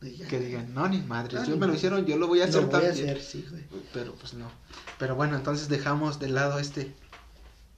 que 0.02 0.40
digan, 0.40 0.74
no, 0.74 0.86
ni 0.90 1.00
madre, 1.00 1.38
yo 1.48 1.56
me 1.56 1.66
lo 1.66 1.74
hicieron, 1.74 2.06
yo 2.06 2.18
lo 2.18 2.28
voy 2.28 2.42
a 2.42 2.44
hacer 2.44 2.64
lo 2.64 2.68
voy 2.68 2.88
A 2.88 2.90
hacer, 2.90 3.22
sí, 3.22 3.46
güey. 3.50 3.64
Pero 3.94 4.16
pues 4.16 4.34
no. 4.34 4.52
Pero 5.00 5.16
bueno, 5.16 5.38
entonces 5.38 5.70
dejamos 5.70 6.20
de 6.20 6.28
lado 6.28 6.60
este, 6.60 6.94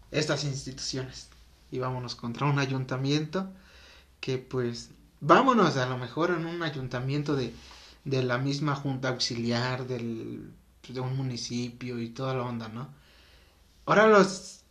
estas 0.10 0.44
instituciones 0.44 1.30
y 1.70 1.78
vámonos 1.78 2.16
contra 2.16 2.48
un 2.48 2.58
ayuntamiento 2.58 3.54
que 4.28 4.38
pues 4.38 4.90
vámonos 5.22 5.78
a 5.78 5.86
lo 5.86 5.98
mejor 5.98 6.32
en 6.32 6.46
un 6.46 6.62
ayuntamiento 6.62 7.34
de, 7.38 7.54
de 8.04 8.24
la 8.24 8.38
misma 8.38 8.76
junta 8.76 9.08
auxiliar 9.08 9.88
del, 9.88 10.52
de 10.90 11.00
un 11.00 11.16
municipio 11.16 11.98
y 12.02 12.10
toda 12.10 12.34
la 12.34 12.44
onda, 12.44 12.68
¿no? 12.68 12.90
Ahora 13.86 14.08
los, 14.08 14.64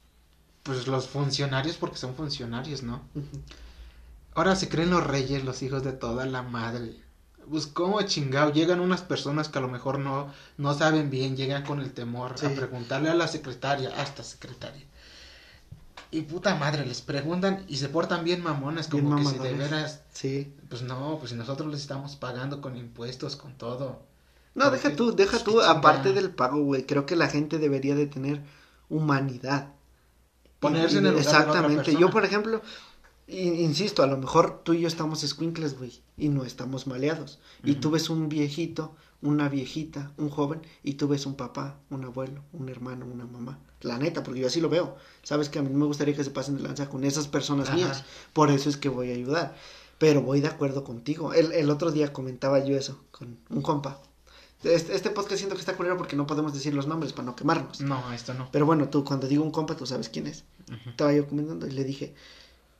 pues 0.62 0.86
los 0.86 1.08
funcionarios, 1.08 1.78
porque 1.78 1.96
son 1.96 2.14
funcionarios, 2.14 2.82
¿no? 2.82 3.00
Ahora 4.34 4.56
se 4.56 4.68
creen 4.68 4.90
los 4.90 5.06
reyes, 5.06 5.42
los 5.42 5.62
hijos 5.62 5.82
de 5.82 5.92
toda 5.94 6.26
la 6.26 6.42
madre. 6.42 7.00
Pues 7.48 7.66
cómo 7.66 8.02
chingado, 8.02 8.52
llegan 8.52 8.80
unas 8.80 9.00
personas 9.00 9.48
que 9.48 9.56
a 9.56 9.62
lo 9.62 9.68
mejor 9.68 9.98
no, 9.98 10.30
no 10.58 10.74
saben 10.74 11.08
bien, 11.08 11.34
llegan 11.34 11.64
con 11.64 11.80
el 11.80 11.94
temor 11.94 12.34
a 12.44 12.50
preguntarle 12.50 13.08
a 13.08 13.14
la 13.14 13.26
secretaria, 13.26 13.88
hasta 13.96 14.22
secretaria. 14.22 14.84
Y 16.10 16.22
puta 16.22 16.54
madre, 16.54 16.86
les 16.86 17.02
preguntan 17.02 17.64
y 17.68 17.76
se 17.76 17.88
portan 17.88 18.24
bien 18.24 18.42
mamonas, 18.42 18.88
como 18.88 19.16
que 19.16 19.24
si 19.24 19.38
de 19.38 19.52
veras. 19.54 20.02
Sí. 20.12 20.54
Pues 20.68 20.82
no, 20.82 21.18
pues 21.18 21.30
si 21.30 21.36
nosotros 21.36 21.70
les 21.70 21.80
estamos 21.80 22.16
pagando 22.16 22.60
con 22.60 22.76
impuestos, 22.76 23.36
con 23.36 23.54
todo. 23.58 24.02
No, 24.54 24.70
deja 24.70 24.94
tú, 24.94 25.14
deja 25.14 25.38
tú, 25.44 25.60
aparte 25.60 26.12
del 26.12 26.30
pago, 26.30 26.62
güey, 26.62 26.86
creo 26.86 27.04
que 27.04 27.16
la 27.16 27.28
gente 27.28 27.58
debería 27.58 27.94
de 27.94 28.06
tener 28.06 28.42
humanidad. 28.88 29.74
Ponerse 30.60 30.98
en 30.98 31.06
el 31.06 31.12
lugar 31.12 31.26
Exactamente. 31.26 31.96
Yo, 31.96 32.08
por 32.10 32.24
ejemplo, 32.24 32.62
insisto, 33.26 34.02
a 34.02 34.06
lo 34.06 34.16
mejor 34.16 34.62
tú 34.64 34.72
y 34.72 34.80
yo 34.80 34.88
estamos 34.88 35.20
squinkles, 35.20 35.76
güey, 35.76 36.00
y 36.16 36.28
no 36.28 36.44
estamos 36.44 36.86
maleados. 36.86 37.38
Y 37.62 37.74
tú 37.74 37.90
ves 37.90 38.08
un 38.08 38.28
viejito, 38.28 38.94
una 39.20 39.48
viejita, 39.48 40.12
un 40.16 40.30
joven, 40.30 40.62
y 40.82 40.94
tú 40.94 41.08
ves 41.08 41.26
un 41.26 41.34
papá, 41.34 41.78
un 41.90 42.04
abuelo, 42.04 42.42
un 42.52 42.68
hermano, 42.68 43.06
una 43.06 43.26
mamá. 43.26 43.58
La 43.86 43.98
neta, 43.98 44.22
porque 44.22 44.40
yo 44.40 44.46
así 44.48 44.60
lo 44.60 44.68
veo. 44.68 44.96
Sabes 45.22 45.48
que 45.48 45.58
a 45.58 45.62
mí 45.62 45.70
me 45.70 45.86
gustaría 45.86 46.14
que 46.14 46.24
se 46.24 46.30
pasen 46.30 46.56
de 46.56 46.62
lanza 46.62 46.88
con 46.88 47.04
esas 47.04 47.28
personas 47.28 47.72
mías. 47.72 48.04
Por 48.32 48.50
eso 48.50 48.68
es 48.68 48.76
que 48.76 48.88
voy 48.88 49.10
a 49.10 49.14
ayudar. 49.14 49.56
Pero 49.98 50.22
voy 50.22 50.40
de 50.40 50.48
acuerdo 50.48 50.84
contigo. 50.84 51.32
El, 51.32 51.52
el 51.52 51.70
otro 51.70 51.90
día 51.90 52.12
comentaba 52.12 52.62
yo 52.64 52.76
eso 52.76 53.00
con 53.10 53.38
un 53.48 53.62
compa. 53.62 54.00
Este, 54.62 54.94
este 54.94 55.10
podcast 55.10 55.38
siento 55.38 55.54
que 55.54 55.60
está 55.60 55.76
culero 55.76 55.96
porque 55.96 56.16
no 56.16 56.26
podemos 56.26 56.52
decir 56.52 56.74
los 56.74 56.86
nombres 56.86 57.12
para 57.12 57.26
no 57.26 57.36
quemarnos. 57.36 57.80
No, 57.80 58.12
esto 58.12 58.34
no. 58.34 58.48
Pero 58.50 58.66
bueno, 58.66 58.88
tú, 58.88 59.04
cuando 59.04 59.28
digo 59.28 59.44
un 59.44 59.50
compa, 59.50 59.76
tú 59.76 59.86
sabes 59.86 60.08
quién 60.08 60.26
es. 60.26 60.44
Estaba 60.86 61.12
yo 61.12 61.28
comentando 61.28 61.66
y 61.66 61.70
le 61.70 61.84
dije, 61.84 62.14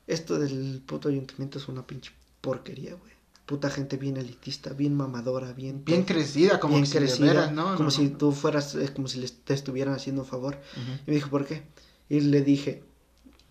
esto 0.07 0.39
del 0.39 0.83
puto 0.85 1.09
ayuntamiento 1.09 1.59
es 1.59 1.69
una 1.69 1.87
pinche 1.87 2.13
porquería, 2.41 2.95
güey. 2.95 3.13
Puta 3.47 3.71
gente 3.71 3.97
bien 3.97 4.17
elitista, 4.17 4.73
bien 4.73 4.95
mamadora, 4.95 5.53
bien... 5.53 5.85
Bien 5.85 6.03
crecida, 6.03 6.59
como 6.59 6.75
bien 6.75 6.87
si 6.87 6.99
crecida, 6.99 7.51
¿no? 7.53 7.77
Como 7.77 7.93
si 7.93 8.09
tú 8.09 8.33
fueras, 8.33 8.75
es 8.75 8.91
como 8.91 9.07
si 9.07 9.21
les, 9.21 9.45
te 9.45 9.55
estuvieran 9.55 9.95
haciendo 9.95 10.23
un 10.23 10.29
favor. 10.29 10.59
Y 11.07 11.11
me 11.11 11.15
dijo, 11.15 11.31
¿por 11.31 11.47
qué? 11.47 11.63
Y 12.09 12.21
le 12.21 12.43
dije, 12.43 12.83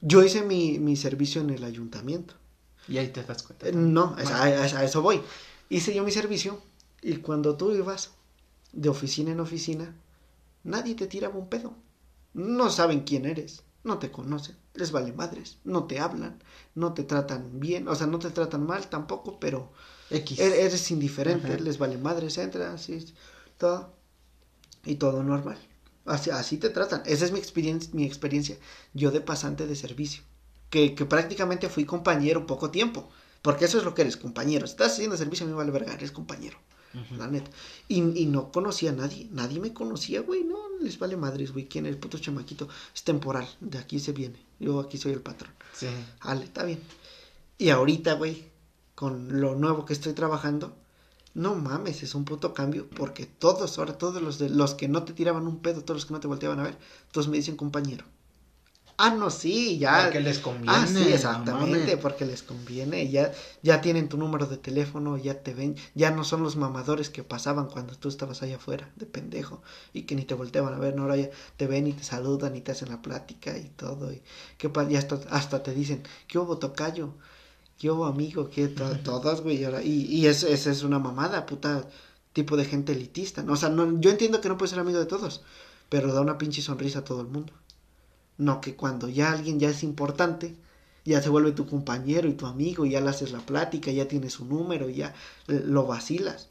yo 0.02 0.22
hice 0.22 0.44
mi, 0.44 0.80
mi 0.80 0.98
servicio 0.98 1.42
en 1.42 1.50
el 1.50 1.64
ayuntamiento. 1.64 2.36
Y 2.90 2.98
ahí 2.98 3.08
te 3.08 3.24
das 3.24 3.44
cuenta. 3.44 3.70
Eh, 3.70 3.72
no, 3.72 4.16
a, 4.18 4.44
a, 4.44 4.84
eso 4.84 5.02
voy. 5.02 5.22
Hice 5.70 5.96
yo 5.96 6.04
mi 6.04 6.12
servicio 6.12 6.62
y 7.02 7.16
cuando 7.18 7.56
tú 7.56 7.72
ibas 7.72 8.12
de 8.74 8.90
oficina 8.90 9.32
en 9.32 9.40
oficina, 9.40 9.96
nadie 10.64 10.96
te 10.96 11.08
tiraba 11.08 11.36
un 11.38 11.48
pedo. 11.48 11.74
No 12.34 12.70
saben 12.70 13.02
quién 13.02 13.26
eres 13.26 13.64
no 13.86 14.00
te 14.00 14.12
conocen, 14.12 14.58
les 14.74 14.92
vale 14.92 15.14
madres, 15.14 15.60
no 15.64 15.86
te 15.86 16.00
hablan, 16.00 16.44
no 16.74 16.94
te 16.94 17.04
tratan 17.04 17.60
bien, 17.60 17.88
o 17.88 17.96
sea, 17.96 18.08
no 18.08 18.20
te 18.20 18.32
tratan 18.32 18.66
mal 18.66 18.90
tampoco, 18.90 19.40
pero 19.40 19.72
X. 20.10 20.40
E-, 20.40 20.66
eres 20.66 20.92
indiferente, 20.92 21.60
les 21.60 21.78
vale 21.78 21.98
madres, 21.98 22.38
entra, 22.38 22.74
así, 22.74 23.14
todo, 23.58 23.94
y 24.84 24.96
todo 24.96 25.24
normal. 25.24 25.58
Así, 26.06 26.30
así 26.32 26.58
te 26.58 26.70
tratan. 26.70 27.04
Esa 27.06 27.26
es 27.26 27.32
mi 27.32 27.40
experiencia, 27.40 27.90
mi 27.94 28.06
experiencia. 28.06 28.58
Yo 28.94 29.12
de 29.12 29.22
pasante 29.22 29.66
de 29.66 29.76
servicio, 29.76 30.24
que, 30.70 30.94
que 30.94 31.06
prácticamente 31.06 31.70
fui 31.70 31.86
compañero 31.86 32.46
poco 32.46 32.72
tiempo, 32.72 33.10
porque 33.42 33.66
eso 33.66 33.78
es 33.78 33.86
lo 33.86 33.94
que 33.94 34.02
eres, 34.02 34.18
compañero. 34.18 34.66
estás 34.66 34.94
haciendo 34.94 35.16
servicio, 35.16 35.46
a 35.46 35.48
mí 35.48 35.54
me 35.54 35.58
vale 35.58 35.72
verga, 35.72 35.94
eres 35.94 36.12
compañero 36.12 36.58
la 37.18 37.28
neta. 37.28 37.52
Y, 37.88 38.02
y, 38.22 38.26
no 38.26 38.52
conocía 38.52 38.92
a 38.92 38.94
nadie, 38.94 39.28
nadie 39.32 39.60
me 39.60 39.74
conocía, 39.74 40.22
güey, 40.22 40.44
no, 40.44 40.58
les 40.86 41.00
vale 41.00 41.18
madres, 41.18 41.52
güey, 41.52 41.68
quién 41.68 41.86
es 41.86 41.92
el 41.92 41.98
puto 41.98 42.18
chamaquito, 42.18 42.70
es 42.94 43.04
temporal, 43.04 43.48
de 43.60 43.78
aquí 43.78 44.00
se 44.00 44.14
viene, 44.14 44.40
yo 44.60 44.80
aquí 44.80 44.98
soy 44.98 45.14
el 45.14 45.22
patrón. 45.22 45.52
Sí. 45.74 45.88
Vale, 46.24 46.46
está 46.46 46.64
bien. 46.64 46.80
Y 47.58 47.70
ahorita, 47.70 48.14
güey, 48.14 48.46
con 48.94 49.42
lo 49.42 49.56
nuevo 49.56 49.86
que 49.86 49.94
estoy 49.94 50.14
trabajando, 50.14 50.76
no 51.34 51.56
mames, 51.56 52.04
es 52.04 52.16
un 52.16 52.24
puto 52.24 52.54
cambio, 52.54 52.88
porque 52.90 53.26
todos, 53.26 53.78
ahora 53.78 53.98
todos 53.98 54.22
los 54.22 54.40
de 54.40 54.50
los 54.50 54.74
que 54.74 54.88
no 54.88 55.04
te 55.04 55.14
tiraban 55.14 55.48
un 55.48 55.60
pedo, 55.60 55.82
todos 55.84 55.98
los 55.98 56.06
que 56.06 56.14
no 56.14 56.20
te 56.22 56.28
volteaban 56.28 56.60
a 56.60 56.64
ver, 56.64 56.78
todos 57.12 57.28
me 57.28 57.38
dicen 57.38 57.58
compañero. 57.58 58.06
Ah, 58.98 59.10
no, 59.10 59.30
sí, 59.30 59.78
ya. 59.78 60.04
Porque 60.04 60.22
les 60.22 60.40
conviene. 60.40 60.72
Ah, 60.72 60.88
sí, 60.88 61.12
exactamente, 61.12 61.98
porque 61.98 62.26
les 62.26 62.44
conviene. 62.44 63.10
Ya, 63.10 63.34
ya 63.62 63.82
tienen 63.82 64.08
tu 64.08 64.18
número 64.18 64.46
de 64.46 64.58
teléfono, 64.58 65.18
ya 65.18 65.42
te 65.44 65.54
ven. 65.54 65.76
Ya 65.96 66.12
no 66.12 66.24
son 66.24 66.44
los 66.44 66.56
mamadores 66.56 67.10
que 67.10 67.24
pasaban 67.24 67.68
cuando 67.68 67.96
tú 67.96 68.08
estabas 68.08 68.42
allá 68.42 68.56
afuera, 68.56 68.90
de 68.96 69.06
pendejo, 69.06 69.62
y 69.94 70.04
que 70.04 70.16
ni 70.16 70.24
te 70.24 70.34
volteaban 70.34 70.74
a 70.74 70.80
ver. 70.80 70.96
No, 70.96 71.04
ahora 71.04 71.18
ya 71.18 71.30
te 71.58 71.68
ven 71.68 71.88
y 71.88 71.94
te 71.94 72.04
saludan 72.04 72.56
y 72.56 72.62
te 72.62 72.72
hacen 72.72 72.90
la 72.90 73.02
plática 73.02 73.58
y 73.58 73.70
todo. 73.76 74.14
Y 74.14 74.22
qué 74.58 74.72
y 74.90 74.96
hasta, 74.96 75.20
hasta 75.30 75.62
te 75.62 75.74
dicen, 75.74 76.04
¿qué 76.28 76.40
hubo 76.40 76.58
tocayo? 76.58 77.14
¿Qué 77.78 77.92
hubo 77.92 78.06
amigo? 78.06 78.50
¿Qué? 78.50 78.68
Todos, 79.04 79.42
güey. 79.42 79.66
Y, 79.84 80.06
y 80.06 80.28
esa 80.28 80.48
es 80.50 80.84
una 80.84 81.00
mamada, 81.00 81.46
puta 81.46 81.86
tipo 82.36 82.58
de 82.58 82.66
gente 82.66 82.92
elitista. 82.92 83.44
¿no? 83.44 83.54
O 83.54 83.56
sea, 83.56 83.70
no, 83.70 84.00
yo 84.00 84.12
entiendo 84.12 84.42
que 84.42 84.50
no 84.50 84.58
puedes 84.58 84.72
ser 84.72 84.80
amigo 84.80 85.00
de 85.00 85.06
todos, 85.06 85.42
pero 85.90 86.14
da 86.14 86.22
una 86.22 86.38
pinche 86.38 86.62
sonrisa 86.62 87.00
a 87.00 87.04
todo 87.06 87.22
el 87.22 87.28
mundo. 87.28 87.54
No 88.38 88.62
que 88.62 88.76
cuando 88.76 89.08
ya 89.08 89.32
alguien 89.32 89.60
ya 89.60 89.70
es 89.70 89.84
importante, 89.84 90.56
ya 91.06 91.22
se 91.22 91.30
vuelve 91.30 91.52
tu 91.52 91.68
compañero 91.68 92.28
y 92.28 92.34
tu 92.34 92.48
amigo, 92.48 92.86
y 92.86 92.92
ya 92.92 93.02
le 93.02 93.10
haces 93.10 93.32
la 93.32 93.40
plática, 93.40 93.92
ya 93.92 94.08
tienes 94.08 94.34
su 94.34 94.46
número, 94.46 94.90
ya 94.90 95.14
lo 95.48 95.86
vacilas. 95.86 96.50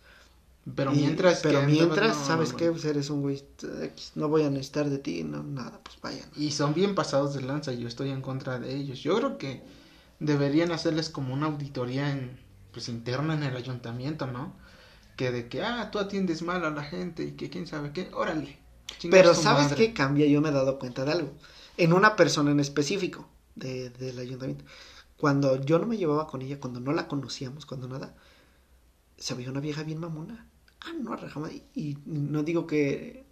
Pero 0.75 0.93
mientras, 0.93 1.41
pero 1.43 1.63
mientras, 1.63 2.17
¿sabes 2.17 2.55
qué? 2.55 2.71
Pues 2.71 2.87
eres 2.87 3.11
un 3.11 3.21
güey, 3.21 3.43
no 4.15 4.29
voy 4.29 4.45
a 4.45 4.51
necesitar 4.51 4.89
de 4.89 4.99
ti, 4.99 5.23
no, 5.23 5.43
nada, 5.43 5.79
pues 5.83 6.01
vayan. 6.01 6.27
Y 6.37 6.53
son 6.53 6.73
bien 6.73 6.95
pasados 6.95 7.35
de 7.35 7.43
lanza, 7.43 7.73
yo 7.73 7.87
estoy 7.87 8.11
en 8.11 8.23
contra 8.23 8.59
de 8.59 8.75
ellos. 8.75 9.01
Yo 9.01 9.17
creo 9.17 9.37
que 9.37 9.63
deberían 10.21 10.73
hacerles 10.73 11.11
como 11.11 11.35
una 11.35 11.47
auditoría 11.47 12.11
en, 12.11 12.39
pues 12.73 12.89
interna 12.89 13.35
en 13.35 13.43
el 13.43 13.57
ayuntamiento, 13.57 14.27
¿no? 14.27 14.55
Que 15.17 15.33
de 15.33 15.49
que, 15.49 15.63
ah, 15.63 15.91
tú 15.91 15.99
atiendes 15.99 16.41
mal 16.41 16.65
a 16.65 16.71
la 16.71 16.83
gente 16.83 17.25
y 17.25 17.33
que 17.33 17.51
quién 17.51 17.67
sabe 17.67 17.93
qué, 17.93 18.09
órale. 18.15 18.59
Pero 19.11 19.35
¿sabes 19.35 19.75
qué 19.75 19.93
cambia? 19.93 20.27
Yo 20.27 20.41
me 20.41 20.49
he 20.49 20.53
dado 20.53 20.79
cuenta 20.79 21.05
de 21.05 21.13
algo 21.13 21.33
en 21.77 21.93
una 21.93 22.17
persona 22.17 22.51
en 22.51 22.61
específico 22.61 23.29
de, 23.55 23.91
del 23.91 24.19
ayuntamiento. 24.19 24.65
Cuando 25.17 25.61
yo 25.65 25.79
no 25.79 25.87
me 25.87 25.97
llevaba 25.97 26.27
con 26.27 26.43
ella, 26.43 26.61
cuando 26.61 26.81
no 26.81 26.93
la 26.93 27.09
conocíamos, 27.09 27.67
cuando 27.67 27.89
nada, 27.89 28.15
se 29.17 29.35
veía 29.35 29.51
una 29.51 29.61
vieja 29.61 29.83
bien 29.83 30.01
mamona. 30.01 30.49
Ah, 30.81 30.93
no, 30.99 31.17
jamás. 31.17 31.53
Y, 31.75 31.99
no 32.05 32.43
digo 32.43 32.67
que, 32.67 33.25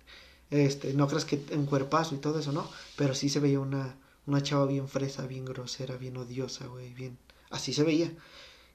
este, 0.51 0.95
no 0.95 1.07
creas 1.09 1.25
que 1.25 1.43
en 1.51 1.67
cuerpazo 1.67 2.15
y 2.15 2.19
todo 2.19 2.39
eso, 2.39 2.53
no. 2.53 2.69
Pero 2.97 3.15
sí 3.15 3.29
se 3.29 3.41
veía 3.41 3.61
una, 3.61 3.97
una 4.27 4.43
chava 4.43 4.67
bien 4.67 4.89
fresa, 4.89 5.27
bien 5.27 5.45
grosera, 5.45 5.97
bien 5.97 6.17
odiosa, 6.17 6.67
güey, 6.67 6.95
bien. 6.95 7.19
Así 7.51 7.73
se 7.73 7.83
veía. 7.83 8.13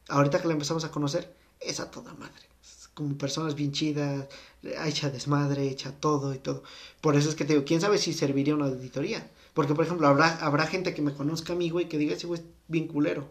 Ahorita 0.10 0.42
que 0.42 0.48
la 0.48 0.54
empezamos 0.54 0.84
a 0.84 0.92
conocer, 0.92 1.36
es 1.60 1.80
a 1.80 1.90
toda 1.90 2.14
madre. 2.14 2.48
como 2.94 3.18
personas 3.18 3.56
bien 3.56 3.72
chidas, 3.72 4.28
hecha 4.64 5.10
desmadre, 5.10 5.70
hecha 5.70 5.92
todo 5.92 6.34
y 6.34 6.40
todo. 6.40 6.64
Por 7.02 7.16
eso 7.16 7.30
es 7.30 7.36
que 7.36 7.46
te 7.46 7.54
digo, 7.54 7.66
quién 7.66 7.82
sabe 7.82 7.98
si 7.98 8.14
serviría 8.14 8.56
una 8.56 8.66
auditoría. 8.66 9.30
Porque, 9.58 9.74
por 9.74 9.86
ejemplo, 9.86 10.08
habrá, 10.08 10.36
habrá 10.46 10.68
gente 10.68 10.94
que 10.94 11.02
me 11.02 11.16
conozca 11.16 11.54
a 11.54 11.56
mí, 11.56 11.72
güey, 11.72 11.90
que 11.90 11.98
diga, 11.98 12.14
ese 12.14 12.28
güey 12.28 12.42
es 12.42 12.46
bien 12.68 12.88
culero. 12.88 13.28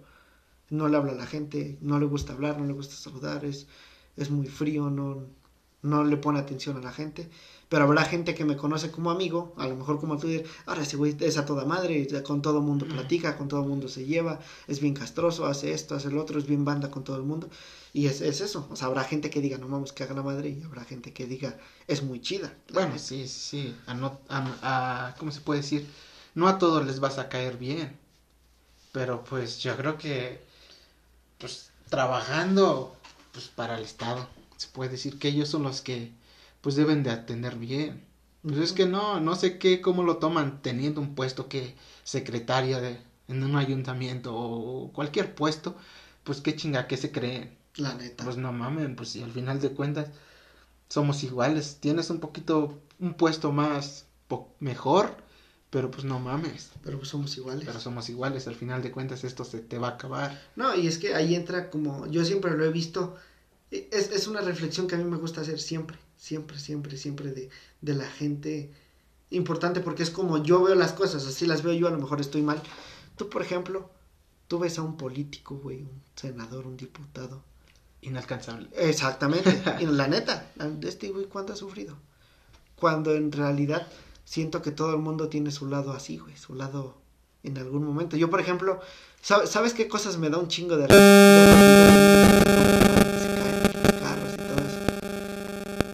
No 0.71 0.89
le 0.89 0.97
habla 0.97 1.13
a 1.13 1.15
la 1.15 1.25
gente, 1.25 1.79
no 1.81 2.01
le 2.01 2.07
gusta 2.07 2.33
hablar, 2.33 2.59
no 2.59 2.67
le 2.67 2.73
gusta 2.73 2.97
saludar, 2.97 3.45
es, 3.45 3.69
es 4.17 4.29
muy 4.29 4.49
frío, 4.49 4.91
no, 4.91 5.23
no 5.83 6.03
le 6.03 6.17
pone 6.17 6.41
atención 6.41 6.77
a 6.79 6.81
la 6.81 6.91
gente. 6.91 7.31
Pero 7.69 7.85
habrá 7.85 8.05
gente 8.05 8.35
que 8.35 8.45
me 8.45 8.57
conoce 8.57 8.91
como 8.91 9.13
amigo, 9.13 9.55
a 9.57 9.69
lo 9.69 9.77
mejor 9.77 10.01
como 10.01 10.19
tú 10.19 10.27
dices, 10.27 10.51
ahora 10.67 10.83
ese 10.83 10.97
güey 10.97 11.17
es 11.21 11.39
a 11.39 11.47
toda 11.47 11.65
madre, 11.65 12.09
con 12.25 12.43
todo 12.43 12.59
el 12.59 12.65
mundo 12.65 12.87
platica, 12.87 13.37
con 13.39 13.47
todo 13.47 13.63
el 13.63 13.69
mundo 13.69 13.87
se 13.87 14.05
lleva, 14.05 14.41
es 14.67 14.81
bien 14.81 14.95
castroso, 14.95 15.47
hace 15.47 15.75
esto, 15.75 15.95
hace 15.95 16.09
el 16.09 16.19
otro, 16.19 16.41
es 16.41 16.47
bien 16.49 16.65
banda 16.65 16.91
con 16.91 17.05
todo 17.05 17.19
el 17.19 17.23
mundo. 17.23 17.49
Y 17.93 18.07
es, 18.07 18.21
es 18.21 18.41
eso, 18.41 18.67
o 18.69 18.75
sea, 18.75 18.89
habrá 18.89 19.05
gente 19.05 19.31
que 19.31 19.41
diga, 19.41 19.59
no 19.59 19.69
vamos, 19.69 19.93
que 19.93 20.03
haga 20.03 20.15
la 20.15 20.25
madre, 20.25 20.49
y 20.49 20.63
habrá 20.65 20.83
gente 20.83 21.13
que 21.13 21.27
diga, 21.27 21.57
es 21.87 22.03
muy 22.03 22.21
chida. 22.21 22.53
Bueno, 22.73 22.99
sí, 22.99 23.29
sí, 23.29 23.77
a, 23.87 24.11
a, 24.63 25.15
¿cómo 25.19 25.31
se 25.31 25.41
puede 25.41 25.61
decir? 25.61 25.87
No 26.37 26.49
a 26.49 26.59
todos 26.59 26.87
les 26.87 27.01
vas 27.01 27.19
a 27.19 27.29
caer 27.29 27.57
bien. 27.57 27.99
Pero 28.93 29.25
pues 29.25 29.59
yo 29.59 29.77
creo 29.77 29.99
que 29.99 30.45
pues 31.39 31.71
trabajando 31.91 32.95
pues 33.33 33.49
para 33.49 33.77
el 33.77 33.85
Estado, 33.85 34.29
se 34.57 34.69
puede 34.69 34.91
decir 34.91 35.19
que 35.19 35.29
ellos 35.29 35.49
son 35.49 35.65
los 35.65 35.83
que 35.83 36.13
pues 36.61 36.77
deben 36.77 37.03
de 37.03 37.11
atender 37.11 37.57
bien. 37.57 38.05
Pues 38.43 38.59
es 38.59 38.73
que 38.73 38.87
no, 38.87 39.19
no 39.21 39.35
sé 39.35 39.59
qué, 39.59 39.81
cómo 39.81 40.03
lo 40.05 40.19
toman 40.19 40.63
teniendo 40.63 41.01
un 41.01 41.15
puesto 41.15 41.49
que 41.49 41.75
secretaria 42.05 42.81
de, 42.81 43.01
en 43.29 43.43
un 43.43 43.57
ayuntamiento 43.57 44.35
o 44.37 44.93
cualquier 44.93 45.35
puesto, 45.35 45.77
pues 46.25 46.41
qué 46.41 46.55
chinga, 46.55 46.87
¿qué 46.87 46.97
se 46.97 47.13
creen? 47.13 47.57
La 47.77 47.95
neta. 47.95 48.25
Pues 48.25 48.37
no 48.37 48.53
mamen, 48.53 48.95
pues 48.97 49.11
si 49.11 49.23
al 49.23 49.33
final 49.33 49.61
de 49.61 49.71
cuentas 49.71 50.11
somos 50.89 51.25
iguales, 51.25 51.79
tienes 51.81 52.11
un 52.11 52.21
poquito, 52.21 52.81
un 53.01 53.15
puesto 53.15 53.53
más 53.53 54.07
mejor, 54.61 55.17
pero 55.71 55.91
pues 55.91 56.05
no 56.05 56.19
mames. 56.19 56.71
Pero 56.83 56.99
pues 56.99 57.11
somos 57.11 57.37
iguales. 57.37 57.65
Pero 57.67 57.81
somos 57.81 58.09
iguales, 58.09 58.47
al 58.47 58.55
final 58.55 58.83
de 58.83 58.91
cuentas 58.91 59.25
esto 59.25 59.45
se 59.45 59.61
te 59.61 59.79
va 59.79 59.89
a 59.89 59.93
acabar. 59.93 60.41
No, 60.57 60.75
y 60.75 60.87
es 60.87 60.99
que 60.99 61.15
ahí 61.15 61.35
entra 61.35 61.71
como, 61.71 62.07
yo 62.07 62.25
siempre 62.25 62.57
lo 62.57 62.65
he 62.65 62.71
visto, 62.71 63.17
e, 63.71 63.89
es, 63.93 64.11
es 64.11 64.27
una 64.27 64.41
reflexión 64.41 64.87
que 64.87 64.95
a 64.95 64.99
mí 64.99 65.05
me 65.05 65.17
gusta 65.17 65.41
hacer 65.41 65.59
siempre, 65.61 65.99
siempre, 66.17 66.59
siempre, 66.59 66.97
siempre 66.97 67.33
de, 67.33 67.51
de 67.81 67.95
la 67.95 68.07
gente 68.07 68.73
importante, 69.31 69.81
porque 69.81 70.03
es 70.03 70.11
como 70.11 70.43
yo 70.43 70.63
veo 70.63 70.75
las 70.75 70.93
cosas, 70.93 71.27
así 71.27 71.47
las 71.47 71.63
veo 71.63 71.73
yo, 71.75 71.89
a 71.89 71.91
lo 71.91 71.99
mejor 71.99 72.21
estoy 72.21 72.43
mal. 72.43 72.63
Tú, 73.17 73.29
por 73.29 73.43
ejemplo, 73.43 73.91
Tú 74.49 74.61
ves 74.61 74.79
a 74.79 74.83
un 74.83 74.97
político, 74.97 75.57
güey, 75.57 75.83
un 75.83 76.03
senador, 76.15 76.67
un 76.67 76.77
diputado. 76.77 77.43
Inalcanzable. 78.03 78.69
Exactamente. 78.77 79.63
y 79.81 79.87
la 79.87 80.07
neta, 80.07 80.53
este 80.83 81.11
güey, 81.11 81.27
¿cuánto 81.27 81.53
ha 81.53 81.57
sufrido? 81.57 81.97
Cuando 82.77 83.15
en 83.15 83.33
realidad 83.33 83.89
siento 84.27 84.61
que 84.61 84.73
todo 84.73 84.91
el 84.91 84.99
mundo 84.99 85.29
tiene 85.29 85.51
su 85.51 85.67
lado 85.67 85.93
así, 85.93 86.19
güey, 86.19 86.37
su 86.37 86.55
lado 86.55 86.99
en 87.43 87.57
algún 87.57 87.85
momento. 87.85 88.17
Yo, 88.19 88.29
por 88.29 88.41
ejemplo, 88.41 88.81
¿sabes 89.23 89.73
qué 89.73 89.89
cosas 89.89 90.19
me 90.19 90.29
da 90.29 90.37
un 90.37 90.49
chingo 90.49 90.77
de... 90.77 90.87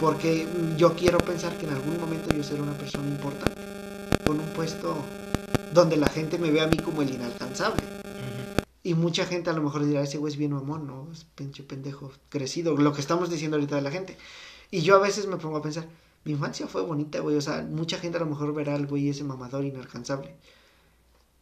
Porque 0.01 0.49
yo 0.77 0.95
quiero 0.95 1.19
pensar 1.19 1.57
que 1.59 1.67
en 1.67 1.73
algún 1.75 2.01
momento 2.01 2.35
yo 2.35 2.43
seré 2.43 2.61
una 2.61 2.77
persona 2.77 3.07
importante, 3.07 3.61
con 4.27 4.41
un 4.41 4.49
puesto 4.49 4.97
donde 5.73 5.97
la 5.97 6.09
gente 6.09 6.39
me 6.39 6.51
ve 6.51 6.61
a 6.61 6.67
mí 6.67 6.77
como 6.79 7.03
el 7.03 7.11
inalcanzable. 7.11 7.83
Y 8.83 8.95
mucha 8.95 9.27
gente 9.27 9.51
a 9.51 9.53
lo 9.53 9.63
mejor 9.63 9.87
dirá, 9.87 10.03
ese 10.03 10.19
güey 10.19 10.33
es 10.33 10.39
bien 10.39 10.53
mamón, 10.53 10.89
¿no? 10.89 11.09
Es 11.13 11.25
pinche 11.25 11.63
pendejo, 11.63 12.11
crecido, 12.31 12.77
lo 12.77 12.93
que 12.93 13.01
estamos 13.01 13.31
diciendo 13.31 13.57
ahorita 13.57 13.77
de 13.77 13.83
la 13.83 13.93
gente. 13.93 14.19
Y 14.73 14.81
yo 14.81 14.97
a 14.97 14.99
veces 14.99 15.29
me 15.29 15.37
pongo 15.37 15.59
a 15.59 15.63
pensar, 15.63 15.87
mi 16.25 16.33
infancia 16.33 16.67
fue 16.67 16.83
bonita, 16.83 17.21
güey, 17.21 17.37
o 17.37 17.41
sea, 17.41 17.63
mucha 17.63 17.99
gente 17.99 18.19
a 18.19 18.21
lo 18.21 18.27
mejor 18.27 18.55
verá 18.55 18.75
al 18.75 18.87
güey 18.87 19.09
ese 19.09 19.25
mamador 19.25 19.65
inalcanzable. 19.65 20.37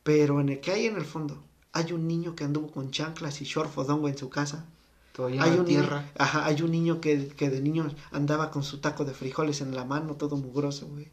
Pero 0.02 0.40
en 0.40 0.48
el 0.48 0.60
que 0.60 0.72
hay 0.72 0.86
en 0.86 0.96
el 0.96 1.04
fondo, 1.04 1.42
hay 1.72 1.92
un 1.92 2.08
niño 2.08 2.34
que 2.34 2.44
anduvo 2.44 2.70
con 2.70 2.90
chanclas 2.90 3.40
y 3.42 3.44
short 3.44 3.70
fodongo 3.70 4.08
en 4.08 4.16
su 4.16 4.30
casa 4.30 4.66
hay 5.40 5.58
un 5.58 5.64
tierra. 5.64 6.00
Niño, 6.00 6.12
ajá, 6.18 6.46
hay 6.46 6.62
un 6.62 6.70
niño 6.70 7.00
que, 7.00 7.28
que, 7.28 7.50
de 7.50 7.60
niño 7.60 7.88
andaba 8.12 8.50
con 8.50 8.62
su 8.62 8.78
taco 8.78 9.04
de 9.04 9.14
frijoles 9.14 9.60
en 9.60 9.74
la 9.74 9.84
mano, 9.84 10.14
todo 10.14 10.36
mugroso, 10.36 10.86
güey. 10.86 11.10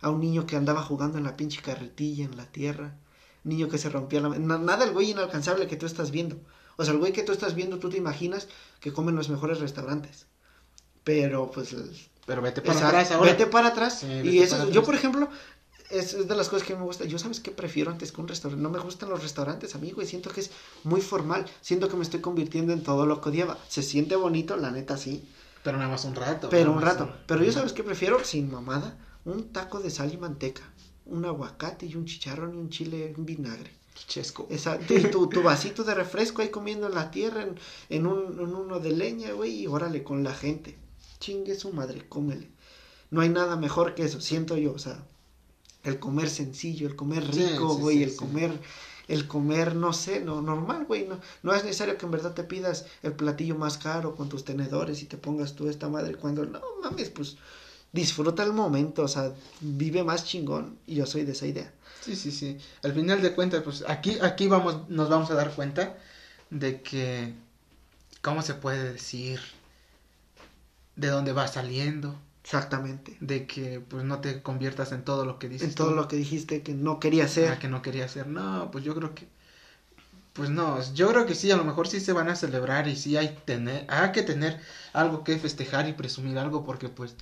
A 0.00 0.10
un 0.10 0.20
niño 0.20 0.46
que 0.46 0.56
andaba 0.56 0.82
jugando 0.82 1.18
en 1.18 1.24
la 1.24 1.36
pinche 1.36 1.60
carretilla, 1.60 2.24
en 2.24 2.36
la 2.36 2.46
tierra. 2.46 2.96
Niño 3.44 3.68
que 3.68 3.78
se 3.78 3.88
rompía 3.88 4.20
la 4.20 4.30
mano. 4.30 4.58
Nada 4.58 4.84
el 4.84 4.92
güey 4.92 5.10
inalcanzable 5.10 5.66
que 5.66 5.76
tú 5.76 5.86
estás 5.86 6.10
viendo. 6.10 6.40
O 6.76 6.84
sea, 6.84 6.94
el 6.94 7.00
güey 7.00 7.12
que 7.12 7.22
tú 7.22 7.32
estás 7.32 7.54
viendo, 7.54 7.78
tú 7.78 7.90
te 7.90 7.98
imaginas 7.98 8.48
que 8.80 8.92
come 8.92 9.10
en 9.10 9.16
los 9.16 9.28
mejores 9.28 9.60
restaurantes. 9.60 10.26
Pero, 11.04 11.50
pues... 11.50 11.74
Pero 12.32 12.40
vete 12.40 12.62
para 12.62 12.88
atrás 12.88 13.10
ahora. 13.10 13.30
Vete 13.30 13.46
para 13.46 13.68
atrás. 13.68 14.02
y 14.04 14.38
eso, 14.38 14.70
yo, 14.70 14.82
por 14.82 14.94
ejemplo, 14.94 15.28
es, 15.90 16.26
de 16.26 16.34
las 16.34 16.48
cosas 16.48 16.66
que 16.66 16.74
me 16.74 16.80
gusta. 16.80 17.04
Yo 17.04 17.18
sabes 17.18 17.40
qué 17.40 17.50
prefiero 17.50 17.90
antes 17.90 18.10
que 18.10 18.22
un 18.22 18.26
restaurante. 18.26 18.62
No 18.62 18.70
me 18.70 18.78
gustan 18.78 19.10
los 19.10 19.22
restaurantes, 19.22 19.74
amigo, 19.74 20.00
y 20.00 20.06
siento 20.06 20.30
que 20.30 20.40
es 20.40 20.50
muy 20.82 21.02
formal. 21.02 21.44
Siento 21.60 21.90
que 21.90 21.96
me 21.96 22.02
estoy 22.02 22.22
convirtiendo 22.22 22.72
en 22.72 22.82
todo 22.82 23.04
lo 23.04 23.20
que 23.20 23.28
odiaba. 23.28 23.58
Se 23.68 23.82
siente 23.82 24.16
bonito, 24.16 24.56
la 24.56 24.70
neta 24.70 24.96
sí. 24.96 25.28
Pero 25.62 25.76
nada 25.76 25.90
más 25.90 26.06
un 26.06 26.14
rato. 26.14 26.48
Pero 26.48 26.72
un 26.72 26.80
rato. 26.80 27.14
Pero 27.26 27.44
yo 27.44 27.52
sabes 27.52 27.74
qué 27.74 27.84
prefiero, 27.84 28.24
sin 28.24 28.50
mamada, 28.50 28.96
un 29.26 29.52
taco 29.52 29.80
de 29.80 29.90
sal 29.90 30.10
y 30.14 30.16
manteca, 30.16 30.62
un 31.04 31.26
aguacate 31.26 31.84
y 31.84 31.96
un 31.96 32.06
chicharrón 32.06 32.54
y 32.54 32.58
un 32.58 32.70
chile 32.70 33.12
en 33.14 33.26
vinagre. 33.26 33.70
Chesco. 34.08 34.46
Exacto. 34.48 34.94
Y 34.94 35.02
tu, 35.10 35.28
tu, 35.28 35.42
vasito 35.42 35.84
de 35.84 35.94
refresco 35.94 36.40
ahí 36.40 36.48
comiendo 36.48 36.86
en 36.86 36.94
la 36.94 37.10
tierra, 37.10 37.42
en, 37.42 37.56
en, 37.90 38.06
un, 38.06 38.40
en 38.40 38.54
uno 38.54 38.80
de 38.80 38.92
leña, 38.92 39.32
güey, 39.32 39.60
y 39.60 39.66
órale 39.66 40.02
con 40.02 40.24
la 40.24 40.32
gente. 40.32 40.78
Chingue 41.22 41.54
su 41.54 41.72
madre, 41.72 42.04
cómele. 42.08 42.50
No 43.10 43.20
hay 43.20 43.28
nada 43.28 43.54
mejor 43.54 43.94
que 43.94 44.02
eso, 44.02 44.20
siento 44.20 44.56
yo, 44.56 44.72
o 44.72 44.78
sea, 44.80 45.04
el 45.84 46.00
comer 46.00 46.28
sencillo, 46.28 46.88
el 46.88 46.96
comer 46.96 47.24
rico, 47.32 47.76
güey, 47.76 48.02
el 48.02 48.16
comer, 48.16 48.50
el 49.06 49.28
comer, 49.28 49.76
no 49.76 49.92
sé, 49.92 50.18
no, 50.18 50.42
normal, 50.42 50.84
güey, 50.84 51.06
no, 51.06 51.20
no 51.44 51.54
es 51.54 51.62
necesario 51.62 51.96
que 51.96 52.06
en 52.06 52.10
verdad 52.10 52.34
te 52.34 52.42
pidas 52.42 52.86
el 53.04 53.12
platillo 53.12 53.54
más 53.54 53.78
caro 53.78 54.16
con 54.16 54.28
tus 54.28 54.44
tenedores 54.44 55.00
y 55.00 55.06
te 55.06 55.16
pongas 55.16 55.54
tú 55.54 55.68
esta 55.68 55.88
madre 55.88 56.16
cuando, 56.16 56.44
no 56.44 56.60
mames, 56.82 57.10
pues 57.10 57.36
disfruta 57.92 58.42
el 58.42 58.52
momento, 58.52 59.04
o 59.04 59.08
sea, 59.08 59.32
vive 59.60 60.02
más 60.02 60.24
chingón 60.24 60.76
y 60.88 60.96
yo 60.96 61.06
soy 61.06 61.22
de 61.22 61.32
esa 61.32 61.46
idea. 61.46 61.72
Sí, 62.00 62.16
sí, 62.16 62.32
sí. 62.32 62.58
Al 62.82 62.94
final 62.94 63.22
de 63.22 63.32
cuentas, 63.32 63.62
pues 63.62 63.84
aquí, 63.86 64.18
aquí 64.22 64.48
vamos, 64.48 64.88
nos 64.88 65.08
vamos 65.08 65.30
a 65.30 65.34
dar 65.34 65.54
cuenta 65.54 65.96
de 66.50 66.82
que, 66.82 67.32
¿cómo 68.22 68.42
se 68.42 68.54
puede 68.54 68.92
decir? 68.92 69.40
De 70.96 71.08
dónde 71.08 71.32
va 71.32 71.48
saliendo, 71.48 72.18
Exactamente. 72.44 73.16
De 73.20 73.46
que 73.46 73.80
pues 73.80 74.04
no 74.04 74.20
te 74.20 74.42
conviertas 74.42 74.92
en 74.92 75.04
todo 75.04 75.24
lo 75.24 75.38
que 75.38 75.48
dices. 75.48 75.68
En 75.68 75.74
todo 75.74 75.92
lo 75.92 76.08
que 76.08 76.16
dijiste 76.16 76.62
que 76.62 76.74
no 76.74 76.98
quería 76.98 77.28
ser. 77.28 77.52
Ah, 77.52 77.58
que 77.58 77.68
no 77.68 77.82
quería 77.82 78.08
ser. 78.08 78.26
No, 78.26 78.70
pues 78.72 78.84
yo 78.84 78.94
creo 78.94 79.14
que 79.14 79.28
pues 80.32 80.48
no, 80.48 80.80
yo 80.94 81.10
creo 81.10 81.26
que 81.26 81.34
sí, 81.34 81.50
a 81.50 81.56
lo 81.56 81.64
mejor 81.64 81.88
sí 81.88 82.00
se 82.00 82.14
van 82.14 82.30
a 82.30 82.36
celebrar 82.36 82.88
y 82.88 82.96
sí 82.96 83.18
hay 83.18 83.36
tener 83.44 83.84
hay 83.90 84.12
que 84.12 84.22
tener 84.22 84.58
algo 84.94 85.24
que 85.24 85.36
festejar 85.36 85.86
y 85.90 85.92
presumir 85.92 86.38
algo 86.38 86.64
porque 86.64 86.88
pues 86.88 87.14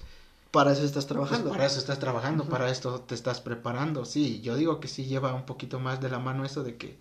para 0.52 0.72
eso 0.72 0.84
estás 0.84 1.06
trabajando. 1.06 1.48
Pues, 1.48 1.56
para 1.56 1.66
eso 1.66 1.78
estás 1.80 1.98
trabajando, 1.98 2.44
para 2.48 2.70
esto 2.70 3.00
te 3.00 3.14
estás 3.14 3.40
preparando. 3.40 4.04
Sí, 4.04 4.40
yo 4.42 4.56
digo 4.56 4.80
que 4.80 4.88
sí 4.88 5.04
lleva 5.06 5.34
un 5.34 5.44
poquito 5.44 5.80
más 5.80 6.00
de 6.00 6.08
la 6.08 6.18
mano 6.18 6.44
eso 6.44 6.62
de 6.62 6.76
que 6.76 6.98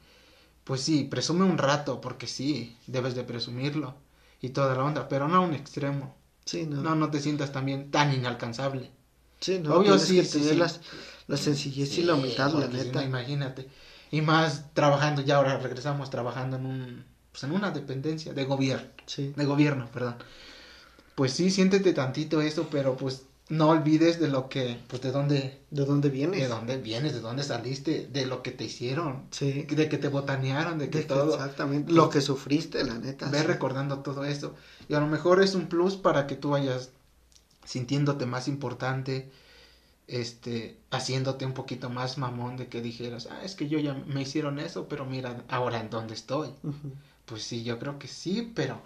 pues 0.63 0.81
sí, 0.81 1.03
presume 1.03 1.45
un 1.45 1.57
rato 1.57 2.01
porque 2.01 2.27
sí, 2.27 2.77
debes 2.87 3.15
de 3.15 3.23
presumirlo 3.23 3.95
y 4.41 4.49
toda 4.49 4.75
la 4.75 4.83
onda, 4.83 5.07
pero 5.09 5.27
no 5.27 5.37
a 5.37 5.39
un 5.41 5.53
extremo 5.53 6.18
no. 6.67 6.95
no. 6.95 7.09
te 7.11 7.19
sientas 7.19 7.51
también 7.51 7.91
tan 7.91 8.13
inalcanzable. 8.13 8.91
Sí, 9.39 9.59
no. 9.59 9.75
Obvio, 9.75 9.97
sí, 9.97 10.21
que 10.21 10.27
tener 10.27 10.57
La, 11.27 11.37
sencillez 11.37 11.97
y 11.97 12.03
la 12.03 12.15
humildad, 12.15 12.53
la 12.53 12.67
neta. 12.67 13.03
imagínate. 13.03 13.69
Y 14.11 14.21
más 14.21 14.73
trabajando, 14.73 15.21
ya 15.21 15.37
ahora 15.37 15.57
regresamos 15.59 16.09
trabajando 16.09 16.57
en 16.57 16.65
un, 16.65 17.05
pues 17.31 17.43
en 17.43 17.51
una 17.51 17.71
dependencia 17.71 18.33
de 18.33 18.45
gobierno. 18.45 18.89
Sí. 19.05 19.33
De 19.35 19.45
gobierno, 19.45 19.89
perdón. 19.91 20.15
Pues 21.15 21.33
sí, 21.33 21.51
siéntete 21.51 21.93
tantito 21.93 22.41
eso, 22.41 22.67
pero 22.71 22.97
pues 22.97 23.23
no 23.49 23.69
olvides 23.69 24.19
de 24.19 24.27
lo 24.27 24.47
que, 24.47 24.79
pues 24.87 25.01
de 25.01 25.11
dónde... 25.11 25.59
De 25.71 25.83
dónde 25.83 26.09
vienes. 26.09 26.39
De 26.39 26.47
dónde 26.47 26.77
vienes, 26.77 27.13
de 27.13 27.19
dónde 27.19 27.43
saliste, 27.43 28.07
de 28.11 28.27
lo 28.27 28.43
que 28.43 28.51
te 28.51 28.65
hicieron. 28.65 29.23
Sí. 29.31 29.63
De 29.63 29.89
que 29.89 29.97
te 29.97 30.07
botanearon, 30.07 30.77
de 30.77 30.89
que 30.89 31.01
todo... 31.01 31.33
exactamente. 31.33 31.91
Lo 31.91 32.09
que 32.09 32.21
sufriste, 32.21 32.83
la 32.83 32.99
neta. 32.99 33.27
Ve 33.29 33.41
recordando 33.41 33.99
todo 33.99 34.23
eso. 34.23 34.55
Y 34.87 34.93
a 34.93 34.99
lo 34.99 35.07
mejor 35.07 35.41
es 35.41 35.55
un 35.55 35.67
plus 35.67 35.97
para 35.97 36.27
que 36.27 36.35
tú 36.35 36.51
vayas 36.51 36.91
sintiéndote 37.65 38.25
más 38.25 38.47
importante, 38.47 39.31
este, 40.07 40.77
haciéndote 40.91 41.45
un 41.45 41.53
poquito 41.53 41.89
más 41.89 42.17
mamón 42.17 42.57
de 42.57 42.67
que 42.67 42.81
dijeras, 42.81 43.27
ah, 43.31 43.41
es 43.43 43.55
que 43.55 43.67
yo 43.67 43.79
ya 43.79 43.93
me 43.93 44.21
hicieron 44.23 44.59
eso, 44.59 44.87
pero 44.87 45.05
mira 45.05 45.43
ahora 45.49 45.79
en 45.79 45.89
dónde 45.89 46.13
estoy. 46.13 46.49
Pues 47.25 47.43
sí, 47.43 47.63
yo 47.63 47.79
creo 47.79 47.97
que 47.97 48.07
sí, 48.07 48.51
pero... 48.55 48.81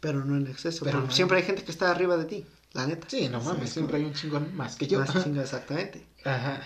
Pero 0.00 0.24
no 0.24 0.36
en 0.36 0.46
exceso. 0.46 0.84
Pero 0.84 1.10
siempre 1.10 1.38
hay 1.38 1.42
gente 1.42 1.64
que 1.64 1.72
está 1.72 1.90
arriba 1.90 2.16
de 2.16 2.24
ti. 2.24 2.46
La 2.72 2.86
neta. 2.86 3.08
Sí, 3.08 3.28
no 3.28 3.40
mames, 3.40 3.70
siempre 3.70 3.98
hay 3.98 4.04
un 4.04 4.12
chingón 4.12 4.54
más 4.54 4.76
que 4.76 4.86
yo. 4.86 4.98
Más 5.00 5.12
chingón, 5.12 5.40
exactamente. 5.40 6.06
Ajá. 6.24 6.60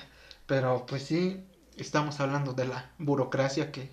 Pero 0.46 0.84
pues 0.86 1.04
sí, 1.04 1.44
estamos 1.76 2.18
hablando 2.20 2.52
de 2.52 2.66
la 2.66 2.90
burocracia 2.98 3.70
que 3.70 3.90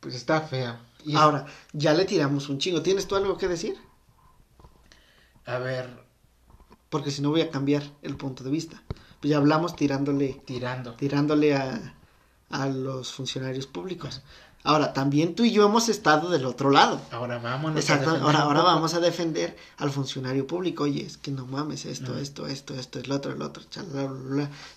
pues 0.00 0.14
está 0.14 0.40
fea. 0.42 0.80
Y 1.04 1.16
Ahora, 1.16 1.46
ya 1.72 1.92
le 1.94 2.04
tiramos 2.04 2.48
un 2.48 2.58
chingo. 2.58 2.82
¿Tienes 2.82 3.06
tú 3.06 3.16
algo 3.16 3.36
que 3.36 3.48
decir? 3.48 3.76
A 5.44 5.58
ver. 5.58 6.04
Porque 6.88 7.10
si 7.10 7.22
no 7.22 7.30
voy 7.30 7.40
a 7.40 7.50
cambiar 7.50 7.82
el 8.02 8.16
punto 8.16 8.44
de 8.44 8.50
vista. 8.50 8.82
Pues 9.20 9.30
ya 9.30 9.38
hablamos 9.38 9.76
tirándole. 9.76 10.40
Tirando. 10.44 10.94
Tirándole 10.94 11.54
a, 11.56 11.94
a 12.50 12.66
los 12.68 13.12
funcionarios 13.12 13.66
públicos. 13.66 14.22
Ahora, 14.66 14.94
también 14.94 15.34
tú 15.34 15.44
y 15.44 15.50
yo 15.50 15.66
hemos 15.66 15.90
estado 15.90 16.30
del 16.30 16.46
otro 16.46 16.70
lado. 16.70 16.98
Ahora 17.10 17.36
vamos 17.36 17.76
Exacto, 17.76 18.08
ahora, 18.08 18.40
ahora 18.40 18.62
vamos 18.62 18.94
a 18.94 19.00
defender 19.00 19.54
al 19.76 19.90
funcionario 19.90 20.46
público. 20.46 20.84
Oye, 20.84 21.04
es 21.04 21.18
que 21.18 21.30
no 21.30 21.44
mames, 21.44 21.84
esto, 21.84 22.16
esto, 22.16 22.46
esto, 22.46 22.72
esto, 22.72 22.98
el 22.98 23.12
otro, 23.12 23.32
el 23.32 23.42
otro, 23.42 23.62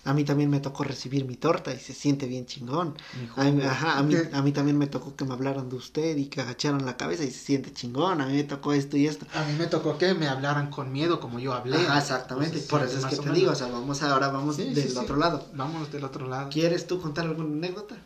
A 0.04 0.12
mí 0.12 0.24
también 0.24 0.50
me 0.50 0.60
tocó 0.60 0.84
recibir 0.84 1.24
mi 1.24 1.36
torta 1.36 1.72
y 1.72 1.78
se 1.78 1.94
siente 1.94 2.26
bien 2.26 2.44
chingón. 2.44 2.94
A 3.36 3.44
mí, 3.44 3.62
ajá, 3.62 3.96
a 3.96 4.02
mí, 4.02 4.14
a 4.30 4.42
mí 4.42 4.52
también 4.52 4.76
me 4.76 4.88
tocó 4.88 5.16
que 5.16 5.24
me 5.24 5.32
hablaran 5.32 5.70
de 5.70 5.76
usted 5.76 6.18
y 6.18 6.26
que 6.26 6.42
agacharon 6.42 6.84
la 6.84 6.98
cabeza 6.98 7.24
y 7.24 7.30
se 7.30 7.38
siente 7.38 7.72
chingón. 7.72 8.20
A 8.20 8.26
mí 8.26 8.34
me 8.34 8.44
tocó 8.44 8.74
esto 8.74 8.98
y 8.98 9.06
esto. 9.06 9.24
A 9.34 9.42
mí 9.44 9.54
me 9.54 9.68
tocó 9.68 9.96
que 9.96 10.12
me 10.12 10.28
hablaran 10.28 10.70
con 10.70 10.92
miedo 10.92 11.18
como 11.18 11.38
yo 11.38 11.54
hablé. 11.54 11.80
exactamente. 11.80 12.58
Por 12.58 12.82
eso 12.82 12.98
es 12.98 13.06
que 13.06 13.16
te 13.16 13.30
digo, 13.30 13.52
o 13.52 13.54
sea, 13.54 13.68
vamos 13.68 14.02
ahora 14.02 14.28
vamos 14.28 14.58
del 14.58 14.98
otro 14.98 15.16
lado. 15.16 15.46
Vamos 15.54 15.90
del 15.90 16.04
otro 16.04 16.28
lado. 16.28 16.50
¿Quieres 16.50 16.86
tú 16.86 17.00
contar 17.00 17.24
alguna 17.24 17.56
anécdota? 17.56 17.96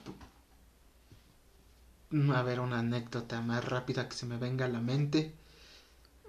Mm, 2.12 2.30
a 2.30 2.42
ver, 2.42 2.60
una 2.60 2.78
anécdota 2.78 3.40
más 3.40 3.64
rápida 3.64 4.08
que 4.08 4.14
se 4.14 4.26
me 4.26 4.36
venga 4.36 4.66
a 4.66 4.68
la 4.68 4.80
mente. 4.80 5.34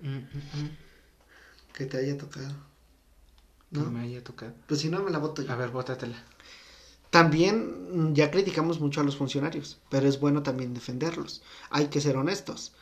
Mm, 0.01 0.17
mm, 0.17 0.77
que 1.73 1.86
te 1.86 1.97
haya 1.97 2.17
tocado. 2.17 2.55
¿No? 3.71 3.84
Que 3.84 3.89
me 3.91 3.99
haya 4.01 4.23
tocado. 4.23 4.53
Pues 4.67 4.81
si 4.81 4.89
no, 4.89 5.01
me 5.03 5.11
la 5.11 5.19
voto 5.19 5.41
yo. 5.41 5.51
A 5.51 5.55
ver, 5.55 5.69
bótatela. 5.71 6.17
También 7.09 8.15
ya 8.15 8.31
criticamos 8.31 8.79
mucho 8.79 9.01
a 9.01 9.03
los 9.03 9.17
funcionarios, 9.17 9.79
pero 9.89 10.07
es 10.07 10.19
bueno 10.19 10.41
también 10.41 10.73
defenderlos. 10.73 11.43
Hay 11.69 11.88
que 11.88 12.01
ser 12.01 12.17
honestos. 12.17 12.73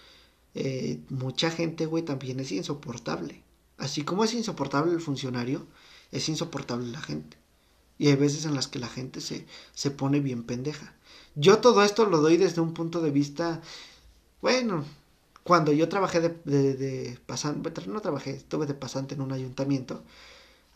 Eh, 0.56 1.02
mucha 1.10 1.52
gente, 1.52 1.86
güey, 1.86 2.04
también 2.04 2.39
es 2.39 2.52
insoportable. 2.52 3.43
Así 3.78 4.04
como 4.04 4.24
es 4.24 4.34
insoportable 4.34 4.93
el 4.93 5.02
funcionario, 5.02 5.68
es 6.12 6.30
insoportable 6.30 6.88
la 6.91 7.02
gente. 7.02 7.38
Y 7.97 8.08
hay 8.08 8.16
veces 8.16 8.45
en 8.45 8.56
las 8.56 8.68
que 8.68 8.80
la 8.80 8.88
gente 8.88 9.22
se, 9.22 9.45
se 9.74 9.91
pone 9.91 10.20
bien 10.22 10.43
pendeja. 10.43 10.95
Yo 11.36 11.60
todo 11.60 11.84
esto 11.84 12.06
lo 12.06 12.20
doy 12.20 12.38
desde 12.38 12.62
un 12.62 12.74
punto 12.74 13.02
de 13.02 13.12
vista, 13.12 13.62
bueno, 14.42 14.84
cuando 15.44 15.72
yo 15.72 15.90
trabajé 15.90 16.20
de, 16.20 16.30
de, 16.76 17.20
pasante, 17.26 17.72
no 17.88 18.02
trabajé, 18.02 18.32
estuve 18.32 18.66
de 18.66 18.74
pasante 18.74 19.16
en 19.16 19.22
un 19.22 19.32
ayuntamiento, 19.32 20.04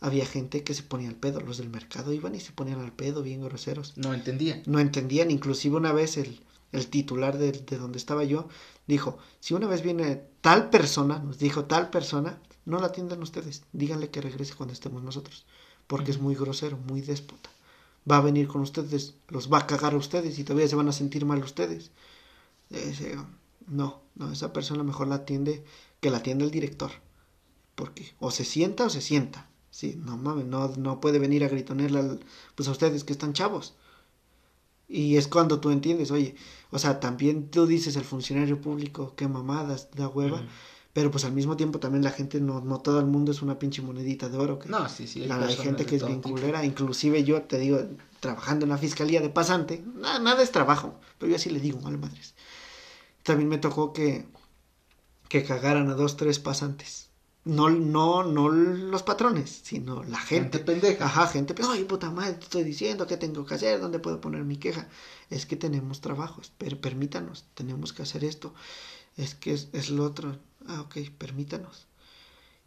había 0.00 0.26
gente 0.26 0.64
que 0.64 0.74
se 0.74 0.82
ponía 0.82 1.08
al 1.08 1.14
pedo, 1.14 1.40
los 1.40 1.58
del 1.58 1.70
mercado 1.70 2.12
iban 2.12 2.34
y 2.34 2.40
se 2.40 2.52
ponían 2.52 2.80
al 2.80 2.92
pedo 2.92 3.22
bien 3.22 3.42
groseros. 3.42 3.94
No 3.96 4.12
entendían. 4.12 4.62
No 4.66 4.78
entendían, 4.78 5.30
inclusive 5.30 5.76
una 5.76 5.92
vez 5.92 6.16
el, 6.16 6.40
el 6.72 6.88
titular 6.88 7.38
de, 7.38 7.52
de 7.52 7.78
donde 7.78 7.98
estaba 7.98 8.24
yo, 8.24 8.48
dijo, 8.86 9.18
si 9.40 9.54
una 9.54 9.66
vez 9.66 9.82
viene 9.82 10.22
tal 10.40 10.70
persona, 10.70 11.18
nos 11.18 11.38
dijo 11.38 11.64
tal 11.64 11.90
persona, 11.90 12.40
no 12.64 12.80
la 12.80 12.88
atiendan 12.88 13.22
ustedes, 13.22 13.62
díganle 13.72 14.10
que 14.10 14.20
regrese 14.20 14.54
cuando 14.54 14.72
estemos 14.72 15.02
nosotros, 15.02 15.46
porque 15.86 16.10
es 16.10 16.18
muy 16.18 16.34
grosero, 16.34 16.76
muy 16.76 17.00
déspota. 17.00 17.48
Va 18.10 18.18
a 18.18 18.20
venir 18.20 18.48
con 18.48 18.60
ustedes, 18.60 19.14
los 19.28 19.52
va 19.52 19.58
a 19.58 19.66
cagar 19.66 19.94
a 19.94 19.98
ustedes 19.98 20.38
y 20.38 20.44
todavía 20.44 20.68
se 20.68 20.76
van 20.76 20.88
a 20.88 20.92
sentir 20.92 21.24
mal 21.24 21.42
ustedes. 21.42 21.90
no, 23.66 24.02
no, 24.14 24.32
esa 24.32 24.52
persona 24.52 24.82
mejor 24.82 25.08
la 25.08 25.16
atiende 25.16 25.64
que 26.00 26.10
la 26.10 26.18
atienda 26.18 26.44
el 26.44 26.50
director. 26.50 26.90
Porque 27.74 28.14
o 28.20 28.30
se 28.30 28.44
sienta 28.44 28.86
o 28.86 28.90
se 28.90 29.00
sienta. 29.00 29.48
Sí, 29.70 30.00
no 30.02 30.16
mames, 30.16 30.46
no, 30.46 30.68
no 30.68 31.00
puede 31.00 31.18
venir 31.18 31.44
a 31.44 31.48
gritonearle 31.48 32.20
pues 32.54 32.68
a 32.68 32.72
ustedes 32.72 33.04
que 33.04 33.12
están 33.12 33.34
chavos. 33.34 33.74
Y 34.88 35.16
es 35.16 35.26
cuando 35.28 35.60
tú 35.60 35.70
entiendes, 35.70 36.10
oye, 36.10 36.36
o 36.70 36.78
sea, 36.78 37.00
también 37.00 37.50
tú 37.50 37.66
dices 37.66 37.96
el 37.96 38.04
funcionario 38.04 38.60
público, 38.60 39.14
qué 39.16 39.26
mamadas, 39.26 39.90
da 39.94 40.08
hueva, 40.08 40.44
pero 40.96 41.10
pues 41.10 41.26
al 41.26 41.32
mismo 41.32 41.58
tiempo 41.58 41.78
también 41.78 42.02
la 42.02 42.10
gente, 42.10 42.40
no, 42.40 42.62
no 42.62 42.80
todo 42.80 43.00
el 43.00 43.04
mundo 43.04 43.30
es 43.30 43.42
una 43.42 43.58
pinche 43.58 43.82
monedita 43.82 44.30
de 44.30 44.38
oro. 44.38 44.58
Que 44.58 44.70
no, 44.70 44.88
sí, 44.88 45.06
sí. 45.06 45.30
Hay, 45.30 45.54
gente 45.54 45.84
que 45.84 45.96
es 45.96 46.06
bien 46.06 46.22
culera, 46.22 46.64
inclusive 46.64 47.22
yo 47.22 47.42
te 47.42 47.58
digo, 47.58 47.80
trabajando 48.18 48.64
en 48.64 48.70
la 48.70 48.78
fiscalía 48.78 49.20
de 49.20 49.28
pasante, 49.28 49.84
nada, 49.94 50.18
nada 50.20 50.42
es 50.42 50.52
trabajo, 50.52 50.98
pero 51.18 51.28
yo 51.28 51.36
así 51.36 51.50
le 51.50 51.60
digo, 51.60 51.78
mal 51.82 51.98
madres. 51.98 52.32
También 53.24 53.50
me 53.50 53.58
tocó 53.58 53.92
que, 53.92 54.24
que 55.28 55.44
cagaran 55.44 55.90
a 55.90 55.94
dos, 55.96 56.16
tres 56.16 56.38
pasantes 56.38 57.10
no, 57.44 57.68
no, 57.70 58.24
no 58.24 58.48
los 58.48 59.02
patrones, 59.02 59.60
sino 59.62 60.02
la 60.02 60.18
gente. 60.18 60.58
Gente 60.58 60.72
pendeja. 60.72 61.04
Ajá, 61.04 61.26
gente 61.28 61.54
Ay, 61.68 61.84
puta 61.84 62.10
madre, 62.10 62.32
te 62.32 62.44
estoy 62.44 62.64
diciendo 62.64 63.06
qué 63.06 63.18
tengo 63.18 63.44
que 63.44 63.54
hacer, 63.54 63.80
dónde 63.80 64.00
puedo 64.00 64.20
poner 64.20 64.44
mi 64.44 64.56
queja. 64.56 64.88
Es 65.30 65.44
que 65.44 65.56
tenemos 65.56 66.00
trabajos, 66.00 66.52
pero 66.58 66.80
permítanos, 66.80 67.44
tenemos 67.54 67.92
que 67.92 68.02
hacer 68.02 68.24
esto. 68.24 68.52
Es 69.16 69.36
que 69.36 69.52
es, 69.52 69.68
es 69.72 69.90
lo 69.90 70.04
otro. 70.04 70.36
Ah, 70.68 70.80
ok, 70.82 70.96
permítanos. 71.18 71.86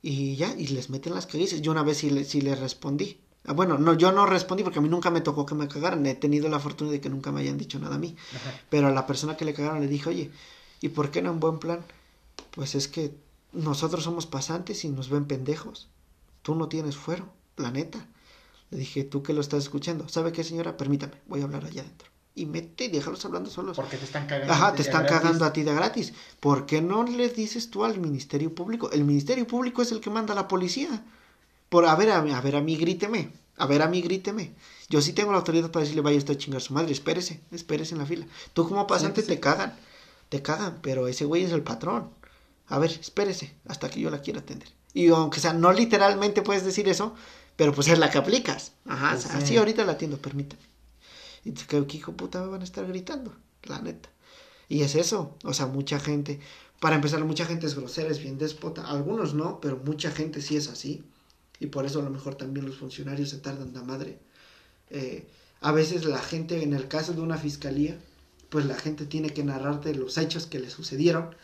Y 0.02 0.36
ya, 0.36 0.56
y 0.58 0.68
les 0.68 0.90
meten 0.90 1.14
las 1.14 1.26
caguices. 1.26 1.62
Yo 1.62 1.72
una 1.72 1.84
vez 1.84 1.98
sí 1.98 2.10
le, 2.10 2.24
sí 2.24 2.42
le 2.42 2.56
respondí. 2.56 3.20
Ah, 3.46 3.54
bueno, 3.54 3.78
no, 3.78 3.94
yo 3.94 4.12
no 4.12 4.26
respondí 4.26 4.64
porque 4.64 4.80
a 4.80 4.82
mí 4.82 4.90
nunca 4.90 5.10
me 5.12 5.22
tocó 5.22 5.46
que 5.46 5.56
me 5.56 5.68
cagaran. 5.68 6.06
He 6.06 6.16
tenido 6.16 6.50
la 6.50 6.60
fortuna 6.60 6.92
de 6.92 7.02
que 7.02 7.10
nunca 7.10 7.32
me 7.32 7.42
hayan 7.42 7.58
dicho 7.58 7.80
nada 7.80 7.96
a 7.96 8.00
mí. 8.00 8.16
Pero 8.70 8.88
a 8.88 8.92
la 8.92 9.06
persona 9.08 9.38
que 9.38 9.46
le 9.46 9.54
cagaron 9.54 9.82
le 9.82 9.88
dije, 9.88 10.10
oye, 10.10 10.32
¿y 10.82 10.90
por 10.90 11.12
qué 11.12 11.22
no 11.22 11.32
en 11.32 11.40
buen 11.40 11.60
plan? 11.60 11.84
Pues 12.52 12.76
es 12.76 12.88
que 12.88 13.16
nosotros 13.54 14.04
somos 14.04 14.26
pasantes 14.26 14.84
y 14.86 14.90
nos 14.90 15.10
ven 15.10 15.26
pendejos. 15.26 15.90
Tú 16.42 16.56
no 16.56 16.70
tienes 16.70 16.96
fuero, 16.96 17.30
la 17.58 17.72
neta. 17.72 18.08
Le 18.72 18.78
dije, 18.78 19.04
tú 19.04 19.24
que 19.24 19.34
lo 19.34 19.42
estás 19.42 19.64
escuchando, 19.64 20.08
¿sabe 20.10 20.32
qué, 20.32 20.44
señora? 20.44 20.78
Permítame, 20.78 21.14
voy 21.28 21.42
a 21.42 21.46
hablar 21.46 21.66
allá 21.66 21.82
adentro. 21.82 22.10
Y 22.40 22.46
mete 22.46 22.86
y 22.86 22.88
déjalos 22.90 23.24
hablando 23.26 23.50
solos. 23.50 23.76
Porque 23.76 23.98
te 23.98 24.06
están 24.06 24.28
cagando. 24.28 24.54
Ajá, 24.54 24.74
te 24.74 24.82
están 24.82 25.06
cagando 25.06 25.46
a 25.46 25.54
ti 25.54 25.64
de 25.64 25.74
gratis. 25.74 26.14
¿Por 26.40 26.66
qué 26.66 26.82
no 26.82 27.04
le 27.04 27.30
dices 27.30 27.70
tú 27.70 27.84
al 27.84 28.00
Ministerio 28.00 28.54
Público? 28.54 28.92
El 28.92 29.04
Ministerio 29.04 29.46
Público 29.46 29.82
es 29.82 29.92
el 29.92 30.00
que 30.00 30.10
manda 30.10 30.34
a 30.34 30.36
la 30.36 30.48
policía. 30.48 31.04
Por, 31.70 31.86
a 31.86 31.96
ver, 31.96 32.12
a, 32.12 32.18
a 32.18 32.42
ver, 32.42 32.56
a 32.56 32.62
mí 32.62 32.76
gríteme. 32.78 33.32
A 33.58 33.66
ver, 33.66 33.82
a 33.82 33.88
mí 33.88 34.02
gríteme. 34.02 34.54
Yo 34.90 35.02
sí 35.02 35.14
tengo 35.14 35.32
la 35.32 35.40
autoridad 35.40 35.70
para 35.70 35.82
decirle, 35.82 36.02
vaya 36.02 36.18
usted 36.18 36.36
a 36.36 36.38
chingar 36.38 36.62
a 36.62 36.64
su 36.64 36.74
madre. 36.74 36.92
Espérese, 36.92 37.42
espérese 37.52 37.94
en 37.94 38.00
la 38.00 38.06
fila. 38.06 38.26
Tú 38.54 38.68
como 38.68 38.88
pasante 38.88 39.22
te 39.22 39.40
cagan. 39.40 39.76
Te 40.30 40.42
cagan, 40.42 40.80
pero 40.82 41.08
ese 41.08 41.26
güey 41.26 41.44
es 41.44 41.52
el 41.52 41.64
patrón 41.64 42.10
a 42.70 42.78
ver, 42.78 42.92
espérese 42.92 43.56
hasta 43.68 43.90
que 43.90 44.00
yo 44.00 44.10
la 44.10 44.22
quiera 44.22 44.40
atender. 44.40 44.70
Y 44.94 45.10
aunque 45.10 45.40
sea, 45.40 45.54
no 45.54 45.72
literalmente 45.74 46.42
puedes 46.42 46.64
decir 46.64 46.88
eso, 46.88 47.14
pero 47.56 47.74
pues 47.74 47.88
es 47.88 48.00
la 48.00 48.10
que 48.10 48.20
aplicas. 48.20 48.74
Ajá, 48.88 49.12
pues 49.12 49.26
así 49.28 49.58
ahorita 49.58 49.84
la 49.86 49.94
atiendo, 49.94 50.18
permítame. 50.18 50.62
Y 51.44 51.52
te 51.52 51.66
quedo 51.66 51.88
que 51.88 51.98
hijo 51.98 52.14
puta 52.14 52.42
me 52.42 52.48
van 52.48 52.62
a 52.62 52.66
estar 52.66 52.86
gritando, 52.86 53.36
la 53.64 53.82
neta. 53.82 54.10
Y 54.68 54.82
es 54.82 54.96
eso, 54.96 55.36
o 55.44 55.54
sea, 55.54 55.68
mucha 55.68 56.00
gente, 56.00 56.40
para 56.80 56.96
empezar, 56.96 57.24
mucha 57.26 57.46
gente 57.46 57.66
es 57.66 57.76
grosera, 57.76 58.10
es 58.10 58.22
bien 58.22 58.38
déspota, 58.38 58.88
algunos 58.88 59.34
no, 59.34 59.60
pero 59.60 59.78
mucha 59.78 60.12
gente 60.12 60.42
sí 60.42 60.56
es 60.58 60.68
así. 60.68 61.04
Y 61.60 61.68
por 61.68 61.86
eso 61.86 62.00
a 62.00 62.04
lo 62.04 62.10
mejor 62.10 62.36
también 62.36 62.66
los 62.66 62.78
funcionarios 62.78 63.30
se 63.30 63.38
tardan 63.38 63.74
de 63.74 63.82
madre. 63.82 64.20
Eh, 64.90 65.28
a 65.62 65.72
veces 65.72 66.06
la 66.06 66.20
gente, 66.20 66.64
en 66.64 66.74
el 66.74 66.88
caso 66.88 67.14
de 67.14 67.22
una 67.22 67.38
fiscalía, 67.38 68.00
pues 68.50 68.66
la 68.66 68.76
gente 68.76 69.06
tiene 69.06 69.32
que 69.32 69.44
narrarte 69.44 69.94
los 69.94 70.18
hechos 70.18 70.46
que 70.46 70.60
le 70.60 70.70
sucedieron 70.70 71.36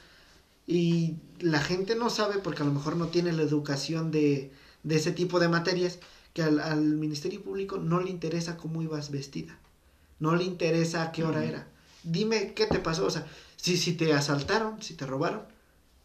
y 0.67 1.17
la 1.39 1.61
gente 1.61 1.95
no 1.95 2.09
sabe, 2.09 2.39
porque 2.39 2.63
a 2.63 2.65
lo 2.65 2.71
mejor 2.71 2.95
no 2.95 3.07
tiene 3.07 3.31
la 3.33 3.43
educación 3.43 4.11
de, 4.11 4.51
de 4.83 4.95
ese 4.95 5.11
tipo 5.11 5.39
de 5.39 5.49
materias, 5.49 5.99
que 6.33 6.43
al, 6.43 6.81
Ministerio 6.81 7.41
Público 7.43 7.77
no 7.77 8.01
le 8.01 8.09
interesa 8.09 8.57
cómo 8.57 8.81
ibas 8.81 9.11
vestida, 9.11 9.57
no 10.25 10.35
le 10.35 10.43
interesa 10.43 11.03
a 11.03 11.11
qué 11.11 11.23
hora 11.23 11.43
era. 11.43 11.67
Dime 12.03 12.53
qué 12.53 12.65
te 12.65 12.79
pasó, 12.79 13.05
o 13.05 13.09
sea, 13.09 13.25
si, 13.55 13.77
si 13.77 13.93
te 13.93 14.13
asaltaron, 14.13 14.81
si 14.81 14.95
te 14.95 15.05
robaron, 15.05 15.43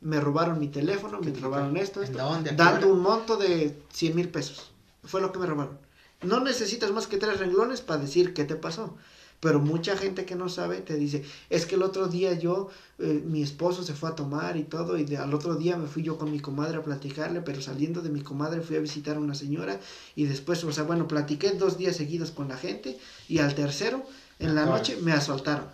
me 0.00 0.20
robaron 0.20 0.58
mi 0.58 0.68
teléfono, 0.68 1.20
me 1.20 1.32
robaron 1.32 1.76
esto, 1.76 2.02
esto 2.02 2.18
dando 2.56 2.88
un 2.88 3.00
monto 3.00 3.36
de 3.36 3.82
100 3.92 4.14
mil 4.14 4.28
pesos. 4.28 4.72
Fue 5.04 5.20
lo 5.20 5.32
que 5.32 5.38
me 5.38 5.46
robaron. 5.46 5.78
No 6.22 6.40
necesitas 6.40 6.90
más 6.92 7.06
que 7.06 7.16
tres 7.16 7.38
renglones 7.38 7.80
para 7.80 8.00
decir 8.00 8.34
qué 8.34 8.44
te 8.44 8.56
pasó. 8.56 8.96
Pero 9.41 9.59
mucha 9.59 9.97
gente 9.97 10.26
que 10.26 10.36
no 10.36 10.51
sabe 10.51 10.82
te 10.82 10.97
dice, 10.97 11.24
es 11.49 11.64
que 11.64 11.76
el 11.76 11.82
otro 11.82 12.09
día 12.09 12.34
yo, 12.34 12.68
eh, 12.99 13.22
mi 13.24 13.43
esposo 13.43 13.82
se 13.82 13.95
fue 13.95 14.11
a 14.11 14.14
tomar 14.14 14.59
y 14.59 14.64
todo, 14.64 14.99
y 14.99 15.14
al 15.16 15.32
otro 15.32 15.55
día 15.55 15.78
me 15.78 15.86
fui 15.86 16.03
yo 16.03 16.18
con 16.18 16.30
mi 16.30 16.41
comadre 16.41 16.76
a 16.76 16.82
platicarle, 16.82 17.41
pero 17.41 17.62
saliendo 17.62 18.03
de 18.03 18.11
mi 18.11 18.20
comadre 18.20 18.61
fui 18.61 18.76
a 18.76 18.80
visitar 18.80 19.16
a 19.16 19.20
una 19.20 19.34
señora 19.34 19.80
y 20.14 20.24
después, 20.26 20.62
o 20.64 20.72
sea, 20.72 20.84
bueno, 20.84 21.09
platiqué 21.09 21.53
dos 21.53 21.78
días 21.78 21.97
seguidos 21.97 22.30
con 22.32 22.49
la 22.49 22.59
gente 22.59 22.99
y 23.28 23.38
al 23.38 23.55
tercero, 23.55 24.05
en 24.38 24.55
la 24.55 24.66
noche, 24.66 24.99
me 25.03 25.12
asaltaron. 25.12 25.66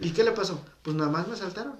¿Y 0.00 0.10
qué 0.10 0.24
le 0.24 0.32
pasó? 0.32 0.62
Pues 0.82 0.96
nada 0.96 1.10
más 1.10 1.26
me 1.26 1.34
asaltaron. 1.34 1.74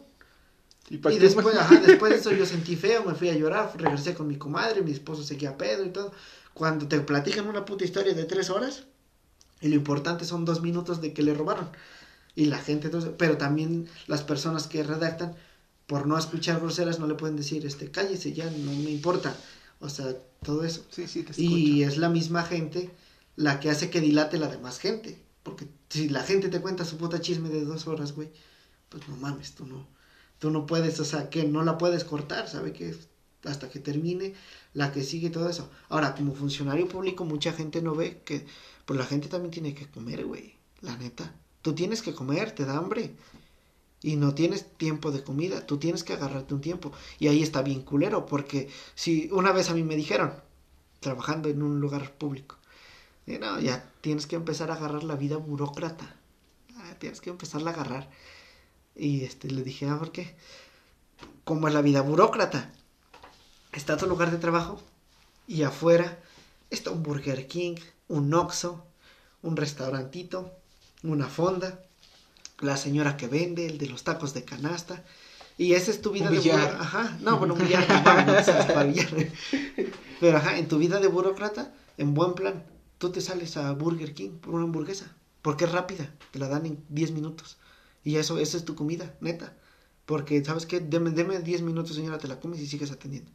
Y, 0.91 0.97
después, 0.97 1.55
después 1.87 2.13
de 2.13 2.19
eso 2.19 2.33
yo 2.33 2.45
sentí 2.45 2.75
feo, 2.75 3.05
me 3.05 3.15
fui 3.15 3.29
a 3.29 3.35
llorar, 3.35 3.73
regresé 3.77 4.15
con 4.15 4.27
mi 4.27 4.37
comadre, 4.37 4.83
mi 4.83 4.91
esposo 4.91 5.23
seguía 5.23 5.57
pedo 5.57 5.85
y 5.85 5.91
todo. 5.91 6.13
Cuando 6.53 6.89
te 6.89 6.99
platican 7.01 7.47
una 7.47 7.65
puta 7.65 7.85
historia 7.85 8.13
de 8.13 8.25
tres 8.25 8.51
horas, 8.51 8.85
y 9.61 9.69
lo 9.69 9.77
importante 9.77 10.25
son 10.25 10.45
dos 10.45 10.63
minutos 10.63 11.01
de 11.01 11.13
que 11.13 11.23
le 11.23 11.35
robaron. 11.35 11.69
Y 12.35 12.47
la 12.47 12.59
gente, 12.59 12.87
entonces, 12.87 13.13
pero 13.19 13.37
también 13.37 13.89
las 14.07 14.23
personas 14.23 14.67
que 14.67 14.83
redactan, 14.83 15.35
por 15.87 16.07
no 16.07 16.17
escuchar 16.17 16.61
groseras, 16.61 16.99
no 16.99 17.07
le 17.07 17.15
pueden 17.15 17.37
decir, 17.37 17.67
este, 17.67 17.91
cállese 17.91 18.33
ya, 18.33 18.49
no 18.51 18.73
me 18.73 18.91
importa. 18.91 19.37
O 19.81 19.89
sea, 19.89 20.15
todo 20.43 20.65
eso. 20.65 20.85
Sí, 20.91 21.09
sí, 21.09 21.23
te 21.23 21.41
y 21.41 21.83
es 21.83 21.99
la 21.99 22.09
misma 22.09 22.45
gente 22.45 22.91
la 23.37 23.59
que 23.61 23.71
hace 23.71 23.91
que 23.91 24.01
dilate 24.01 24.39
la 24.39 24.49
demás 24.49 24.79
gente. 24.79 25.19
Porque 25.43 25.67
si 25.89 26.09
la 26.09 26.23
gente 26.23 26.49
te 26.49 26.61
cuenta 26.61 26.85
su 26.85 26.97
puta 26.97 27.21
chisme 27.21 27.49
de 27.49 27.65
dos 27.65 27.87
horas, 27.87 28.13
güey, 28.13 28.31
pues 28.89 29.09
no 29.09 29.17
mames, 29.17 29.55
tú 29.55 29.67
no, 29.67 29.87
tú 30.39 30.51
no 30.51 30.67
puedes, 30.67 31.01
o 31.01 31.05
sea, 31.05 31.31
que 31.31 31.45
no 31.45 31.65
la 31.65 31.79
puedes 31.79 32.05
cortar, 32.05 32.49
¿sabe? 32.49 32.73
Que 32.73 32.95
hasta 33.45 33.71
que 33.71 33.81
termine 33.81 34.35
la 34.75 34.93
que 34.93 35.03
sigue 35.03 35.31
todo 35.31 35.49
eso. 35.49 35.71
Ahora, 35.89 36.15
como 36.15 36.35
funcionario 36.35 36.89
público, 36.89 37.25
mucha 37.25 37.53
gente 37.53 37.81
no 37.81 37.95
ve 37.95 38.23
que 38.25 38.47
pues 38.91 38.99
la 38.99 39.07
gente 39.07 39.29
también 39.29 39.53
tiene 39.53 39.73
que 39.73 39.87
comer, 39.87 40.25
güey. 40.25 40.53
La 40.81 40.97
neta. 40.97 41.33
Tú 41.63 41.77
tienes 41.77 42.03
que 42.03 42.13
comer, 42.13 42.51
te 42.51 42.65
da 42.65 42.77
hambre. 42.77 43.15
Y 44.03 44.17
no 44.17 44.35
tienes 44.35 44.67
tiempo 44.79 45.13
de 45.13 45.23
comida. 45.23 45.65
Tú 45.65 45.79
tienes 45.79 46.03
que 46.03 46.15
agarrarte 46.15 46.55
un 46.55 46.61
tiempo. 46.61 46.91
Y 47.21 47.29
ahí 47.29 47.41
está 47.41 47.63
bien 47.63 47.83
culero. 47.83 48.27
Porque 48.27 48.69
si 48.97 49.29
una 49.31 49.53
vez 49.53 49.71
a 49.71 49.75
mí 49.75 49.85
me 49.85 49.95
dijeron, 49.95 50.35
trabajando 50.99 51.49
en 51.49 51.63
un 51.63 51.79
lugar 51.79 52.15
público, 52.15 52.57
no, 53.29 53.61
ya 53.61 53.89
tienes 54.01 54.27
que 54.27 54.35
empezar 54.35 54.73
a 54.73 54.75
agarrar 54.75 55.05
la 55.05 55.15
vida 55.15 55.37
burócrata. 55.37 56.17
Ah, 56.79 56.97
tienes 56.99 57.21
que 57.21 57.31
empezar 57.31 57.65
a 57.65 57.71
agarrar. 57.71 58.11
Y 58.97 59.23
este, 59.23 59.53
le 59.53 59.63
dije, 59.63 59.87
ah, 59.89 60.01
¿por 60.01 60.11
qué? 60.11 60.35
Como 61.45 61.69
es 61.69 61.75
la 61.75 61.81
vida 61.81 62.01
burócrata. 62.01 62.73
Está 63.71 63.97
tu 63.97 64.09
lugar 64.09 64.33
de 64.33 64.39
trabajo 64.39 64.83
y 65.47 65.63
afuera 65.63 66.19
está 66.71 66.91
un 66.91 67.05
Burger 67.05 67.47
King, 67.47 67.77
un 68.11 68.35
Oxxo, 68.35 68.85
un 69.43 69.57
restaurantito, 69.57 70.53
una 71.05 71.29
fonda, 71.29 71.85
la 72.59 72.77
señora 72.77 73.17
que 73.17 73.29
vende, 73.29 73.67
el 73.67 73.79
de 73.79 73.87
los 73.87 74.03
tacos 74.05 74.35
de 74.35 74.45
canasta. 74.45 75.05
Y 75.57 75.75
esa 75.75 75.91
es 75.91 76.01
tu 76.01 76.11
vida 76.11 76.29
de 76.29 76.41
burócrata. 76.41 76.81
Ajá, 76.81 77.19
no, 77.21 77.39
bueno, 77.39 77.55
un 77.55 77.61
billar, 77.61 77.87
Pero 80.21 80.37
ajá, 80.37 80.59
en 80.59 80.69
tu 80.69 80.79
vida 80.79 81.01
de 81.01 81.07
burócrata, 81.07 81.73
en 81.99 82.13
buen 82.15 82.35
plan, 82.35 82.65
tú 82.99 83.11
te 83.11 83.21
sales 83.21 83.57
a 83.57 83.73
Burger 83.73 84.13
King 84.13 84.39
por 84.41 84.55
una 84.55 84.65
hamburguesa. 84.65 85.15
Porque 85.41 85.65
es 85.65 85.73
rápida, 85.73 86.13
te 86.33 86.39
la 86.39 86.49
dan 86.49 86.67
en 86.67 86.85
10 86.89 87.13
minutos. 87.13 87.59
Y 88.05 88.17
eso, 88.17 88.39
esa 88.39 88.57
es 88.57 88.65
tu 88.65 88.75
comida, 88.75 89.15
neta. 89.21 89.55
Porque, 90.05 90.45
¿sabes 90.45 90.67
qué? 90.67 90.81
Deme, 90.81 91.11
deme 91.11 91.39
10 91.39 91.63
minutos, 91.63 91.95
señora, 91.95 92.19
te 92.19 92.29
la 92.29 92.41
comes 92.41 92.61
y 92.61 92.67
sigues 92.67 92.91
atendiendo. 92.91 93.31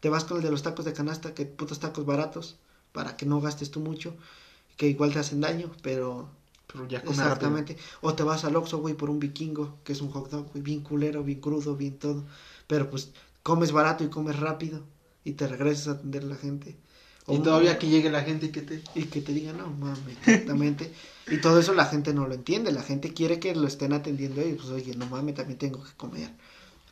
Te 0.00 0.10
vas 0.10 0.24
con 0.24 0.36
el 0.36 0.42
de 0.42 0.50
los 0.50 0.62
tacos 0.62 0.84
de 0.84 0.92
canasta, 0.92 1.34
que 1.34 1.46
putos 1.46 1.80
tacos 1.80 2.04
baratos 2.04 2.58
para 2.92 3.16
que 3.16 3.26
no 3.26 3.40
gastes 3.40 3.70
tú 3.70 3.80
mucho, 3.80 4.14
que 4.76 4.88
igual 4.88 5.12
te 5.12 5.18
hacen 5.18 5.40
daño, 5.40 5.70
pero... 5.82 6.30
Pero 6.70 6.86
ya 6.86 6.98
Exactamente. 6.98 7.78
O 8.02 8.12
te 8.14 8.22
vas 8.22 8.44
al 8.44 8.54
Oxxo, 8.54 8.78
güey, 8.78 8.94
por 8.94 9.08
un 9.08 9.18
vikingo, 9.18 9.78
que 9.84 9.92
es 9.94 10.02
un 10.02 10.10
hot 10.10 10.30
dog, 10.30 10.50
güey, 10.52 10.62
bien 10.62 10.82
culero, 10.82 11.24
bien 11.24 11.40
crudo, 11.40 11.74
bien 11.76 11.98
todo. 11.98 12.24
Pero 12.66 12.90
pues 12.90 13.10
comes 13.42 13.72
barato 13.72 14.04
y 14.04 14.08
comes 14.08 14.38
rápido 14.38 14.82
y 15.24 15.32
te 15.32 15.48
regresas 15.48 15.88
a 15.88 15.90
atender 15.92 16.24
a 16.24 16.26
la 16.26 16.36
gente. 16.36 16.76
Y 17.26 17.38
todavía 17.38 17.78
que 17.78 17.88
llegue 17.88 18.10
la 18.10 18.22
gente 18.22 18.46
y 18.46 18.48
que 18.50 18.62
te... 18.62 18.82
Y 18.94 19.04
que 19.04 19.20
te 19.20 19.32
diga, 19.32 19.52
no, 19.52 19.68
mames, 19.68 20.16
exactamente. 20.26 20.92
y 21.26 21.38
todo 21.40 21.58
eso 21.60 21.74
la 21.74 21.86
gente 21.86 22.14
no 22.14 22.26
lo 22.26 22.34
entiende, 22.34 22.72
la 22.72 22.82
gente 22.82 23.12
quiere 23.12 23.38
que 23.38 23.54
lo 23.54 23.66
estén 23.66 23.92
atendiendo 23.92 24.46
y 24.46 24.54
pues 24.54 24.68
oye, 24.68 24.94
no 24.94 25.06
mames, 25.06 25.34
también 25.34 25.58
tengo 25.58 25.82
que 25.82 25.92
comer. 25.96 26.30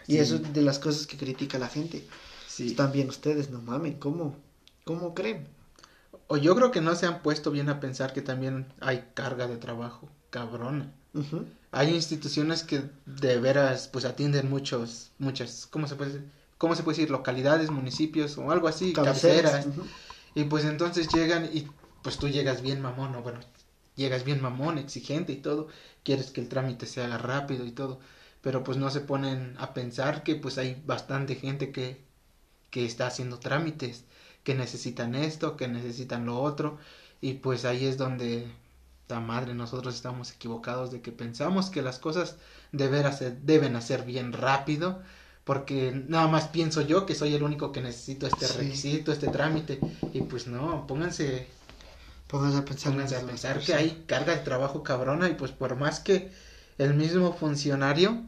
Y 0.07 0.19
eso 0.19 0.37
es 0.37 0.53
de 0.53 0.63
las 0.63 0.79
cosas 0.79 1.07
que 1.07 1.17
critica 1.17 1.59
la 1.59 1.69
gente. 1.69 2.07
Sí. 2.49 2.69
Están 2.69 2.93
bien 2.93 3.09
ustedes, 3.09 3.51
no 3.51 3.61
mames, 3.61 3.97
¿cómo? 3.99 4.37
¿Cómo 4.85 5.15
creen? 5.15 5.47
O 6.27 6.37
yo 6.37 6.55
creo 6.55 6.71
que 6.71 6.81
no 6.81 6.95
se 6.95 7.07
han 7.07 7.23
puesto 7.23 7.51
bien 7.51 7.69
a 7.69 7.81
pensar 7.81 8.13
que 8.13 8.23
también 8.23 8.73
hay 8.81 9.11
carga 9.15 9.47
de 9.47 9.57
trabajo, 9.57 10.09
cabrona. 10.31 10.93
Hay 11.73 11.95
instituciones 11.95 12.63
que 12.63 12.83
de 13.07 13.41
veras 13.41 13.89
pues 13.89 14.05
atienden 14.05 14.51
muchos, 14.51 15.13
muchas, 15.19 15.67
¿cómo 15.71 15.87
se 15.87 15.95
puede 15.97 16.23
¿Cómo 16.59 16.75
se 16.75 16.83
puede 16.83 16.97
decir? 16.97 17.11
Localidades, 17.11 17.71
municipios 17.71 18.39
o 18.39 18.51
algo 18.51 18.69
así, 18.69 18.93
cabeceras. 18.93 19.67
Y 20.35 20.45
pues 20.45 20.65
entonces 20.65 21.09
llegan 21.09 21.51
y 21.53 21.67
pues 22.03 22.19
tú 22.19 22.29
llegas 22.29 22.63
bien 22.63 22.81
mamón, 22.81 23.15
o 23.15 23.23
bueno, 23.23 23.41
llegas 23.95 24.25
bien 24.25 24.41
mamón, 24.41 24.79
exigente 24.79 25.33
y 25.33 25.37
todo, 25.37 25.69
quieres 26.03 26.31
que 26.31 26.41
el 26.41 26.49
trámite 26.49 26.87
se 26.87 27.03
haga 27.03 27.19
rápido 27.19 27.67
y 27.67 27.73
todo, 27.73 28.01
pero 28.43 28.63
pues 28.63 28.79
no 28.79 28.91
se 28.91 29.01
ponen 29.01 29.55
a 29.59 29.75
pensar 29.75 30.23
que 30.23 30.37
pues 30.37 30.59
hay 30.59 30.83
bastante 30.87 31.35
gente 31.35 31.73
que, 31.73 32.05
que 32.71 32.85
está 32.87 33.07
haciendo 33.07 33.39
trámites, 33.39 34.05
que 34.47 34.55
necesitan 34.55 35.17
esto, 35.17 35.57
que 35.57 35.67
necesitan 35.67 36.25
lo 36.25 36.41
otro, 36.41 36.79
y 37.21 37.35
pues 37.35 37.65
ahí 37.65 37.85
es 37.85 37.99
donde 37.99 38.47
la 39.09 39.19
madre 39.19 39.55
nosotros 39.55 39.97
estamos 39.97 40.33
equivocados 40.33 40.93
de 40.93 41.01
que 41.03 41.11
pensamos 41.11 41.69
que 41.69 41.83
las 41.83 41.99
cosas 41.99 42.37
deber 42.71 43.07
hacer, 43.07 43.39
deben 43.43 43.75
hacer 43.75 44.05
bien 44.05 44.33
rápido 44.33 45.03
porque 45.45 45.93
nada 46.09 46.29
más 46.29 46.47
pienso 46.49 46.81
yo 46.81 47.07
que 47.07 47.17
soy 47.17 47.35
el 47.35 47.43
único 47.43 47.73
que 47.73 47.81
necesito 47.81 48.29
este 48.29 48.47
requisito, 48.47 49.11
este 49.13 49.29
trámite, 49.29 49.83
y 50.13 50.23
pues 50.23 50.47
no, 50.47 50.87
pónganse, 50.87 51.49
pónganse 52.29 52.59
a 52.59 52.65
pensar, 52.65 52.93
pónganse 52.93 53.17
a 53.17 53.27
pensar 53.27 53.61
que 53.61 53.75
hay 53.75 54.05
carga 54.07 54.37
de 54.37 54.43
trabajo 54.45 54.85
cabrona 54.85 55.29
y 55.29 55.35
pues 55.35 55.51
por 55.51 55.75
más 55.77 55.99
que 56.01 56.31
el 56.79 56.95
mismo 56.95 57.33
funcionario, 57.33 58.23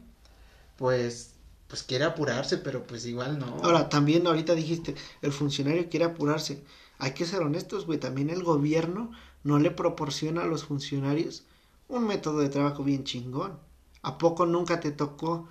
pues, 0.77 1.38
pues 1.69 1.83
quiere 1.83 2.03
apurarse, 2.03 2.57
pero 2.57 2.83
pues 2.83 3.05
igual 3.05 3.39
no. 3.39 3.45
Ahora, 3.63 3.87
también 3.87 4.25
ahorita 4.27 4.55
dijiste, 4.55 4.95
el 5.21 5.31
funcionario 5.31 5.87
quiere 5.87 6.05
apurarse, 6.05 6.63
hay 6.97 7.13
que 7.13 7.25
ser 7.25 7.41
honestos, 7.41 7.85
güey, 7.85 7.99
también 7.99 8.29
el 8.29 8.43
gobierno 8.43 9.11
no 9.43 9.59
le 9.59 9.71
proporciona 9.71 10.41
a 10.41 10.47
los 10.47 10.65
funcionarios 10.65 11.45
un 11.87 12.05
método 12.05 12.39
de 12.39 12.49
trabajo 12.49 12.83
bien 12.83 13.03
chingón. 13.03 13.57
¿A 14.01 14.17
poco 14.17 14.45
nunca 14.45 14.79
te 14.79 14.91
tocó 14.91 15.47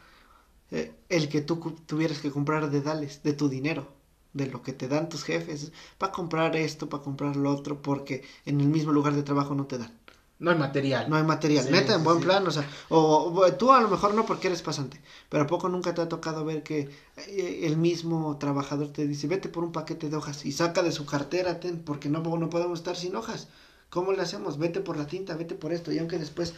eh, 0.70 0.94
el 1.08 1.28
que 1.28 1.40
tú 1.40 1.76
tuvieras 1.86 2.18
que 2.18 2.30
comprar 2.30 2.70
de 2.70 2.82
dales, 2.82 3.22
de 3.22 3.32
tu 3.32 3.48
dinero, 3.48 3.88
de 4.32 4.46
lo 4.46 4.62
que 4.62 4.72
te 4.72 4.88
dan 4.88 5.08
tus 5.08 5.24
jefes, 5.24 5.72
para 5.98 6.12
comprar 6.12 6.56
esto, 6.56 6.88
para 6.88 7.02
comprar 7.02 7.36
lo 7.36 7.50
otro, 7.52 7.80
porque 7.80 8.24
en 8.44 8.60
el 8.60 8.68
mismo 8.68 8.92
lugar 8.92 9.14
de 9.14 9.22
trabajo 9.22 9.54
no 9.54 9.66
te 9.66 9.78
dan. 9.78 9.97
No 10.38 10.52
hay 10.52 10.58
material. 10.58 11.10
No 11.10 11.16
hay 11.16 11.24
material. 11.24 11.70
Neta, 11.70 11.94
en 11.94 12.04
buen 12.04 12.20
plan, 12.20 12.46
o 12.46 12.50
sea, 12.50 12.68
o, 12.88 13.52
tú 13.58 13.72
a 13.72 13.80
lo 13.80 13.88
mejor 13.88 14.14
no 14.14 14.24
porque 14.24 14.46
eres 14.46 14.62
pasante, 14.62 15.00
pero 15.28 15.44
¿a 15.44 15.46
poco 15.48 15.68
nunca 15.68 15.94
te 15.94 16.00
ha 16.00 16.08
tocado 16.08 16.44
ver 16.44 16.62
que 16.62 16.88
eh, 17.16 17.60
el 17.64 17.76
mismo 17.76 18.38
trabajador 18.38 18.88
te 18.92 19.06
dice, 19.06 19.26
vete 19.26 19.48
por 19.48 19.64
un 19.64 19.72
paquete 19.72 20.08
de 20.08 20.16
hojas 20.16 20.44
y 20.46 20.52
saca 20.52 20.82
de 20.82 20.92
su 20.92 21.06
cartera, 21.06 21.58
ten, 21.58 21.82
porque 21.82 22.08
no, 22.08 22.20
no 22.20 22.50
podemos 22.50 22.78
estar 22.78 22.96
sin 22.96 23.16
hojas? 23.16 23.48
¿Cómo 23.90 24.12
le 24.12 24.22
hacemos? 24.22 24.58
Vete 24.58 24.80
por 24.80 24.96
la 24.96 25.06
tinta, 25.06 25.34
vete 25.34 25.56
por 25.56 25.72
esto, 25.72 25.90
y 25.92 25.98
aunque 25.98 26.18
después, 26.18 26.54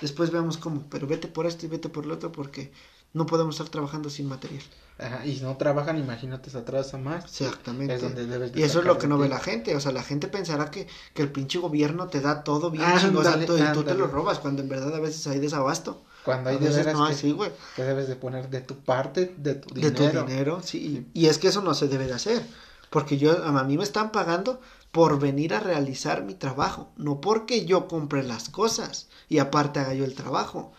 después 0.00 0.30
veamos 0.30 0.56
cómo, 0.56 0.84
pero 0.88 1.06
vete 1.06 1.28
por 1.28 1.44
esto 1.46 1.66
y 1.66 1.68
vete 1.68 1.90
por 1.90 2.06
lo 2.06 2.14
otro, 2.14 2.32
porque 2.32 2.72
no 3.12 3.26
podemos 3.26 3.54
estar 3.56 3.68
trabajando 3.70 4.10
sin 4.10 4.26
material. 4.26 4.62
Ajá, 4.98 5.24
y 5.24 5.36
si 5.36 5.42
no 5.42 5.56
trabajan, 5.56 5.96
imagínate, 5.98 6.50
se 6.50 6.58
atrasa 6.58 6.98
más. 6.98 7.24
Exactamente. 7.24 7.94
Es 7.94 8.02
donde 8.02 8.26
debes 8.26 8.50
y 8.54 8.62
eso 8.62 8.80
es 8.80 8.84
lo 8.84 8.98
que 8.98 9.06
no 9.06 9.16
ve 9.16 9.28
la 9.28 9.38
gente. 9.38 9.76
O 9.76 9.80
sea, 9.80 9.92
la 9.92 10.02
gente 10.02 10.26
pensará 10.26 10.70
que, 10.70 10.88
que 11.14 11.22
el 11.22 11.30
pinche 11.30 11.58
gobierno 11.58 12.08
te 12.08 12.20
da 12.20 12.42
todo 12.42 12.70
bien 12.70 12.84
y 12.84 13.72
tú 13.72 13.84
te 13.84 13.94
lo 13.94 14.08
robas, 14.08 14.40
cuando 14.40 14.62
en 14.62 14.68
verdad 14.68 14.94
a 14.94 15.00
veces 15.00 15.26
hay 15.28 15.38
desabasto. 15.38 16.02
Cuando 16.24 16.50
hay 16.50 16.58
de 16.58 16.68
veras 16.68 16.94
no 16.94 17.08
que, 17.08 17.32
güey. 17.32 17.52
que 17.76 17.84
debes 17.84 18.08
de 18.08 18.16
poner 18.16 18.50
de 18.50 18.60
tu 18.60 18.74
parte, 18.74 19.34
de 19.38 19.54
tu 19.54 19.72
dinero. 19.72 19.94
De 19.94 20.10
tu 20.10 20.26
dinero, 20.26 20.60
sí. 20.62 21.06
Y 21.14 21.26
es 21.26 21.38
que 21.38 21.48
eso 21.48 21.62
no 21.62 21.74
se 21.74 21.88
debe 21.88 22.06
de 22.06 22.14
hacer. 22.14 22.44
Porque 22.90 23.18
yo, 23.18 23.44
a 23.44 23.64
mí 23.64 23.78
me 23.78 23.84
están 23.84 24.10
pagando 24.10 24.60
por 24.90 25.20
venir 25.20 25.54
a 25.54 25.60
realizar 25.60 26.22
mi 26.22 26.34
trabajo, 26.34 26.90
no 26.96 27.20
porque 27.20 27.66
yo 27.66 27.88
compre 27.88 28.22
las 28.22 28.48
cosas 28.48 29.08
y 29.28 29.38
aparte 29.38 29.80
haga 29.80 29.94
yo 29.94 30.04
el 30.04 30.14
trabajo 30.14 30.72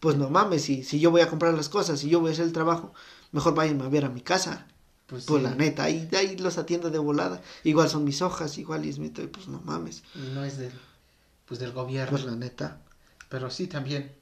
pues 0.00 0.16
no 0.16 0.30
mames, 0.30 0.62
si, 0.62 0.84
si 0.84 1.00
yo 1.00 1.10
voy 1.10 1.20
a 1.20 1.28
comprar 1.28 1.54
las 1.54 1.68
cosas, 1.68 2.00
si 2.00 2.08
yo 2.08 2.20
voy 2.20 2.30
a 2.30 2.32
hacer 2.32 2.46
el 2.46 2.52
trabajo, 2.52 2.92
mejor 3.32 3.54
vayan 3.54 3.80
a 3.82 3.88
ver 3.88 4.04
a 4.04 4.08
mi 4.08 4.20
casa. 4.20 4.66
Pues, 5.06 5.24
pues 5.24 5.42
la 5.42 5.54
neta, 5.54 5.84
ahí, 5.84 6.06
ahí 6.12 6.36
los 6.36 6.58
atiendo 6.58 6.90
de 6.90 6.98
volada. 6.98 7.40
Igual 7.64 7.88
son 7.88 8.04
mis 8.04 8.20
hojas, 8.20 8.58
igual 8.58 8.84
y 8.84 8.90
es 8.90 8.98
mi, 8.98 9.08
pues 9.08 9.48
no 9.48 9.60
mames. 9.64 10.02
No 10.34 10.44
es 10.44 10.58
del, 10.58 10.72
pues 11.46 11.58
del 11.58 11.72
gobierno. 11.72 12.10
Pues 12.10 12.24
la 12.24 12.36
neta. 12.36 12.82
Pero 13.30 13.50
sí 13.50 13.66
también 13.66 14.12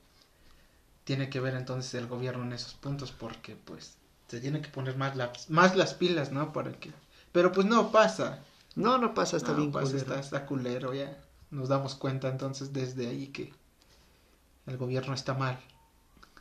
tiene 1.05 1.29
que 1.29 1.41
ver 1.41 1.55
entonces 1.55 1.93
el 1.95 2.07
gobierno 2.07 2.45
en 2.45 2.53
esos 2.53 2.75
puntos 2.75 3.13
porque 3.13 3.57
pues 3.57 3.97
se 4.29 4.41
tiene 4.41 4.61
que 4.61 4.69
poner 4.69 4.97
más 4.97 5.17
las, 5.17 5.51
más 5.51 5.77
las 5.77 5.95
pilas, 5.95 6.33
¿no? 6.33 6.53
Para 6.53 6.73
que... 6.73 6.93
Pero 7.33 7.53
pues 7.53 7.67
no 7.67 7.91
pasa. 7.91 8.43
No, 8.77 8.99
no 8.99 9.15
pasa, 9.15 9.37
está 9.37 9.53
bien 9.53 9.73
pasa, 9.73 9.97
Está, 9.97 10.21
está 10.21 10.47
culero, 10.47 10.95
ya. 10.95 11.17
Nos 11.51 11.69
damos 11.69 11.95
cuenta 11.95 12.29
entonces 12.29 12.73
desde 12.73 13.09
ahí 13.09 13.29
que 13.29 13.53
el 14.67 14.77
gobierno 14.77 15.15
está 15.15 15.35
mal. 15.35 15.59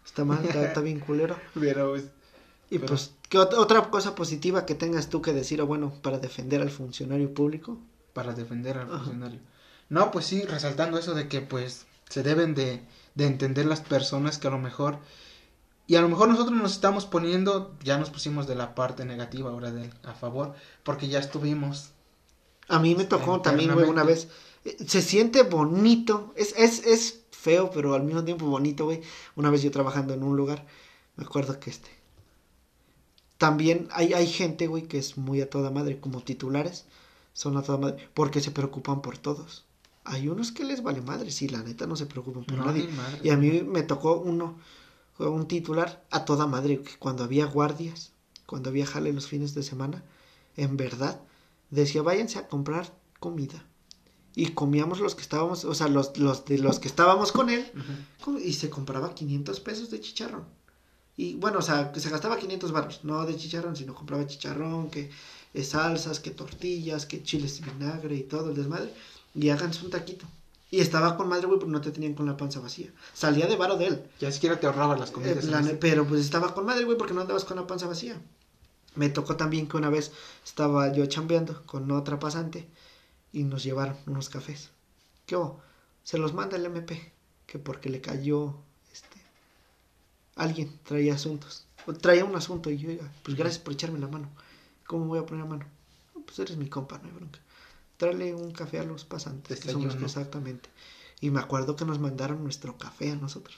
Está 0.05 0.25
mal, 0.25 0.45
está, 0.45 0.81
bien 0.81 0.99
culero. 1.07 1.35
Pero, 1.53 1.91
pues, 1.91 2.05
y 2.69 2.79
pues, 2.79 3.13
¿qué 3.29 3.37
otra 3.37 3.89
cosa 3.89 4.15
positiva 4.15 4.65
que 4.65 4.75
tengas 4.75 5.09
tú 5.09 5.21
que 5.21 5.33
decir, 5.33 5.61
o 5.61 5.67
bueno, 5.67 5.93
para 6.01 6.19
defender 6.19 6.61
al 6.61 6.69
funcionario 6.69 7.33
público? 7.33 7.77
Para 8.13 8.33
defender 8.33 8.77
al 8.77 8.87
funcionario. 8.87 9.39
No, 9.89 10.11
pues 10.11 10.25
sí, 10.25 10.43
resaltando 10.43 10.97
eso 10.97 11.13
de 11.13 11.27
que 11.27 11.41
pues 11.41 11.85
se 12.09 12.23
deben 12.23 12.55
de, 12.55 12.83
de 13.13 13.25
entender 13.25 13.65
las 13.65 13.81
personas 13.81 14.39
que 14.39 14.47
a 14.47 14.51
lo 14.51 14.57
mejor 14.57 14.99
y 15.87 15.95
a 15.95 16.01
lo 16.01 16.09
mejor 16.09 16.29
nosotros 16.29 16.57
nos 16.57 16.73
estamos 16.73 17.05
poniendo, 17.05 17.75
ya 17.83 17.97
nos 17.97 18.09
pusimos 18.09 18.47
de 18.47 18.55
la 18.55 18.73
parte 18.73 19.05
negativa 19.05 19.51
ahora 19.51 19.71
de 19.71 19.91
a 20.03 20.13
favor, 20.13 20.55
porque 20.83 21.07
ya 21.07 21.19
estuvimos. 21.19 21.91
A 22.67 22.79
mí 22.79 22.95
me 22.95 23.05
tocó 23.05 23.41
también, 23.41 23.73
güey, 23.73 23.87
una 23.87 24.03
vez. 24.03 24.29
Eh, 24.63 24.77
se 24.87 25.03
siente 25.03 25.43
bonito, 25.43 26.33
es, 26.35 26.55
es, 26.57 26.83
es 26.85 27.24
feo, 27.45 27.69
pero 27.71 27.93
al 27.93 28.03
mismo 28.03 28.23
tiempo 28.23 28.47
bonito, 28.47 28.85
güey. 28.85 29.01
Una 29.35 29.51
vez 29.51 29.61
yo 29.61 29.69
trabajando 29.69 30.15
en 30.15 30.23
un 30.23 30.35
lugar, 30.35 30.65
me 31.15 31.23
acuerdo 31.25 31.59
que 31.59 31.69
este. 31.69 31.89
También 33.37 33.87
hay, 33.91 34.13
hay 34.13 34.27
gente, 34.27 34.65
güey, 34.65 34.83
que 34.87 34.97
es 34.97 35.17
muy 35.17 35.41
a 35.41 35.49
toda 35.49 35.69
madre, 35.69 35.99
como 35.99 36.21
titulares, 36.21 36.85
son 37.33 37.55
a 37.57 37.61
toda 37.61 37.77
madre, 37.77 38.09
porque 38.15 38.41
se 38.41 38.49
preocupan 38.49 39.01
por 39.03 39.19
todos. 39.19 39.65
Hay 40.05 40.27
unos 40.27 40.51
que 40.51 40.63
les 40.63 40.81
vale 40.81 41.01
madre, 41.01 41.29
sí, 41.29 41.47
la 41.47 41.61
neta 41.61 41.85
no 41.85 41.95
se 41.95 42.07
preocupan 42.07 42.45
por 42.45 42.57
nadie. 42.57 42.89
y 43.23 43.29
a 43.29 43.37
mí 43.37 43.61
me 43.61 43.83
tocó 43.83 44.17
uno, 44.19 44.55
un 45.19 45.47
titular 45.47 46.03
a 46.09 46.25
toda 46.25 46.47
madre, 46.47 46.81
que 46.81 46.97
cuando 46.97 47.23
había 47.23 47.45
guardias, 47.45 48.13
cuando 48.47 48.69
había 48.69 48.87
jale 48.87 49.13
los 49.13 49.27
fines 49.27 49.53
de 49.53 49.61
semana, 49.61 50.03
en 50.57 50.77
verdad, 50.77 51.21
decía, 51.69 52.01
váyanse 52.01 52.39
a 52.39 52.47
comprar 52.47 52.91
comida 53.19 53.65
y 54.35 54.47
comíamos 54.47 54.99
los 54.99 55.15
que 55.15 55.21
estábamos, 55.21 55.63
o 55.63 55.73
sea, 55.73 55.87
los, 55.87 56.17
los 56.17 56.43
de 56.45 56.57
los 56.57 56.79
que 56.79 56.89
estábamos 56.89 57.31
con 57.31 57.49
él, 57.49 57.65
y 58.43 58.53
se 58.53 58.69
compraba 58.69 59.15
500 59.15 59.59
pesos 59.61 59.89
de 59.89 60.01
chicharrón. 60.01 60.43
Y 61.15 61.35
bueno, 61.35 61.59
o 61.59 61.61
sea, 61.61 61.93
que 61.93 62.01
se 62.01 62.09
gastaba 62.09 62.37
500 62.37 62.71
baros, 62.73 62.99
no 63.03 63.25
de 63.25 63.37
chicharrón, 63.37 63.77
sino 63.77 63.95
compraba 63.95 64.27
chicharrón, 64.27 64.89
que 64.89 65.09
salsas, 65.63 66.19
que 66.19 66.31
tortillas, 66.31 67.05
que 67.05 67.23
chiles 67.23 67.59
y 67.59 67.63
vinagre 67.63 68.15
y 68.15 68.23
todo 68.23 68.49
el 68.49 68.55
desmadre, 68.55 68.93
y 69.33 69.49
háganse 69.49 69.85
un 69.85 69.91
taquito. 69.91 70.25
Y 70.69 70.81
estaba 70.81 71.15
con 71.15 71.29
madre, 71.29 71.45
güey, 71.45 71.57
porque 71.57 71.71
no 71.71 71.79
te 71.79 71.91
tenían 71.91 72.15
con 72.15 72.25
la 72.25 72.35
panza 72.35 72.59
vacía. 72.59 72.89
Salía 73.13 73.47
de 73.47 73.55
varo 73.55 73.77
de 73.77 73.87
él. 73.87 74.03
Ya 74.19 74.31
siquiera 74.31 74.59
te 74.59 74.67
ahorraban 74.67 74.99
las 74.99 75.11
comidas. 75.11 75.45
Eh, 75.45 75.77
pero 75.79 76.05
pues 76.05 76.19
estaba 76.19 76.53
con 76.53 76.65
madre, 76.65 76.83
güey, 76.83 76.97
porque 76.97 77.13
no 77.13 77.21
andabas 77.21 77.45
con 77.45 77.55
la 77.55 77.67
panza 77.67 77.87
vacía. 77.87 78.19
Me 78.95 79.07
tocó 79.09 79.37
también 79.37 79.67
que 79.67 79.77
una 79.77 79.89
vez 79.89 80.11
estaba 80.43 80.91
yo 80.91 81.05
chambeando 81.05 81.65
con 81.65 81.89
otra 81.91 82.19
pasante 82.19 82.67
y 83.35 83.43
nos 83.43 83.63
llevaron 83.63 83.97
unos 84.07 84.29
cafés. 84.29 84.71
¿Qué 85.25 85.37
Se 86.03 86.17
los 86.17 86.33
manda 86.33 86.55
el 86.55 86.65
MP, 86.65 87.11
que 87.45 87.59
porque 87.59 87.89
le 87.89 87.99
cayó 87.99 88.55
este 88.91 89.17
alguien 90.35 90.79
traía 90.83 91.15
asuntos. 91.15 91.65
traía 92.01 92.23
un 92.23 92.35
asunto 92.35 92.69
y 92.69 92.77
yo, 92.77 92.89
pues 93.23 93.37
gracias 93.37 93.61
por 93.61 93.73
echarme 93.73 93.99
la 93.99 94.07
mano. 94.07 94.29
¿Cómo 94.87 95.05
voy 95.05 95.19
a 95.19 95.25
poner 95.25 95.43
la 95.43 95.49
mano? 95.49 95.65
pues 96.25 96.39
eres 96.39 96.57
mi 96.57 96.69
compa, 96.69 96.97
no 96.97 97.07
hay 97.07 97.11
bronca. 97.13 97.39
Tráele 97.97 98.33
un 98.33 98.51
café 98.51 98.79
a 98.79 98.83
los 98.83 99.05
pasantes, 99.05 99.59
que 99.59 99.71
exactamente. 99.71 100.69
Y 101.19 101.29
me 101.29 101.39
acuerdo 101.39 101.75
que 101.75 101.85
nos 101.85 101.99
mandaron 101.99 102.41
nuestro 102.41 102.77
café 102.77 103.11
a 103.11 103.15
nosotros. 103.15 103.57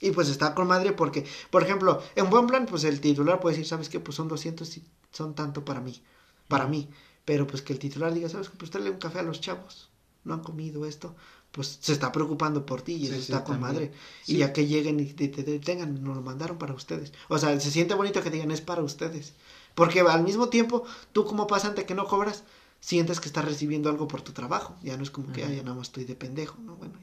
Y 0.00 0.12
pues 0.12 0.28
está 0.28 0.54
con 0.54 0.68
madre 0.68 0.92
porque, 0.92 1.26
por 1.50 1.64
ejemplo, 1.64 2.02
en 2.14 2.30
buen 2.30 2.46
plan, 2.46 2.66
pues 2.66 2.84
el 2.84 3.00
titular 3.00 3.40
puede 3.40 3.56
decir, 3.56 3.68
¿sabes 3.68 3.88
qué? 3.88 3.98
Pues 3.98 4.16
son 4.16 4.28
200 4.28 4.76
y 4.76 4.84
son 5.10 5.34
tanto 5.34 5.64
para 5.64 5.80
mí. 5.80 6.00
Para 6.46 6.66
mí. 6.66 6.88
Pero 7.28 7.46
pues 7.46 7.60
que 7.60 7.74
el 7.74 7.78
titular 7.78 8.14
diga, 8.14 8.30
¿sabes? 8.30 8.48
Pues 8.48 8.70
trae 8.70 8.88
un 8.88 8.96
café 8.96 9.18
a 9.18 9.22
los 9.22 9.42
chavos. 9.42 9.90
No 10.24 10.32
han 10.32 10.40
comido 10.40 10.86
esto. 10.86 11.14
Pues 11.52 11.76
se 11.78 11.92
está 11.92 12.10
preocupando 12.10 12.64
por 12.64 12.80
ti 12.80 12.94
y 12.94 13.06
eso 13.06 13.16
está 13.16 13.44
con 13.44 13.60
madre. 13.60 13.92
Y 14.26 14.38
ya 14.38 14.54
que 14.54 14.66
lleguen 14.66 14.98
y 14.98 15.12
te, 15.12 15.28
detengan, 15.28 16.02
nos 16.02 16.16
lo 16.16 16.22
mandaron 16.22 16.56
para 16.56 16.72
ustedes. 16.72 17.12
O 17.28 17.36
sea, 17.36 17.60
se 17.60 17.70
siente 17.70 17.92
bonito 17.92 18.22
que 18.22 18.30
digan, 18.30 18.50
es 18.50 18.62
para 18.62 18.82
ustedes. 18.82 19.34
Porque 19.74 20.00
al 20.00 20.22
mismo 20.22 20.48
tiempo, 20.48 20.84
tú 21.12 21.26
como 21.26 21.46
pasante 21.46 21.84
que 21.84 21.94
no 21.94 22.06
cobras, 22.06 22.44
sientes 22.80 23.20
que 23.20 23.28
estás 23.28 23.44
recibiendo 23.44 23.90
algo 23.90 24.08
por 24.08 24.22
tu 24.22 24.32
trabajo. 24.32 24.74
Ya 24.82 24.96
no 24.96 25.02
es 25.02 25.10
como 25.10 25.30
que, 25.30 25.42
ya 25.42 25.62
nada 25.62 25.74
más 25.74 25.88
estoy 25.88 26.04
de 26.04 26.14
pendejo, 26.14 26.56
¿no? 26.62 26.76
Bueno, 26.76 26.94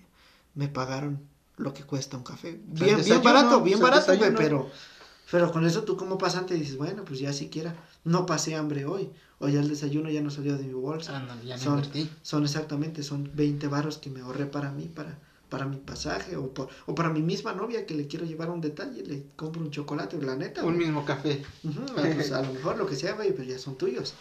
me 0.56 0.70
pagaron 0.70 1.20
lo 1.58 1.72
que 1.76 1.84
cuesta 1.84 2.18
un 2.18 2.24
café. 2.24 2.60
Bien, 2.66 3.00
bien 3.06 3.22
barato, 3.22 3.62
bien 3.62 3.80
barato, 3.80 4.12
pero, 4.36 4.72
pero 5.30 5.52
con 5.52 5.68
eso 5.68 5.84
tú 5.84 5.96
como 5.96 6.18
pasante 6.18 6.56
dices, 6.56 6.78
bueno, 6.78 7.06
pues 7.06 7.20
ya 7.20 7.32
siquiera, 7.32 7.76
no 8.04 8.26
pasé 8.26 8.56
hambre 8.56 8.86
hoy, 8.86 9.12
o 9.40 9.48
ya 9.48 9.60
el 9.60 9.68
desayuno 9.68 10.10
ya 10.10 10.22
no 10.22 10.30
salió 10.30 10.58
de 10.58 10.64
mi 10.64 10.74
bolsa. 10.74 11.18
Ah, 11.18 11.38
ya 11.44 11.58
son, 11.58 11.84
son 12.22 12.44
exactamente, 12.44 13.04
son 13.04 13.30
20 13.34 13.68
varos 13.68 13.98
que 13.98 14.10
me 14.10 14.22
ahorré 14.22 14.46
para 14.46 14.72
mí, 14.72 14.90
para, 14.94 15.18
para 15.50 15.66
mi 15.66 15.78
pasaje, 15.78 16.38
o, 16.38 16.54
por, 16.54 16.70
o 16.86 16.96
para 16.96 17.10
mi 17.10 17.22
misma 17.22 17.54
novia 17.54 17.86
que 17.86 17.96
le 17.96 18.08
quiero 18.08 18.26
llevar 18.26 18.50
un 18.50 18.62
detalle, 18.62 19.04
le 19.04 19.26
compro 19.36 19.62
un 19.62 19.72
chocolate, 19.72 20.22
la 20.22 20.36
neta. 20.36 20.64
Un 20.64 20.78
mismo 20.78 21.06
café. 21.06 21.44
pues 22.16 22.32
a 22.32 22.42
lo 22.42 22.54
mejor 22.54 22.78
lo 22.78 22.88
que 22.88 22.96
sea, 22.96 23.14
güey, 23.14 23.32
pero 23.34 23.44
ya 23.44 23.60
son 23.60 23.78
tuyos. 23.78 24.14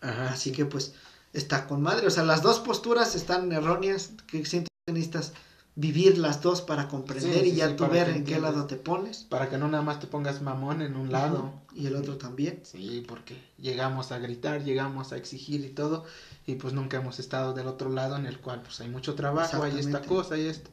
Ajá. 0.00 0.30
Así 0.30 0.52
que 0.52 0.64
pues 0.64 0.94
está 1.32 1.66
con 1.66 1.82
madre, 1.82 2.06
o 2.06 2.10
sea, 2.10 2.22
las 2.22 2.42
dos 2.42 2.60
posturas 2.60 3.14
están 3.16 3.50
erróneas, 3.50 4.12
que 4.28 4.44
siento 4.44 4.68
que 4.86 4.92
necesitas 4.92 5.32
vivir 5.76 6.18
las 6.18 6.40
dos 6.40 6.62
para 6.62 6.88
comprender 6.88 7.44
y 7.46 7.54
ya 7.56 7.74
tú 7.74 7.86
ver 7.88 8.08
en 8.08 8.24
qué 8.24 8.38
lado 8.38 8.66
te 8.66 8.76
pones. 8.76 9.24
Para 9.24 9.48
que 9.48 9.58
no 9.58 9.68
nada 9.68 9.82
más 9.82 10.00
te 10.00 10.06
pongas 10.06 10.40
mamón 10.40 10.82
en 10.82 10.96
un 10.96 11.10
lado. 11.10 11.52
Y 11.74 11.86
el 11.86 11.96
otro 11.96 12.16
también. 12.16 12.60
Sí, 12.62 13.04
porque 13.06 13.36
llegamos 13.58 14.12
a 14.12 14.18
gritar, 14.18 14.62
llegamos 14.62 15.12
a 15.12 15.16
exigir 15.16 15.64
y 15.64 15.70
todo, 15.70 16.04
y 16.46 16.54
pues 16.54 16.72
nunca 16.72 16.98
hemos 16.98 17.18
estado 17.18 17.52
del 17.52 17.66
otro 17.66 17.90
lado 17.90 18.16
en 18.16 18.26
el 18.26 18.38
cual 18.38 18.62
pues 18.62 18.80
hay 18.80 18.88
mucho 18.88 19.14
trabajo, 19.14 19.62
hay 19.62 19.78
esta 19.78 20.02
cosa 20.02 20.36
y 20.38 20.46
esto. 20.46 20.70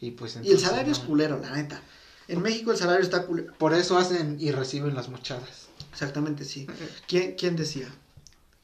Y 0.00 0.10
pues 0.10 0.38
Y 0.42 0.50
el 0.50 0.58
salario 0.58 0.92
es 0.92 0.98
culero, 0.98 1.38
la 1.38 1.52
neta. 1.54 1.80
En 2.28 2.42
México 2.42 2.72
el 2.72 2.76
salario 2.76 3.02
está 3.02 3.26
culero. 3.26 3.52
Por 3.54 3.72
eso 3.72 3.96
hacen 3.96 4.36
y 4.38 4.50
reciben 4.50 4.94
las 4.94 5.08
mochadas. 5.08 5.68
Exactamente, 5.92 6.44
sí. 6.44 6.66
¿Quién, 7.06 7.34
quién 7.36 7.56
decía? 7.56 7.88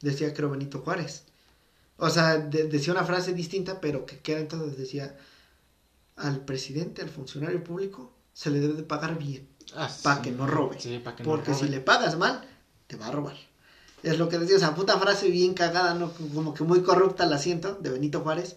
Decía 0.00 0.34
creo 0.34 0.50
Benito 0.50 0.80
Juárez. 0.80 1.22
O 1.96 2.10
sea, 2.10 2.38
decía 2.38 2.92
una 2.92 3.04
frase 3.04 3.32
distinta, 3.32 3.80
pero 3.80 4.06
que 4.06 4.18
queda 4.18 4.38
entonces 4.38 4.76
decía 4.76 5.16
al 6.18 6.40
presidente, 6.44 7.02
al 7.02 7.08
funcionario 7.08 7.62
público, 7.62 8.12
se 8.32 8.50
le 8.50 8.60
debe 8.60 8.74
de 8.74 8.82
pagar 8.82 9.18
bien. 9.18 9.48
Ah, 9.76 9.90
para 10.02 10.22
que 10.22 10.30
no 10.30 10.46
robe. 10.46 10.78
porque 11.24 11.54
si 11.54 11.68
le 11.68 11.80
pagas 11.80 12.16
mal, 12.16 12.42
te 12.86 12.96
va 12.96 13.08
a 13.08 13.10
robar. 13.10 13.36
Es 14.02 14.18
lo 14.18 14.28
que 14.28 14.38
decía, 14.38 14.56
esa 14.56 14.74
puta 14.74 14.98
frase 14.98 15.28
bien 15.28 15.54
cagada, 15.54 15.94
¿no? 15.94 16.12
Como 16.12 16.54
que 16.54 16.64
muy 16.64 16.82
corrupta 16.82 17.26
la 17.26 17.38
siento, 17.38 17.74
de 17.74 17.90
Benito 17.90 18.20
Juárez. 18.20 18.56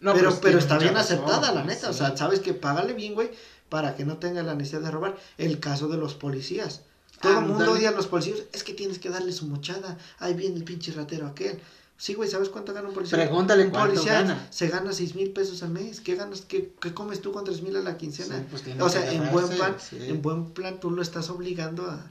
No, 0.00 0.12
pero, 0.12 0.30
pues, 0.30 0.40
pero 0.42 0.58
está 0.58 0.78
bien 0.78 0.96
aceptada, 0.96 1.52
la 1.52 1.62
neta. 1.62 1.90
O 1.90 1.92
sea, 1.92 2.16
sabes 2.16 2.40
que 2.40 2.52
págale 2.52 2.92
bien, 2.92 3.14
güey, 3.14 3.30
para 3.68 3.94
que 3.94 4.04
no 4.04 4.18
tenga 4.18 4.42
la 4.42 4.54
necesidad 4.54 4.82
de 4.82 4.90
robar. 4.90 5.16
El 5.38 5.60
caso 5.60 5.88
de 5.88 5.96
los 5.96 6.14
policías. 6.14 6.82
Todo 7.20 7.38
el 7.38 7.44
mundo 7.46 7.72
odia 7.72 7.90
a 7.90 7.92
los 7.92 8.08
policías. 8.08 8.42
Es 8.52 8.64
que 8.64 8.74
tienes 8.74 8.98
que 8.98 9.08
darle 9.08 9.32
su 9.32 9.46
mochada. 9.46 9.96
Ahí 10.18 10.34
viene 10.34 10.56
el 10.56 10.64
pinche 10.64 10.90
ratero 10.90 11.28
aquel. 11.28 11.60
Sí, 12.02 12.14
güey, 12.14 12.28
¿sabes 12.28 12.48
cuánto 12.48 12.74
gana 12.74 12.88
un 12.88 12.94
policía? 12.94 13.16
Pregúntale 13.16 13.66
un 13.66 13.70
policía 13.70 14.14
gana. 14.14 14.48
Se 14.50 14.66
gana 14.66 14.92
seis 14.92 15.14
mil 15.14 15.30
pesos 15.30 15.62
al 15.62 15.70
mes. 15.70 16.00
¿Qué 16.00 16.16
ganas? 16.16 16.40
¿Qué, 16.40 16.74
qué 16.80 16.92
comes 16.92 17.22
tú 17.22 17.30
con 17.30 17.44
tres 17.44 17.62
mil 17.62 17.76
a 17.76 17.80
la 17.80 17.96
quincena? 17.96 18.44
Pues 18.50 18.64
o 18.80 18.88
sea, 18.88 19.12
en 19.12 19.30
buen 19.30 19.48
plan, 19.48 19.76
en 19.92 20.20
buen 20.20 20.50
plan 20.50 20.80
tú 20.80 20.90
lo 20.90 21.00
estás 21.00 21.30
obligando 21.30 21.88
a... 21.88 22.10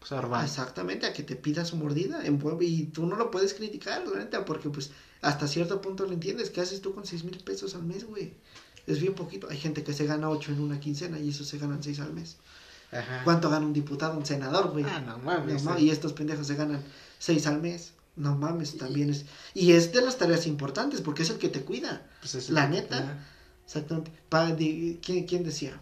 Pues 0.00 0.10
a 0.10 0.42
Exactamente, 0.42 1.06
a 1.06 1.12
que 1.12 1.22
te 1.22 1.36
pida 1.36 1.64
su 1.64 1.76
mordida. 1.76 2.26
En 2.26 2.40
buen, 2.40 2.56
y 2.60 2.86
tú 2.86 3.06
no 3.06 3.14
lo 3.14 3.30
puedes 3.30 3.54
criticar, 3.54 4.04
la 4.08 4.18
neta, 4.18 4.44
porque 4.44 4.70
pues 4.70 4.90
hasta 5.22 5.46
cierto 5.46 5.80
punto 5.80 6.04
lo 6.04 6.14
entiendes. 6.14 6.50
¿Qué 6.50 6.60
haces 6.60 6.80
tú 6.80 6.92
con 6.92 7.06
seis 7.06 7.22
mil 7.22 7.38
pesos 7.38 7.76
al 7.76 7.84
mes, 7.84 8.08
güey? 8.08 8.34
Es 8.88 8.98
bien 8.98 9.14
poquito. 9.14 9.46
Hay 9.48 9.58
gente 9.58 9.84
que 9.84 9.92
se 9.92 10.04
gana 10.04 10.30
ocho 10.30 10.50
en 10.50 10.60
una 10.60 10.80
quincena 10.80 11.16
y 11.20 11.28
eso 11.28 11.44
se 11.44 11.58
ganan 11.58 11.80
seis 11.80 12.00
al 12.00 12.12
mes. 12.12 12.38
Ajá. 12.90 13.22
¿Cuánto 13.22 13.50
gana 13.50 13.64
un 13.64 13.72
diputado, 13.72 14.18
un 14.18 14.26
senador, 14.26 14.72
güey? 14.72 14.84
Ah, 14.84 14.98
no 14.98 15.18
mames. 15.18 15.62
y 15.78 15.90
estos 15.90 16.12
pendejos 16.12 16.48
se 16.48 16.56
ganan 16.56 16.82
seis 17.20 17.46
al 17.46 17.62
mes. 17.62 17.92
No 18.18 18.34
mames, 18.36 18.76
también 18.76 19.10
es. 19.10 19.26
Y 19.54 19.72
es 19.72 19.92
de 19.92 20.02
las 20.02 20.18
tareas 20.18 20.46
importantes 20.48 21.00
porque 21.00 21.22
es 21.22 21.30
el 21.30 21.38
que 21.38 21.48
te 21.48 21.64
cuida. 21.64 22.04
Pues 22.20 22.50
la 22.50 22.68
neta. 22.68 23.24
Exactamente. 23.64 24.10
¿quién, 25.00 25.44
decía? 25.44 25.80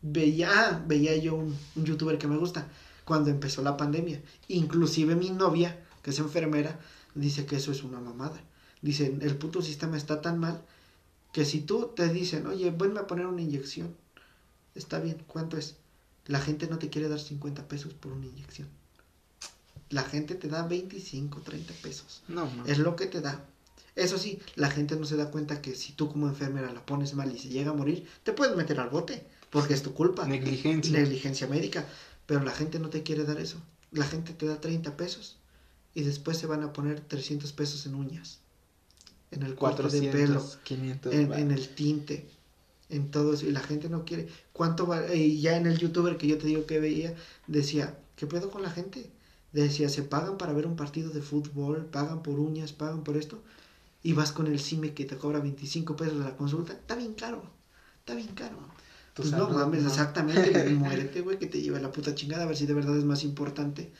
Veía, 0.00 0.84
veía 0.86 1.16
yo 1.16 1.34
un, 1.34 1.56
youtuber 1.74 2.16
que 2.16 2.28
me 2.28 2.36
gusta 2.36 2.68
cuando 3.04 3.30
empezó 3.30 3.62
la 3.62 3.76
pandemia. 3.76 4.22
Inclusive 4.46 5.16
mi 5.16 5.30
novia, 5.30 5.84
que 6.02 6.10
es 6.10 6.18
enfermera, 6.20 6.78
dice 7.14 7.44
que 7.44 7.56
eso 7.56 7.72
es 7.72 7.82
una 7.82 7.98
mamada. 7.98 8.40
Dice, 8.80 9.18
el 9.20 9.36
puto 9.36 9.60
sistema 9.62 9.96
está 9.96 10.20
tan 10.20 10.38
mal 10.38 10.62
que 11.32 11.44
si 11.44 11.60
tú 11.62 11.92
te 11.96 12.08
dicen, 12.08 12.46
oye, 12.46 12.70
venme 12.70 13.00
a 13.00 13.06
poner 13.08 13.26
una 13.26 13.42
inyección, 13.42 13.96
está 14.76 15.00
bien, 15.00 15.24
¿cuánto 15.26 15.56
es? 15.56 15.76
La 16.26 16.38
gente 16.38 16.68
no 16.68 16.78
te 16.78 16.88
quiere 16.88 17.08
dar 17.08 17.18
50 17.18 17.66
pesos 17.66 17.94
por 17.94 18.12
una 18.12 18.26
inyección 18.26 18.77
la 19.90 20.02
gente 20.02 20.34
te 20.34 20.48
da 20.48 20.66
25, 20.66 21.40
30 21.40 21.74
pesos. 21.82 22.22
No, 22.28 22.50
Es 22.66 22.78
lo 22.78 22.96
que 22.96 23.06
te 23.06 23.20
da. 23.20 23.44
Eso 23.94 24.16
sí, 24.16 24.38
la 24.54 24.70
gente 24.70 24.96
no 24.96 25.06
se 25.06 25.16
da 25.16 25.30
cuenta 25.30 25.60
que 25.60 25.74
si 25.74 25.92
tú 25.92 26.08
como 26.08 26.28
enfermera 26.28 26.72
la 26.72 26.86
pones 26.86 27.14
mal 27.14 27.34
y 27.34 27.38
se 27.38 27.48
llega 27.48 27.70
a 27.70 27.74
morir, 27.74 28.06
te 28.22 28.32
puedes 28.32 28.56
meter 28.56 28.78
al 28.78 28.90
bote, 28.90 29.26
porque 29.50 29.74
es 29.74 29.82
tu 29.82 29.92
culpa. 29.92 30.26
Negligencia. 30.26 30.92
Negligencia 30.92 31.46
médica. 31.48 31.84
Pero 32.26 32.44
la 32.44 32.52
gente 32.52 32.78
no 32.78 32.90
te 32.90 33.02
quiere 33.02 33.24
dar 33.24 33.40
eso. 33.40 33.56
La 33.90 34.04
gente 34.04 34.34
te 34.34 34.46
da 34.46 34.60
30 34.60 34.96
pesos 34.96 35.38
y 35.94 36.02
después 36.02 36.36
se 36.36 36.46
van 36.46 36.62
a 36.62 36.72
poner 36.72 37.00
300 37.00 37.52
pesos 37.52 37.86
en 37.86 37.94
uñas, 37.94 38.38
en 39.30 39.42
el 39.42 39.54
corte 39.54 39.82
de 39.88 40.12
pelo, 40.12 40.46
500, 40.62 41.12
en, 41.12 41.32
en, 41.32 41.50
el 41.50 41.68
tinte, 41.70 42.28
en 42.90 43.10
todo 43.10 43.34
eso. 43.34 43.46
Y 43.46 43.50
la 43.50 43.60
gente 43.60 43.88
no 43.88 44.04
quiere. 44.04 44.28
¿Cuánto 44.52 44.86
va? 44.86 45.12
Y 45.12 45.40
ya 45.40 45.56
en 45.56 45.66
el 45.66 45.78
youtuber 45.78 46.18
que 46.18 46.28
yo 46.28 46.38
te 46.38 46.46
digo 46.46 46.66
que 46.66 46.78
veía, 46.78 47.16
decía, 47.46 47.98
¿qué 48.14 48.26
pedo 48.26 48.50
con 48.50 48.62
la 48.62 48.70
gente? 48.70 49.10
Decía, 49.52 49.88
se 49.88 50.02
pagan 50.02 50.36
para 50.36 50.52
ver 50.52 50.66
un 50.66 50.76
partido 50.76 51.10
de 51.10 51.22
fútbol, 51.22 51.86
pagan 51.86 52.22
por 52.22 52.38
uñas, 52.38 52.72
pagan 52.72 53.02
por 53.02 53.16
esto, 53.16 53.42
y 54.02 54.12
vas 54.12 54.32
con 54.32 54.46
el 54.46 54.60
CIME 54.60 54.92
que 54.94 55.04
te 55.04 55.16
cobra 55.16 55.40
25 55.40 55.96
pesos 55.96 56.16
la 56.16 56.36
consulta, 56.36 56.74
está 56.74 56.94
bien 56.94 57.14
caro, 57.14 57.42
está 58.00 58.14
bien 58.14 58.34
caro. 58.34 58.58
Pues 59.14 59.32
no 59.32 59.48
mames, 59.48 59.84
exactamente, 59.84 60.68
muérete, 60.74 61.22
güey, 61.22 61.38
que 61.38 61.46
te 61.46 61.60
lleve 61.60 61.80
la 61.80 61.90
puta 61.90 62.14
chingada, 62.14 62.44
a 62.44 62.46
ver 62.46 62.56
si 62.56 62.66
de 62.66 62.74
verdad 62.74 62.96
es 62.96 63.04
más 63.04 63.24
importante. 63.24 63.90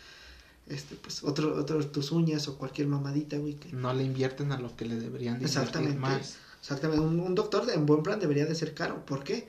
Este, 0.69 0.97
pues, 0.97 1.25
otro, 1.25 1.59
otro, 1.59 1.85
tus 1.87 2.13
uñas 2.13 2.47
o 2.47 2.59
cualquier 2.59 2.89
mamadita, 2.89 3.39
güey. 3.39 3.55
Que... 3.55 3.73
No 3.73 3.93
le 3.95 4.05
invierten 4.05 4.53
a 4.53 4.59
lo 4.59 4.77
que 4.77 4.85
le 4.85 4.97
deberían 4.97 5.43
Exactamente. 5.43 5.99
Más. 5.99 6.37
Exactamente. 6.61 7.03
Un, 7.03 7.19
un, 7.21 7.35
doctor 7.35 7.65
de, 7.65 7.73
en 7.73 7.87
buen 7.87 8.03
plan 8.03 8.21
debería 8.21 8.45
de 8.45 8.55
ser 8.55 8.75
caro. 8.75 9.05
¿Por 9.07 9.25
qué? 9.25 9.49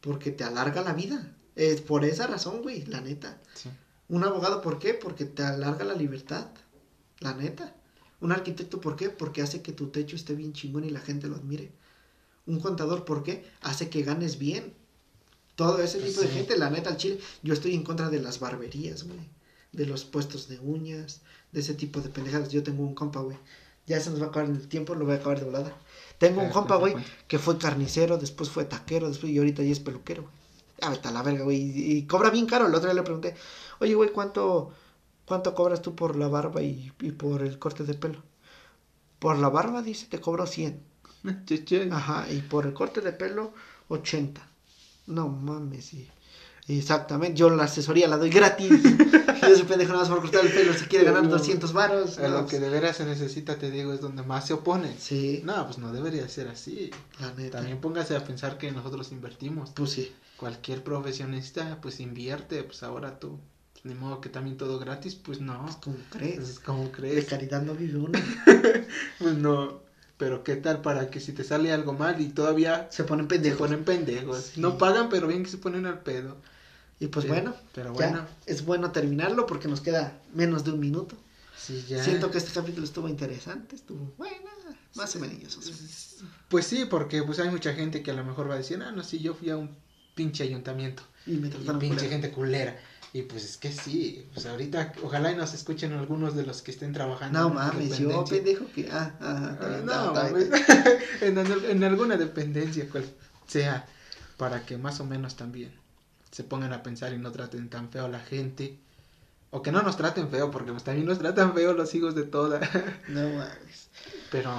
Porque 0.00 0.32
te 0.32 0.42
alarga 0.42 0.82
la 0.82 0.92
vida. 0.92 1.32
Es 1.54 1.80
por 1.80 2.04
esa 2.04 2.26
razón, 2.26 2.62
güey, 2.62 2.84
la 2.86 3.00
neta. 3.00 3.40
Sí. 3.54 3.70
Un 4.08 4.24
abogado, 4.24 4.62
¿por 4.62 4.78
qué? 4.78 4.94
Porque 4.94 5.24
te 5.24 5.42
alarga 5.42 5.84
la 5.84 5.94
libertad, 5.94 6.46
la 7.20 7.34
neta. 7.34 7.74
Un 8.20 8.32
arquitecto, 8.32 8.80
¿por 8.80 8.96
qué? 8.96 9.10
Porque 9.10 9.42
hace 9.42 9.62
que 9.62 9.72
tu 9.72 9.88
techo 9.88 10.16
esté 10.16 10.34
bien 10.34 10.52
chingón 10.52 10.84
y 10.84 10.90
la 10.90 11.00
gente 11.00 11.28
lo 11.28 11.36
admire. 11.36 11.72
Un 12.46 12.60
contador, 12.60 13.04
¿por 13.04 13.22
qué? 13.22 13.44
Hace 13.60 13.90
que 13.90 14.02
ganes 14.02 14.38
bien. 14.38 14.74
Todo 15.56 15.82
ese 15.82 15.98
tipo 16.00 16.20
de 16.20 16.28
gente, 16.28 16.56
la 16.56 16.70
neta, 16.70 16.90
al 16.90 16.96
chile. 16.96 17.18
Yo 17.42 17.52
estoy 17.52 17.74
en 17.74 17.82
contra 17.82 18.08
de 18.08 18.20
las 18.20 18.38
barberías, 18.38 19.04
güey. 19.04 19.18
De 19.72 19.86
los 19.86 20.04
puestos 20.04 20.48
de 20.48 20.60
uñas, 20.60 21.22
de 21.52 21.60
ese 21.60 21.74
tipo 21.74 22.00
de 22.00 22.08
pendejadas. 22.08 22.50
Yo 22.50 22.62
tengo 22.62 22.84
un 22.84 22.94
compa, 22.94 23.20
güey. 23.20 23.36
Ya 23.86 24.00
se 24.00 24.10
nos 24.10 24.20
va 24.20 24.26
a 24.26 24.28
acabar 24.28 24.48
el 24.48 24.68
tiempo, 24.68 24.94
lo 24.94 25.04
voy 25.04 25.14
a 25.14 25.18
acabar 25.18 25.38
de 25.38 25.46
volada. 25.46 25.76
Tengo 26.18 26.42
un 26.42 26.50
compa, 26.50 26.76
güey, 26.76 26.94
que 27.28 27.38
fue 27.38 27.58
carnicero, 27.58 28.18
después 28.18 28.50
fue 28.50 28.64
taquero, 28.64 29.08
después 29.08 29.32
y 29.32 29.38
ahorita 29.38 29.62
ya 29.62 29.72
es 29.72 29.80
peluquero, 29.80 30.22
güey. 30.22 30.34
Ah, 30.82 30.90
vete 30.90 31.08
a 31.08 31.10
la 31.10 31.22
verga, 31.22 31.44
güey. 31.44 31.98
Y, 31.98 32.06
cobra 32.06 32.30
bien 32.30 32.46
caro. 32.46 32.66
El 32.66 32.74
otro 32.74 32.88
día 32.88 32.94
le 32.94 33.02
pregunté, 33.02 33.34
oye, 33.80 33.94
güey, 33.94 34.10
¿cuánto, 34.10 34.72
¿cuánto 35.24 35.54
cobras 35.54 35.82
tú 35.82 35.94
por 35.94 36.16
la 36.16 36.28
barba 36.28 36.62
y, 36.62 36.90
por 37.18 37.42
el 37.42 37.58
corte 37.58 37.84
de 37.84 37.94
pelo? 37.94 38.22
Por 39.18 39.38
la 39.38 39.48
barba, 39.48 39.82
dice, 39.82 40.06
te 40.06 40.20
cobro 40.20 40.46
100. 40.46 40.82
Ajá, 41.92 42.26
y 42.30 42.40
por 42.42 42.66
el 42.66 42.74
corte 42.74 43.00
de 43.00 43.12
pelo, 43.12 43.52
80. 43.88 44.46
No 45.06 45.28
mames, 45.28 45.86
sí. 45.86 46.08
Exactamente, 46.68 47.38
yo 47.38 47.48
la 47.50 47.64
asesoría 47.64 48.08
la 48.08 48.18
doy 48.18 48.30
gratis. 48.30 48.70
y 49.48 49.52
ese 49.52 49.64
pendejo 49.64 49.92
nada 49.92 50.04
más 50.04 50.12
por 50.12 50.20
cortar 50.20 50.44
el 50.44 50.52
pelo 50.52 50.72
si 50.74 50.86
quiere 50.86 51.04
ganar 51.04 51.28
200 51.28 51.72
varos. 51.72 52.18
lo 52.18 52.46
que 52.46 52.60
de 52.60 52.70
veras 52.70 52.96
se 52.96 53.04
necesita, 53.04 53.56
te 53.56 53.70
digo, 53.70 53.92
es 53.92 54.00
donde 54.00 54.22
más 54.22 54.46
se 54.46 54.54
opone. 54.54 54.94
Sí. 54.98 55.42
No, 55.44 55.64
pues 55.66 55.78
no 55.78 55.92
debería 55.92 56.28
ser 56.28 56.48
así. 56.48 56.90
La 57.20 57.32
neta. 57.34 57.58
También 57.58 57.80
póngase 57.80 58.16
a 58.16 58.24
pensar 58.24 58.58
que 58.58 58.70
nosotros 58.72 59.12
invertimos. 59.12 59.70
Pues 59.70 59.90
sí 59.90 60.12
cualquier 60.36 60.82
profesionista 60.82 61.78
pues 61.80 62.00
invierte, 62.00 62.62
pues 62.62 62.82
ahora 62.82 63.18
tú, 63.18 63.38
ni 63.84 63.94
modo 63.94 64.20
que 64.20 64.28
también 64.28 64.56
todo 64.56 64.78
gratis, 64.78 65.14
pues 65.14 65.40
no. 65.40 65.62
Pues 65.64 65.76
como 65.76 65.96
crees. 66.10 66.36
Pues, 66.36 66.60
como 66.60 66.92
crees. 66.92 67.16
De 67.16 67.26
caridad 67.26 67.62
no 67.62 67.74
vive 67.74 67.98
uno. 67.98 68.18
pues 69.18 69.34
no. 69.34 69.84
Pero 70.16 70.42
qué 70.44 70.56
tal 70.56 70.80
para 70.80 71.10
que 71.10 71.20
si 71.20 71.32
te 71.32 71.44
sale 71.44 71.72
algo 71.72 71.92
mal 71.92 72.20
y 72.20 72.28
todavía 72.28 72.88
se 72.90 73.04
ponen 73.04 73.28
pendejos. 73.28 73.58
Se 73.58 73.64
ponen 73.64 73.84
pendejos. 73.84 74.56
No 74.56 74.78
pagan, 74.78 75.10
pero 75.10 75.26
bien 75.26 75.42
que 75.42 75.50
se 75.50 75.58
ponen 75.58 75.84
al 75.84 76.00
pedo. 76.00 76.36
Y 76.98 77.08
pues 77.08 77.28
bueno, 77.28 77.54
pero 77.74 77.92
bueno. 77.92 78.26
es 78.46 78.64
bueno 78.64 78.90
terminarlo 78.90 79.46
porque 79.46 79.68
nos 79.68 79.80
queda 79.80 80.18
menos 80.32 80.64
de 80.64 80.72
un 80.72 80.80
minuto. 80.80 81.16
Sí, 81.56 81.84
ya. 81.88 82.02
Siento 82.02 82.30
que 82.30 82.38
este 82.38 82.52
capítulo 82.52 82.84
estuvo 82.84 83.08
interesante, 83.08 83.76
estuvo 83.76 84.14
bueno, 84.16 84.46
más 84.94 85.14
o 85.16 85.20
menos. 85.20 85.58
Pues 86.48 86.66
sí, 86.66 86.86
porque 86.88 87.22
pues 87.22 87.38
hay 87.38 87.50
mucha 87.50 87.74
gente 87.74 88.02
que 88.02 88.10
a 88.10 88.14
lo 88.14 88.24
mejor 88.24 88.48
va 88.48 88.54
a 88.54 88.58
decir, 88.58 88.82
ah, 88.82 88.92
no, 88.92 89.02
sí, 89.02 89.18
yo 89.18 89.34
fui 89.34 89.50
a 89.50 89.56
un 89.56 89.76
pinche 90.14 90.44
ayuntamiento. 90.44 91.02
Y 91.26 91.32
me 91.32 91.48
trataron 91.48 91.78
Pinche 91.78 92.08
gente 92.08 92.30
culera. 92.30 92.78
Y 93.12 93.22
pues 93.22 93.44
es 93.44 93.56
que 93.56 93.72
sí, 93.72 94.26
pues 94.32 94.46
ahorita 94.46 94.92
ojalá 95.02 95.32
y 95.32 95.36
nos 95.36 95.54
escuchen 95.54 95.92
algunos 95.92 96.34
de 96.34 96.44
los 96.44 96.62
que 96.62 96.70
estén 96.70 96.92
trabajando. 96.92 97.40
No 97.40 97.50
mames, 97.50 97.98
yo 97.98 98.24
pendejo 98.24 98.66
que... 98.74 98.88
Ah, 98.90 99.16
ah, 99.20 99.80
no, 99.84 100.12
mames. 100.12 100.48
en, 101.20 101.38
en 101.38 101.84
alguna 101.84 102.16
dependencia, 102.16 102.88
cual 102.88 103.04
sea, 103.46 103.86
para 104.36 104.64
que 104.66 104.76
más 104.76 105.00
o 105.00 105.04
menos 105.04 105.36
también 105.36 105.72
se 106.36 106.44
pongan 106.44 106.74
a 106.74 106.82
pensar 106.82 107.14
y 107.14 107.18
no 107.18 107.32
traten 107.32 107.70
tan 107.70 107.88
feo 107.88 108.04
a 108.04 108.08
la 108.08 108.20
gente. 108.20 108.78
O 109.50 109.62
que 109.62 109.72
no 109.72 109.80
nos 109.80 109.96
traten 109.96 110.28
feo, 110.28 110.50
porque 110.50 110.70
también 110.84 111.06
nos 111.06 111.18
tratan 111.18 111.54
feo 111.54 111.72
los 111.72 111.94
hijos 111.94 112.14
de 112.14 112.24
toda. 112.24 112.60
no 113.08 113.22
mames. 113.22 113.88
Pero, 114.30 114.52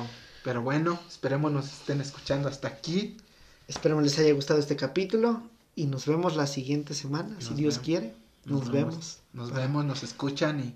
pero 0.43 0.63
bueno, 0.63 0.99
esperemos 1.07 1.51
nos 1.51 1.67
estén 1.67 2.01
escuchando 2.01 2.49
hasta 2.49 2.67
aquí. 2.67 3.15
Esperemos 3.67 4.03
les 4.03 4.17
haya 4.17 4.33
gustado 4.33 4.59
este 4.59 4.75
capítulo 4.75 5.43
y 5.75 5.85
nos 5.85 6.07
vemos 6.07 6.35
la 6.35 6.47
siguiente 6.47 6.95
semana, 6.95 7.39
si 7.39 7.53
Dios 7.53 7.77
quiere. 7.77 8.15
Nos, 8.45 8.71
vemos. 8.71 9.19
Nos 9.33 9.53
vemos, 9.53 9.85
nos 9.85 10.01
escuchan 10.01 10.59
y... 10.59 10.73